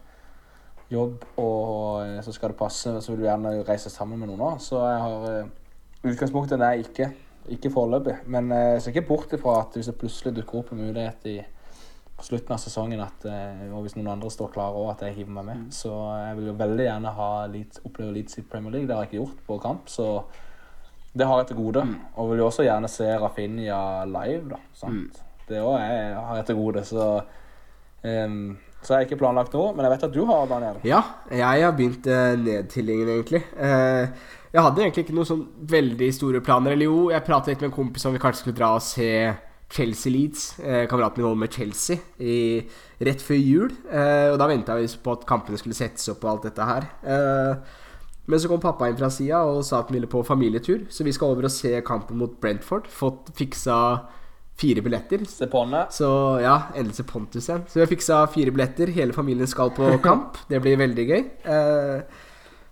[0.93, 4.47] jobb, og eh, så skal det passe, så vil du gjerne reise sammen med noen
[4.53, 4.63] òg.
[4.63, 5.53] Så jeg har eh,
[6.05, 7.11] Utgangspunktet er ikke.
[7.49, 8.19] Ikke foreløpig.
[8.29, 11.39] Men jeg ser ikke bort ifra at hvis det plutselig dukker opp en mulighet i
[12.23, 15.35] slutten av sesongen at, eh, og hvis noen andre står klare òg, at jeg hiver
[15.39, 15.63] meg med.
[15.75, 18.89] Så jeg vil jo veldig gjerne ha Leeds, oppleve Leeds i Premier League.
[18.89, 20.09] Det har jeg ikke gjort på kamp, så
[21.15, 21.87] det har jeg til gode.
[22.17, 24.61] Og vil jo også gjerne se Rafinha live, da.
[24.75, 25.23] Sant?
[25.49, 27.09] Det òg har jeg til gode, så
[28.03, 30.81] um, Så jeg har ikke planlagt noe, men jeg vet at du har, Daniel.
[30.85, 31.01] Ja,
[31.33, 33.41] jeg har begynt eh, nedtillingen, egentlig.
[33.57, 34.11] Eh,
[34.53, 36.75] jeg hadde egentlig ikke noen sånn veldig store planer.
[36.77, 39.09] Eller jo, jeg pratet litt med en kompis om vi kanskje skulle dra og se
[39.75, 40.59] Chelsea Leeds.
[40.61, 42.37] Eh, kameraten min holder med Chelsea i,
[43.03, 43.73] rett før jul.
[43.91, 46.87] Eh, og da venta vi på at kampene skulle settes opp og alt dette her.
[47.03, 47.81] Eh,
[48.31, 50.87] men så kom pappa inn fra sida og sa at han ville på familietur.
[50.89, 52.87] Så vi skal over og se kampen mot Brentford.
[52.89, 53.79] Fått fiksa
[54.57, 55.25] fire billetter.
[55.29, 55.85] Se på henne.
[55.93, 56.09] Så
[56.41, 57.67] ja, endelse Pontus igjen.
[57.69, 58.95] Så vi har fiksa fire billetter.
[58.95, 60.39] Hele familien skal på kamp.
[60.49, 61.25] Det blir veldig gøy.
[61.57, 62.23] Eh,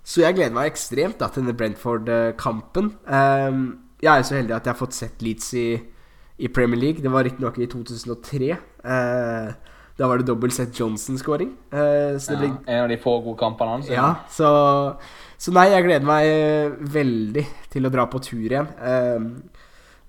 [0.02, 2.94] så jeg gleder meg ekstremt da til denne Brentford-kampen.
[3.06, 3.58] Eh,
[4.02, 5.66] jeg er så heldig at jeg har fått sett Leeds i,
[6.42, 7.02] i Premier League.
[7.02, 8.50] Det var riktignok i 2003.
[8.52, 9.52] Eh,
[9.98, 11.52] da var det dobbelt sett Johnson-scoring.
[11.72, 12.52] Eh, ja, ble...
[12.66, 13.90] en av de få gode kampene hans.
[13.92, 14.48] ja, så,
[15.38, 18.72] så nei, jeg gleder meg eh, veldig til å dra på tur igjen.
[18.82, 19.28] Ehm,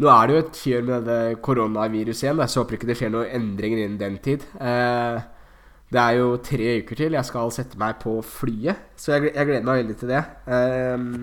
[0.02, 3.14] nå er det jo et kjør med dette koronaviruset igjen, jeg håper ikke det skjer
[3.14, 4.48] noen endringer innen den tid.
[4.58, 5.20] Eh,
[5.94, 9.50] det er jo tre uker til jeg skal sette meg på flyet, så jeg, jeg
[9.52, 10.24] gleder meg veldig til det.
[10.50, 11.18] Ehm,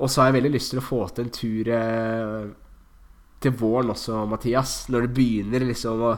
[0.00, 2.44] og så har jeg veldig lyst til å få til en tur eh,
[3.40, 4.84] til våren også, Mathias.
[4.92, 6.14] Når det begynner liksom å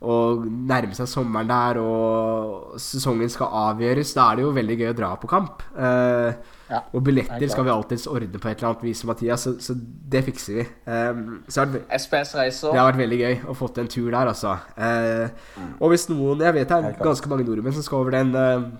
[0.00, 4.88] å nærme seg sommeren der, og sesongen skal avgjøres, da er det jo veldig gøy
[4.94, 5.60] å dra på kamp.
[5.76, 6.32] Uh,
[6.70, 9.74] Ja, og billetter skal vi alltids ordne på et eller annet vis, Mathias, så, så
[9.74, 10.66] det fikser vi.
[10.86, 12.70] Um, så har det, SPS reiser.
[12.70, 14.52] det har vært veldig gøy å få til en tur der, altså.
[14.78, 18.30] Eh, og hvis noen Jeg vet det er ganske mange nordmenn som skal over den
[18.38, 18.70] Uh,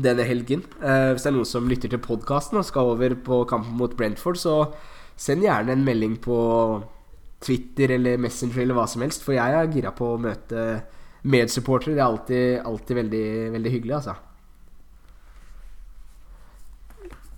[0.00, 0.62] denne helgen.
[0.78, 3.92] Uh, hvis det er noen som lytter til podkasten og skal over på kampen mot
[3.98, 4.54] Brentford, så
[5.18, 6.38] send gjerne en melding på
[7.40, 10.64] Twitter eller Messenger eller hva som helst, for jeg er gira på å møte
[11.22, 11.94] medsupportere.
[11.96, 14.16] Det er alltid, alltid veldig, veldig hyggelig, altså.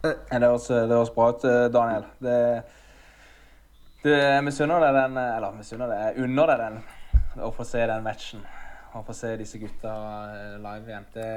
[0.02, 2.08] Det høres, det høres bra ut, eh, Daniel.
[2.18, 2.38] Det,
[4.02, 6.80] det misunner deg den Eller misunner deg, unner deg den
[7.46, 8.42] å få se den matchen.
[8.92, 9.92] Å få se disse gutta
[10.34, 11.06] eh, live igjen.
[11.14, 11.28] Det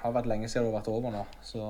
[0.00, 1.68] har vært lenge siden du har vært over nå, så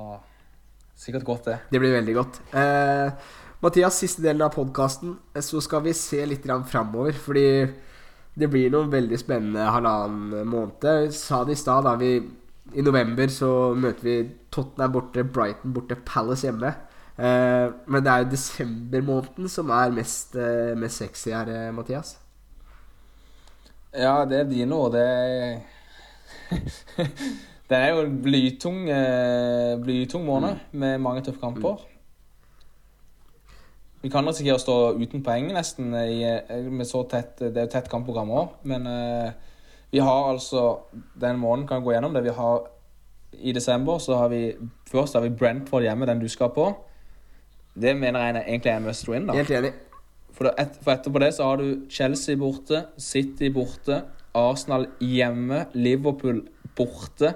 [0.97, 1.59] sikkert godt, det.
[1.75, 2.41] Det blir veldig godt.
[2.57, 3.27] Eh,
[3.65, 7.13] Mathias, siste delen av podkasten, så skal vi se litt framover.
[7.13, 7.47] Fordi
[8.37, 10.85] det blir noen veldig spennende halvannen måned.
[10.85, 11.95] Jeg sa det i stad, da.
[11.97, 12.21] Vi,
[12.77, 14.17] I november så møter vi
[14.53, 16.75] Tottenham borte, Brighton borte, Palace hjemme.
[17.17, 22.19] Eh, men det er jo desembermåneden som er mest, eh, mest sexy her, eh, Mathias.
[23.97, 24.93] Ja, det dine ord.
[24.93, 25.63] Det
[27.67, 31.81] Det er jo en blytung, eh, blytung måned med mange tøffe kamper.
[34.03, 37.67] Vi kan risikere å stå uten poeng nesten i, eh, med så tett Det er
[37.67, 39.31] jo tett kampprogram òg, men uh,
[39.91, 40.81] vi har altså
[41.15, 42.25] Den måneden kan gå gjennom det.
[42.25, 42.69] Vi har
[43.33, 44.57] I desember så har vi
[44.91, 46.69] Først har vi Brentford hjemme, den du skal på.
[47.75, 49.27] Det mener jeg egentlig er en must win.
[49.27, 49.73] da Helt enig.
[50.33, 54.03] for, et, for etterpå det så har du Chelsea borte, City borte,
[54.35, 57.35] Arsenal hjemme, Liverpool borte,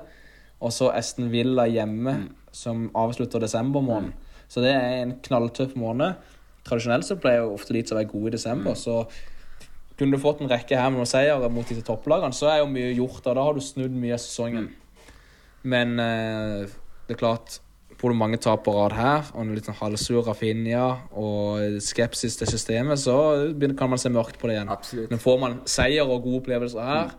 [0.61, 2.15] og så Aston Villa hjemme,
[2.53, 4.13] som avslutter desember måned.
[4.49, 6.15] Så det er en knalltøff måned.
[6.71, 9.03] Tradisjonelt så pleier jo ofte Leeds å være gode i desember, så
[9.99, 12.71] kunne du fått en rekke her med noen seire mot disse topplagene, så er jo
[12.73, 14.71] mye gjort, og da har du snudd mye av sesongen.
[15.69, 16.71] Men eh,
[17.09, 17.61] det er klart
[18.01, 20.85] Får du mange tap på rad her, og en litt sånn halvsur Rafinha
[21.21, 23.17] og skepsis til systemet, så
[23.77, 24.71] kan man se mørkt på det igjen.
[24.73, 25.11] Absolutt.
[25.13, 27.13] Men får man seier og gode opplevelser her,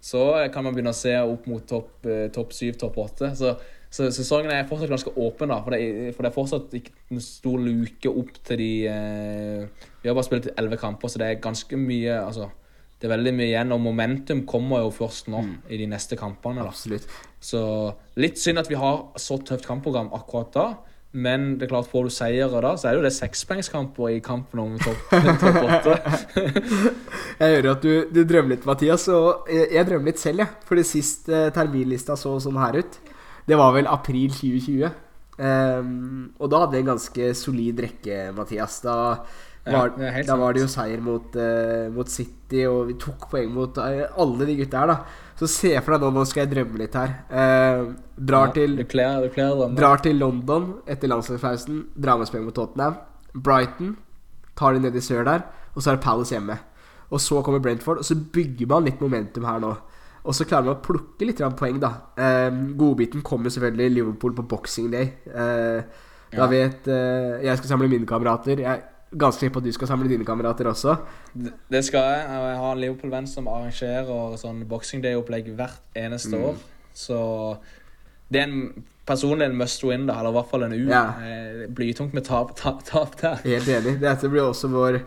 [0.00, 0.22] så
[0.54, 3.34] kan man begynne å se opp mot topp eh, topp syv, topp åtte.
[3.36, 3.52] Så,
[3.90, 5.62] så sesongen er fortsatt ganske åpen, da.
[5.64, 10.10] For det, for det er fortsatt ikke en stor luke opp til de eh, Vi
[10.10, 12.50] har bare spilt elleve kamper, så det er ganske mye Altså,
[12.98, 16.60] det er veldig mye igjen, og momentum kommer jo først nå i de neste kampene.
[16.60, 17.08] da Absolutt.
[17.40, 17.62] så
[18.18, 20.68] litt synd at vi har så tøft kampprogram akkurat da.
[21.16, 24.18] Men det er klart, får du seire da, så er det jo det sekspoengskamper i
[24.20, 25.94] kampen om topp topp åtte.
[27.40, 30.56] Jeg hører at du, du drømmer litt, Mathias, og jeg, jeg drømmer litt selv, jeg.
[30.68, 32.98] Fordi sist eh, terminlista så sånn her ut,
[33.48, 35.04] det var vel april 2020.
[35.38, 38.80] Um, og da hadde vi en ganske solid rekke, Mathias.
[38.84, 38.96] Da
[39.68, 43.52] var, er da var det jo seier mot, uh, mot City, og vi tok poeng
[43.54, 45.26] mot uh, alle de gutta her, da.
[45.38, 47.14] Så se for deg nå, nå skal jeg drømme litt her.
[47.30, 49.62] Uh, drar til Du klær, du klær.
[49.78, 51.84] Drar til London etter landslagspausen.
[51.94, 52.98] Drar med poeng mot Tottenham.
[53.34, 53.94] Brighton
[54.58, 55.46] tar de ned i sør der.
[55.76, 56.58] Og så er det Palace hjemme.
[57.14, 59.76] Og så kommer Brentford, og så bygger man litt momentum her nå.
[60.28, 61.88] Og så klarer vi å plukke litt poeng, da.
[62.20, 65.14] Eh, godbiten kommer selvfølgelig Liverpool på boxing day.
[65.26, 65.82] Eh,
[66.30, 66.46] da Ja.
[66.46, 68.58] vet eh, Jeg skal samle mine kamerater.
[68.60, 68.82] Jeg er
[69.16, 70.98] ganske sikker på at du skal samle dine kamerater også.
[71.34, 72.28] Det- skal jeg.
[72.28, 76.44] Jeg har en Liverpool-venn som arrangerer sånn Boxing Day-opplegg hvert eneste Mm.
[76.44, 76.56] år.
[76.94, 77.58] Så
[78.30, 80.88] det er en personlig en must win, da, eller i hvert fall en U.
[80.90, 81.14] Ja.
[81.22, 83.36] Eh, Blytungt med tap, tap, tap der.
[83.36, 83.98] Helt enig.
[84.00, 85.00] Dette blir også vår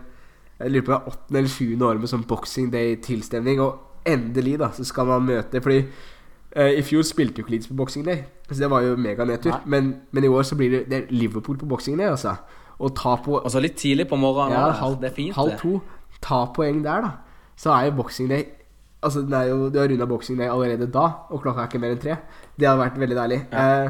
[0.60, 3.60] Jeg lurer på det er åttende eller sjuende år med sånn boxing day-tilstemning.
[3.60, 5.82] Og endelig, da, så skal man møte Fordi
[6.56, 9.60] uh, i fjor spilte jo ikke Leeds på boxing day, så det var jo meganedtur.
[9.66, 12.36] Men, men i år så blir det, det er Liverpool på boxing day, altså.
[12.78, 14.56] Og ta på Altså så litt tidlig på morgenen.
[14.58, 14.78] ja, da.
[14.80, 15.80] halv, det er fint, halv to.
[16.22, 17.10] Ta poeng der, da.
[17.56, 18.44] Så er jo boxing day
[19.02, 21.80] Altså, den er jo, Du har runda boxing day allerede da, og klokka er ikke
[21.82, 22.16] mer enn tre.
[22.54, 23.38] Det hadde vært veldig deilig.
[23.50, 23.88] Eh,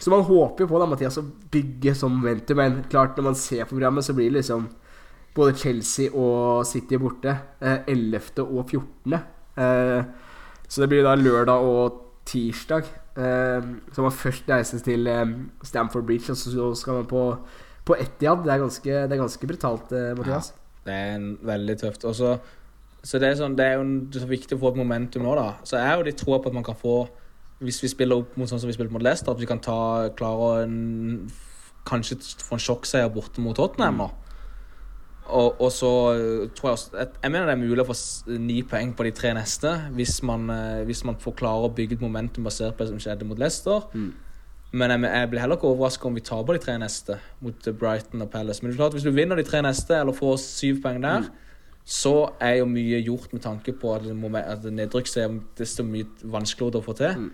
[0.00, 2.60] så man håper jo på da, Mathias, å bygge sånn momentum.
[2.60, 4.66] Men klart, når man ser programmet, så blir det liksom
[5.36, 7.34] både Chelsea og City borte.
[7.60, 8.44] Eh, 11.
[8.44, 9.16] og 14.
[9.56, 10.02] Eh,
[10.68, 12.88] så det blir da lørdag og tirsdag.
[13.18, 15.26] Eh, så man først reises til eh,
[15.66, 17.24] Stamford Bridge, og så skal man på,
[17.84, 18.44] på Etiad.
[18.46, 20.52] Det er ganske, det er ganske brutalt, Mathias.
[20.54, 22.04] Ja, Det er en veldig tøft.
[22.04, 24.74] Også, så, så det, er sånn, det er jo det er så viktig å få
[24.74, 25.52] et momentum nå, da.
[25.64, 27.02] Så jeg har jo litt tro på at man kan få
[27.60, 30.08] Hvis vi spiller opp mot sånn som vi spilte mot Leicester, at vi kan ta,
[30.16, 30.52] klare å
[31.84, 34.06] kanskje få en sjokkseier borte mot Tottenham nå.
[35.30, 36.90] Og, og så øh, tror jeg også
[37.22, 37.96] Jeg, mener det er mulig å få
[38.38, 41.98] ni poeng på de tre neste hvis man, øh, hvis man får klare å bygge
[41.98, 43.86] et momentum basert på det som skjedde mot Leicester.
[43.94, 44.10] Mm.
[44.72, 47.76] Men jeg, jeg blir heller ikke overraska om vi taper de tre neste mot eh,
[47.76, 48.62] Brighton og Palace.
[48.62, 51.30] Men det er klart, hvis du vinner de tre neste, eller får syv poeng der,
[51.84, 54.06] så er jo mye gjort med tanke på at,
[54.44, 57.24] at nedrykk er desto mye vanskeligere å få til.
[57.24, 57.30] Mm.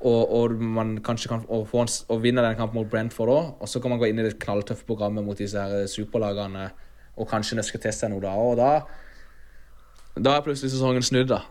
[0.00, 3.50] Og, og, man kanskje kan og, få en, og vinne den kampen mot Brentford òg.
[3.60, 6.70] Og så kan man gå inn i det knalltøffe programmet mot disse her superlagene
[7.20, 8.34] og kanskje nøske til seg noe da.
[8.40, 8.70] Og da,
[10.16, 11.42] da er plutselig sesongen snudd, da.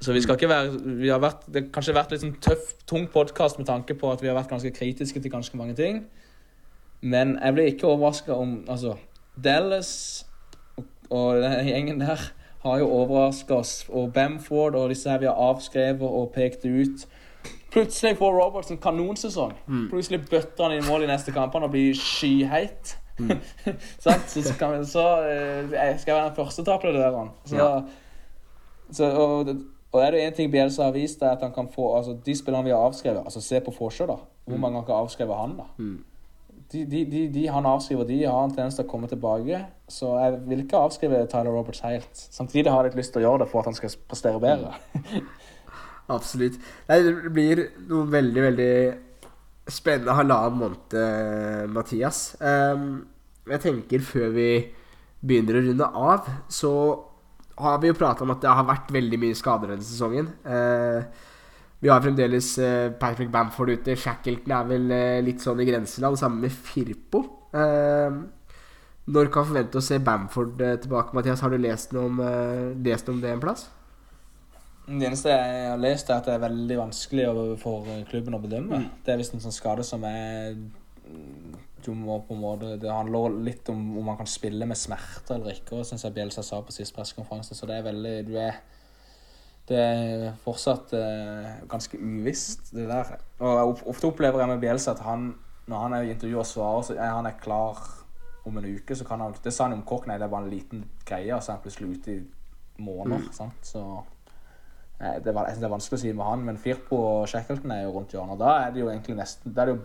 [0.00, 2.72] Så vi skal ikke være vi har vært, Det har kanskje vært litt sånn tøff,
[2.86, 6.04] tung podkast med tanke på at vi har vært ganske kritiske til ganske mange ting.
[7.00, 8.96] Men jeg blir ikke overraska om Altså,
[9.44, 10.24] Dallas
[10.76, 12.22] og, og den gjengen der
[12.62, 13.86] har jo overraska oss.
[13.88, 17.06] Og Bamford og disse her vi har avskrevet og pekt ut.
[17.72, 19.52] Plutselig får Roberts en kanonsesong.
[19.66, 19.88] Mm.
[19.90, 22.96] Plutselig bøtter han i mål i neste kamp og blir skyheit.
[23.18, 23.38] Mm.
[24.02, 25.04] så, så, kan, så
[25.98, 27.32] skal jeg være den første til å applaudere han.
[27.44, 27.80] Så, ja.
[28.94, 29.52] så, og,
[29.92, 32.36] og er det én ting Bielsa har vist, er at han kan få altså, De
[32.36, 34.18] spillerne vi har avskrevet altså Se på Forsjø, da.
[34.44, 34.60] Hvor mm.
[34.60, 35.68] mange har ikke avskrevet han, da?
[35.78, 35.98] Mm.
[36.72, 39.62] De, de, de, de, han avskriver, de har en tendens til å komme tilbake.
[39.88, 42.10] Så jeg vil ikke avskrive Tyler Roberts helt.
[42.12, 44.74] Samtidig har jeg litt lyst til å gjøre det for at han skal prestere bedre.
[46.16, 46.58] Absolutt.
[46.90, 48.72] Nei, det blir noe veldig, veldig
[49.68, 52.36] spennende halvannen måned, eh, Mathias.
[52.40, 53.06] Um,
[53.48, 54.50] jeg tenker før vi
[55.20, 56.72] begynner å runde av, så
[57.58, 60.30] har vi jo prata om at det har vært veldig mye skader denne sesongen.
[60.46, 61.02] Uh,
[61.82, 63.96] vi har fremdeles uh, Patrick Bamford ute.
[63.98, 67.24] Shackleton er vel uh, litt sånn i grenseland, sammen med Firpo.
[69.08, 71.40] når kan forvente å se Bamford tilbake, Mathias?
[71.40, 72.18] Har du lest noe om,
[72.84, 73.68] lest om det en plass?
[74.88, 77.24] Det eneste jeg har lest, er at det er veldig vanskelig
[77.60, 78.80] for klubben å bedømme.
[78.80, 78.90] Mm.
[79.04, 80.56] Det er visst en sånn skade som er
[81.84, 85.36] du må på en måte, Det handler litt om om man kan spille med smerte
[85.36, 87.54] eller ikke, og syns jeg Bjelsa sa på sist pressekonferanse.
[87.54, 88.58] Så det er veldig du er,
[89.68, 93.18] Det er fortsatt uh, ganske uvisst, det der.
[93.44, 95.34] Og ofte opplever jeg med Bjelsa at han,
[95.68, 97.78] når han er i intervju og svarer, så er han er klar
[98.48, 98.96] om en uke.
[98.96, 101.34] så kan han, Det sa han om Kokk, nei, det er bare en liten greie,
[101.34, 102.20] og så er han plutselig ute i
[102.78, 103.18] måneder.
[103.18, 103.32] Mm.
[103.32, 103.84] sant, så
[104.98, 107.92] det, var, det, er vanskelig å si med han, men Firpo og Shackleton er jo
[107.94, 108.40] rundt hjørnet.
[108.40, 109.82] Da er det jo egentlig nesten Da er det jo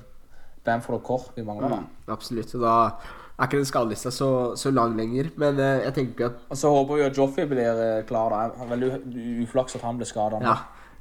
[0.66, 1.70] Bamford og Kor vi mangler.
[1.70, 2.54] Mm, absolutt.
[2.56, 2.76] Og da
[3.38, 4.30] er ikke den skadelista så,
[4.60, 5.32] så, lang lenger.
[5.38, 8.34] Men eh, jeg tenker at Og så håper vi at Joffy blir eh, klar.
[8.34, 10.40] da Det er veldig uflaks at han ble skada.
[10.44, 10.58] Ja,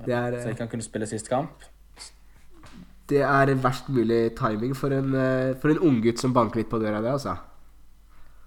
[0.06, 1.68] er, så ikke han kunne spille sist kamp.
[3.10, 6.80] Det er verst mulig timing for en, eh, for en unggutt som banker litt på
[6.80, 7.36] døra, det, altså.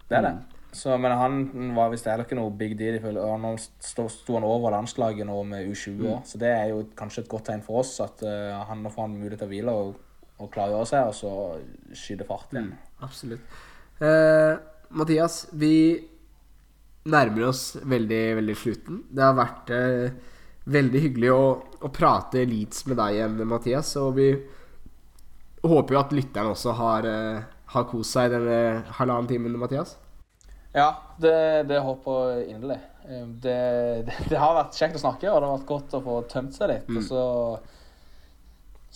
[0.10, 0.36] Det er det.
[0.76, 1.36] Så, men han
[1.76, 2.98] var visst heller ikke noe big deal.
[3.16, 6.20] Og nå sto, sto han over landslaget nå med U20 år.
[6.20, 6.28] Mm.
[6.28, 9.08] Så det er jo kanskje et godt tegn for oss at uh, han nå får
[9.08, 9.96] han mulighet til å hvile og,
[10.44, 12.74] og klargjøre seg, og så skyte fart igjen.
[12.74, 13.58] Mm, absolutt.
[14.02, 14.60] Uh,
[15.00, 15.74] Mathias, vi
[17.08, 19.02] nærmer oss veldig, veldig slutten.
[19.16, 20.32] Det har vært uh,
[20.76, 21.44] veldig hyggelig å,
[21.80, 23.96] å, prate Leeds med deg igjen, Mathias.
[24.04, 24.32] Og vi
[25.66, 27.14] håper jo at lytterne også har,
[27.72, 28.58] har kost seg denne
[29.00, 29.96] halvannen timen, Mathias.
[30.76, 30.90] Ja,
[31.22, 31.38] det,
[31.70, 32.82] det håper jeg inderlig.
[33.42, 33.56] Det,
[34.08, 36.58] det, det, har vært kjekt å snakke, og det har vært godt å få tømt
[36.58, 36.92] seg litt.
[36.92, 37.00] Mm.
[37.00, 37.26] Og så,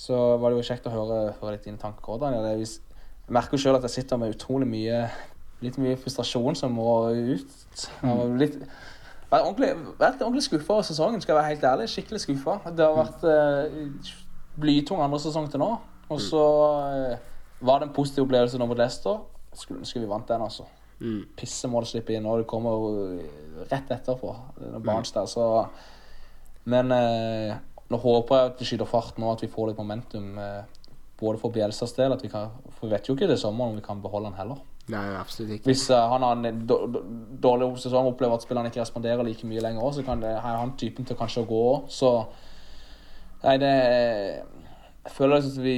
[0.06, 2.19] så, var det jo kjekt å høre, høre litt dine tanker.
[2.22, 2.51] Daniel.
[2.60, 5.03] Jeg merker jo sjøl at jeg sitter med utrolig mye
[5.64, 7.85] litt mye frustrasjon som må ut.
[8.03, 8.38] Mm.
[8.39, 8.57] Litt,
[9.30, 11.89] vært ordentlig, vært ordentlig skuffa over sesongen, skal jeg være helt ærlig.
[11.91, 12.60] Skikkelig skuffa.
[12.76, 14.14] Det har vært uh,
[14.60, 15.73] blytung andre sesong til nå.
[16.10, 16.45] Og så
[16.95, 19.19] uh, var det en positiv opplevelse nå mot Leicester.
[19.53, 20.68] Skulle ønske vi vant den, altså.
[20.99, 21.21] Mm.
[21.39, 23.19] Pissemål slipper inn, og det kommer
[23.69, 24.34] rett etterpå.
[24.84, 25.45] Barnes der, så
[26.69, 27.55] Men eh,
[27.89, 30.35] nå håper jeg at det skyter fart nå, at vi får litt momentum.
[30.38, 30.80] Eh,
[31.19, 33.80] både for Bjelsas del, at vi kan, for vi vet jo ikke det sommeren om
[33.80, 34.59] vi kan beholde han heller.
[34.89, 35.69] Nei, absolutt ikke.
[35.69, 36.61] Hvis uh, han har en
[37.43, 40.31] dårlig sesong og opplever at spillerne ikke responderer like mye lenger, også, så kan det,
[40.41, 41.89] ha han typen til kanskje å gå òg.
[41.93, 42.13] Så
[43.39, 45.76] Nei, det Jeg føler at vi,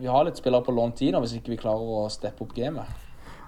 [0.00, 3.05] vi har litt spillere på lånt tid hvis ikke vi klarer å steppe opp gamet.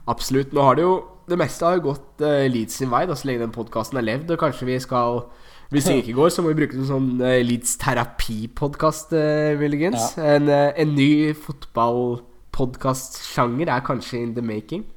[0.09, 0.55] Absolutt.
[0.57, 0.95] Nå har det jo
[1.29, 4.07] Det meste har jo gått uh, Leeds sin vei, da, så lenge den podkasten har
[4.07, 4.31] levd.
[4.33, 5.29] Og kanskje vi skal
[5.69, 10.17] Hvis det ikke går, så må vi bruke som sånn uh, Leeds terapipodkast, uh, muligens.
[10.17, 10.23] Ja.
[10.39, 14.89] En, uh, en ny fotballpodkastsjanger er kanskje in the making.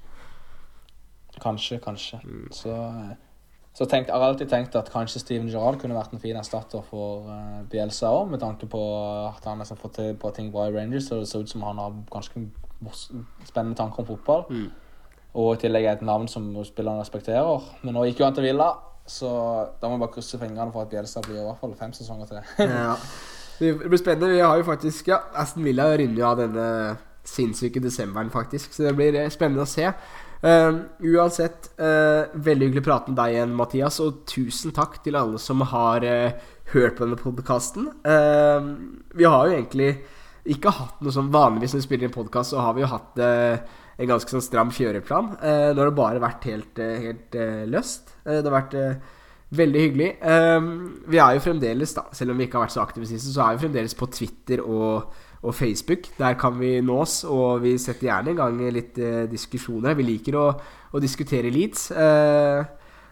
[1.43, 2.23] Kanskje, kanskje.
[2.23, 2.47] Mm.
[2.55, 2.71] Så,
[3.75, 6.79] så tenkt, jeg har alltid tenkt at kanskje Steven Gerrard kunne vært en fin erstatter
[6.87, 7.27] for
[7.67, 8.79] Bielsa òg, med tanke på
[9.27, 11.67] at han har fått til på ting bra i Rangers, og det ser ut som
[11.67, 12.47] han har ganske
[13.43, 14.47] spennende tanker om fotball.
[14.47, 14.71] Mm.
[15.33, 17.67] Og i tillegg er et navn som spillerne respekterer.
[17.85, 18.71] Men nå gikk jo han til Villa,
[19.07, 19.29] så
[19.79, 22.31] da må vi bare krysse fingrene for at Bjelstad blir i hvert fall fem sesonger
[22.31, 22.41] til.
[22.67, 22.95] ja.
[23.61, 24.33] Det blir spennende.
[24.33, 26.67] Vi har jo faktisk Ja, Aston Villa runder jo av denne
[27.27, 28.73] sinnssyke desemberen, faktisk.
[28.73, 29.91] Så det blir eh, spennende å se.
[30.41, 33.99] Uh, uansett, uh, veldig hyggelig å prate med deg igjen, Mathias.
[34.01, 37.91] Og tusen takk til alle som har uh, hørt på denne podkasten.
[39.13, 39.91] vi har jo egentlig
[40.49, 43.19] ikke hatt noe sånn Vanligvis når vi spiller en podkast, så har vi jo hatt
[44.01, 45.33] en ganske sånn stram kjøreplan.
[45.39, 48.15] Eh, nå har det bare vært helt, eh, helt eh, løst.
[48.25, 48.77] Det har vært
[49.51, 50.09] veldig hyggelig.
[50.21, 50.69] Eh,
[51.11, 53.45] vi er jo fremdeles, da, selv om vi ikke har vært så aktive sist, så
[53.45, 55.11] er vi fremdeles på Twitter og,
[55.41, 56.09] og, Facebook.
[56.17, 58.99] Der kan vi nås, og vi setter gjerne i gang litt
[59.31, 59.97] diskusjoner.
[59.97, 60.47] Vi liker å,
[60.91, 61.91] å diskutere Leeds.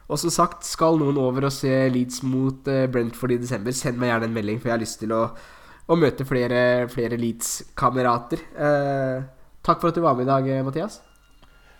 [0.10, 4.14] og som sagt, skal noen over og se Leeds mot Brentford i desember, send meg
[4.14, 5.24] gjerne en melding, for jeg har lyst til å,
[5.90, 8.45] å møte flere, flere Leeds-kamerater.
[8.53, 11.02] Eh, Takk for at du var med i dag, Mathias.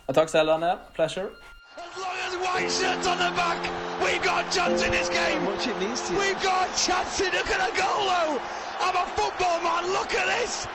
[0.08, 0.78] Ja, takk selv, Daniel.
[0.96, 1.30] Pleasure.
[1.78, 3.62] As long white shirts on the back,
[4.04, 5.46] we've got a chance in this game.
[5.46, 8.40] We've got a chance in look at a goal though.
[8.86, 9.84] I'm a football man.
[9.98, 10.68] Look at this.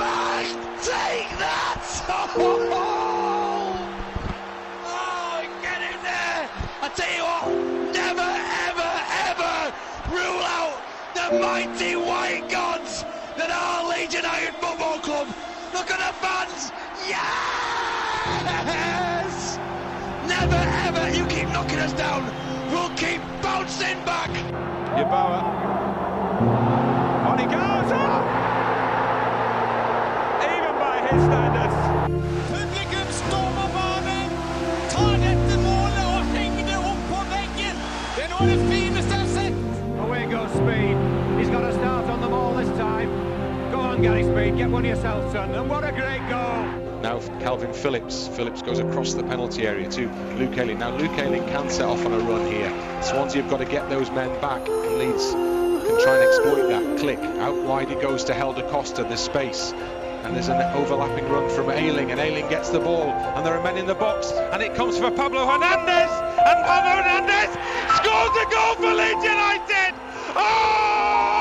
[0.00, 0.46] Bang!
[0.82, 1.84] Take that!
[2.40, 3.74] Oh,
[4.84, 6.48] oh get in there!
[6.82, 7.44] I tell you what,
[7.92, 8.30] never,
[8.68, 8.92] ever,
[9.28, 9.54] ever
[10.16, 10.76] rule out
[11.14, 13.04] the mighty white gods
[13.36, 15.28] that are Leeds United Football Club.
[15.74, 16.72] Look at the fans!
[17.08, 17.58] Yes!
[20.26, 22.24] Never ever you keep knocking us down.
[22.70, 24.30] We'll keep bouncing back.
[24.96, 25.42] Yeboah.
[27.28, 27.90] On he goes!
[27.92, 28.22] Oh!
[30.52, 31.78] Even by his standards.
[32.50, 34.30] Publikum stormer banen,
[34.90, 37.76] tar dette målet og henger det opp på veggen.
[38.16, 39.58] Det er noe av det fineste jeg har sett.
[40.06, 40.97] Away goes Speed.
[43.98, 45.54] On, Gary Speed, get one yourself, son.
[45.54, 47.00] And what a great goal!
[47.02, 48.28] Now Calvin Phillips.
[48.28, 50.78] Phillips goes across the penalty area to Luke Ayling.
[50.78, 52.70] Now Luke Ayling can set off on a run here.
[53.02, 54.66] Swansea have got to get those men back.
[54.68, 56.98] And Leeds can try and exploit that.
[56.98, 57.18] Click.
[57.18, 59.04] Out wide it goes to Helder Costa.
[59.04, 59.72] There's space.
[60.24, 63.62] And there's an overlapping run from Ayling, and Ayling gets the ball, and there are
[63.62, 66.10] men in the box, and it comes for Pablo Hernandez,
[66.44, 67.54] and Pablo Hernandez
[67.96, 69.94] scores a goal for Leeds United!
[70.34, 71.37] Oh!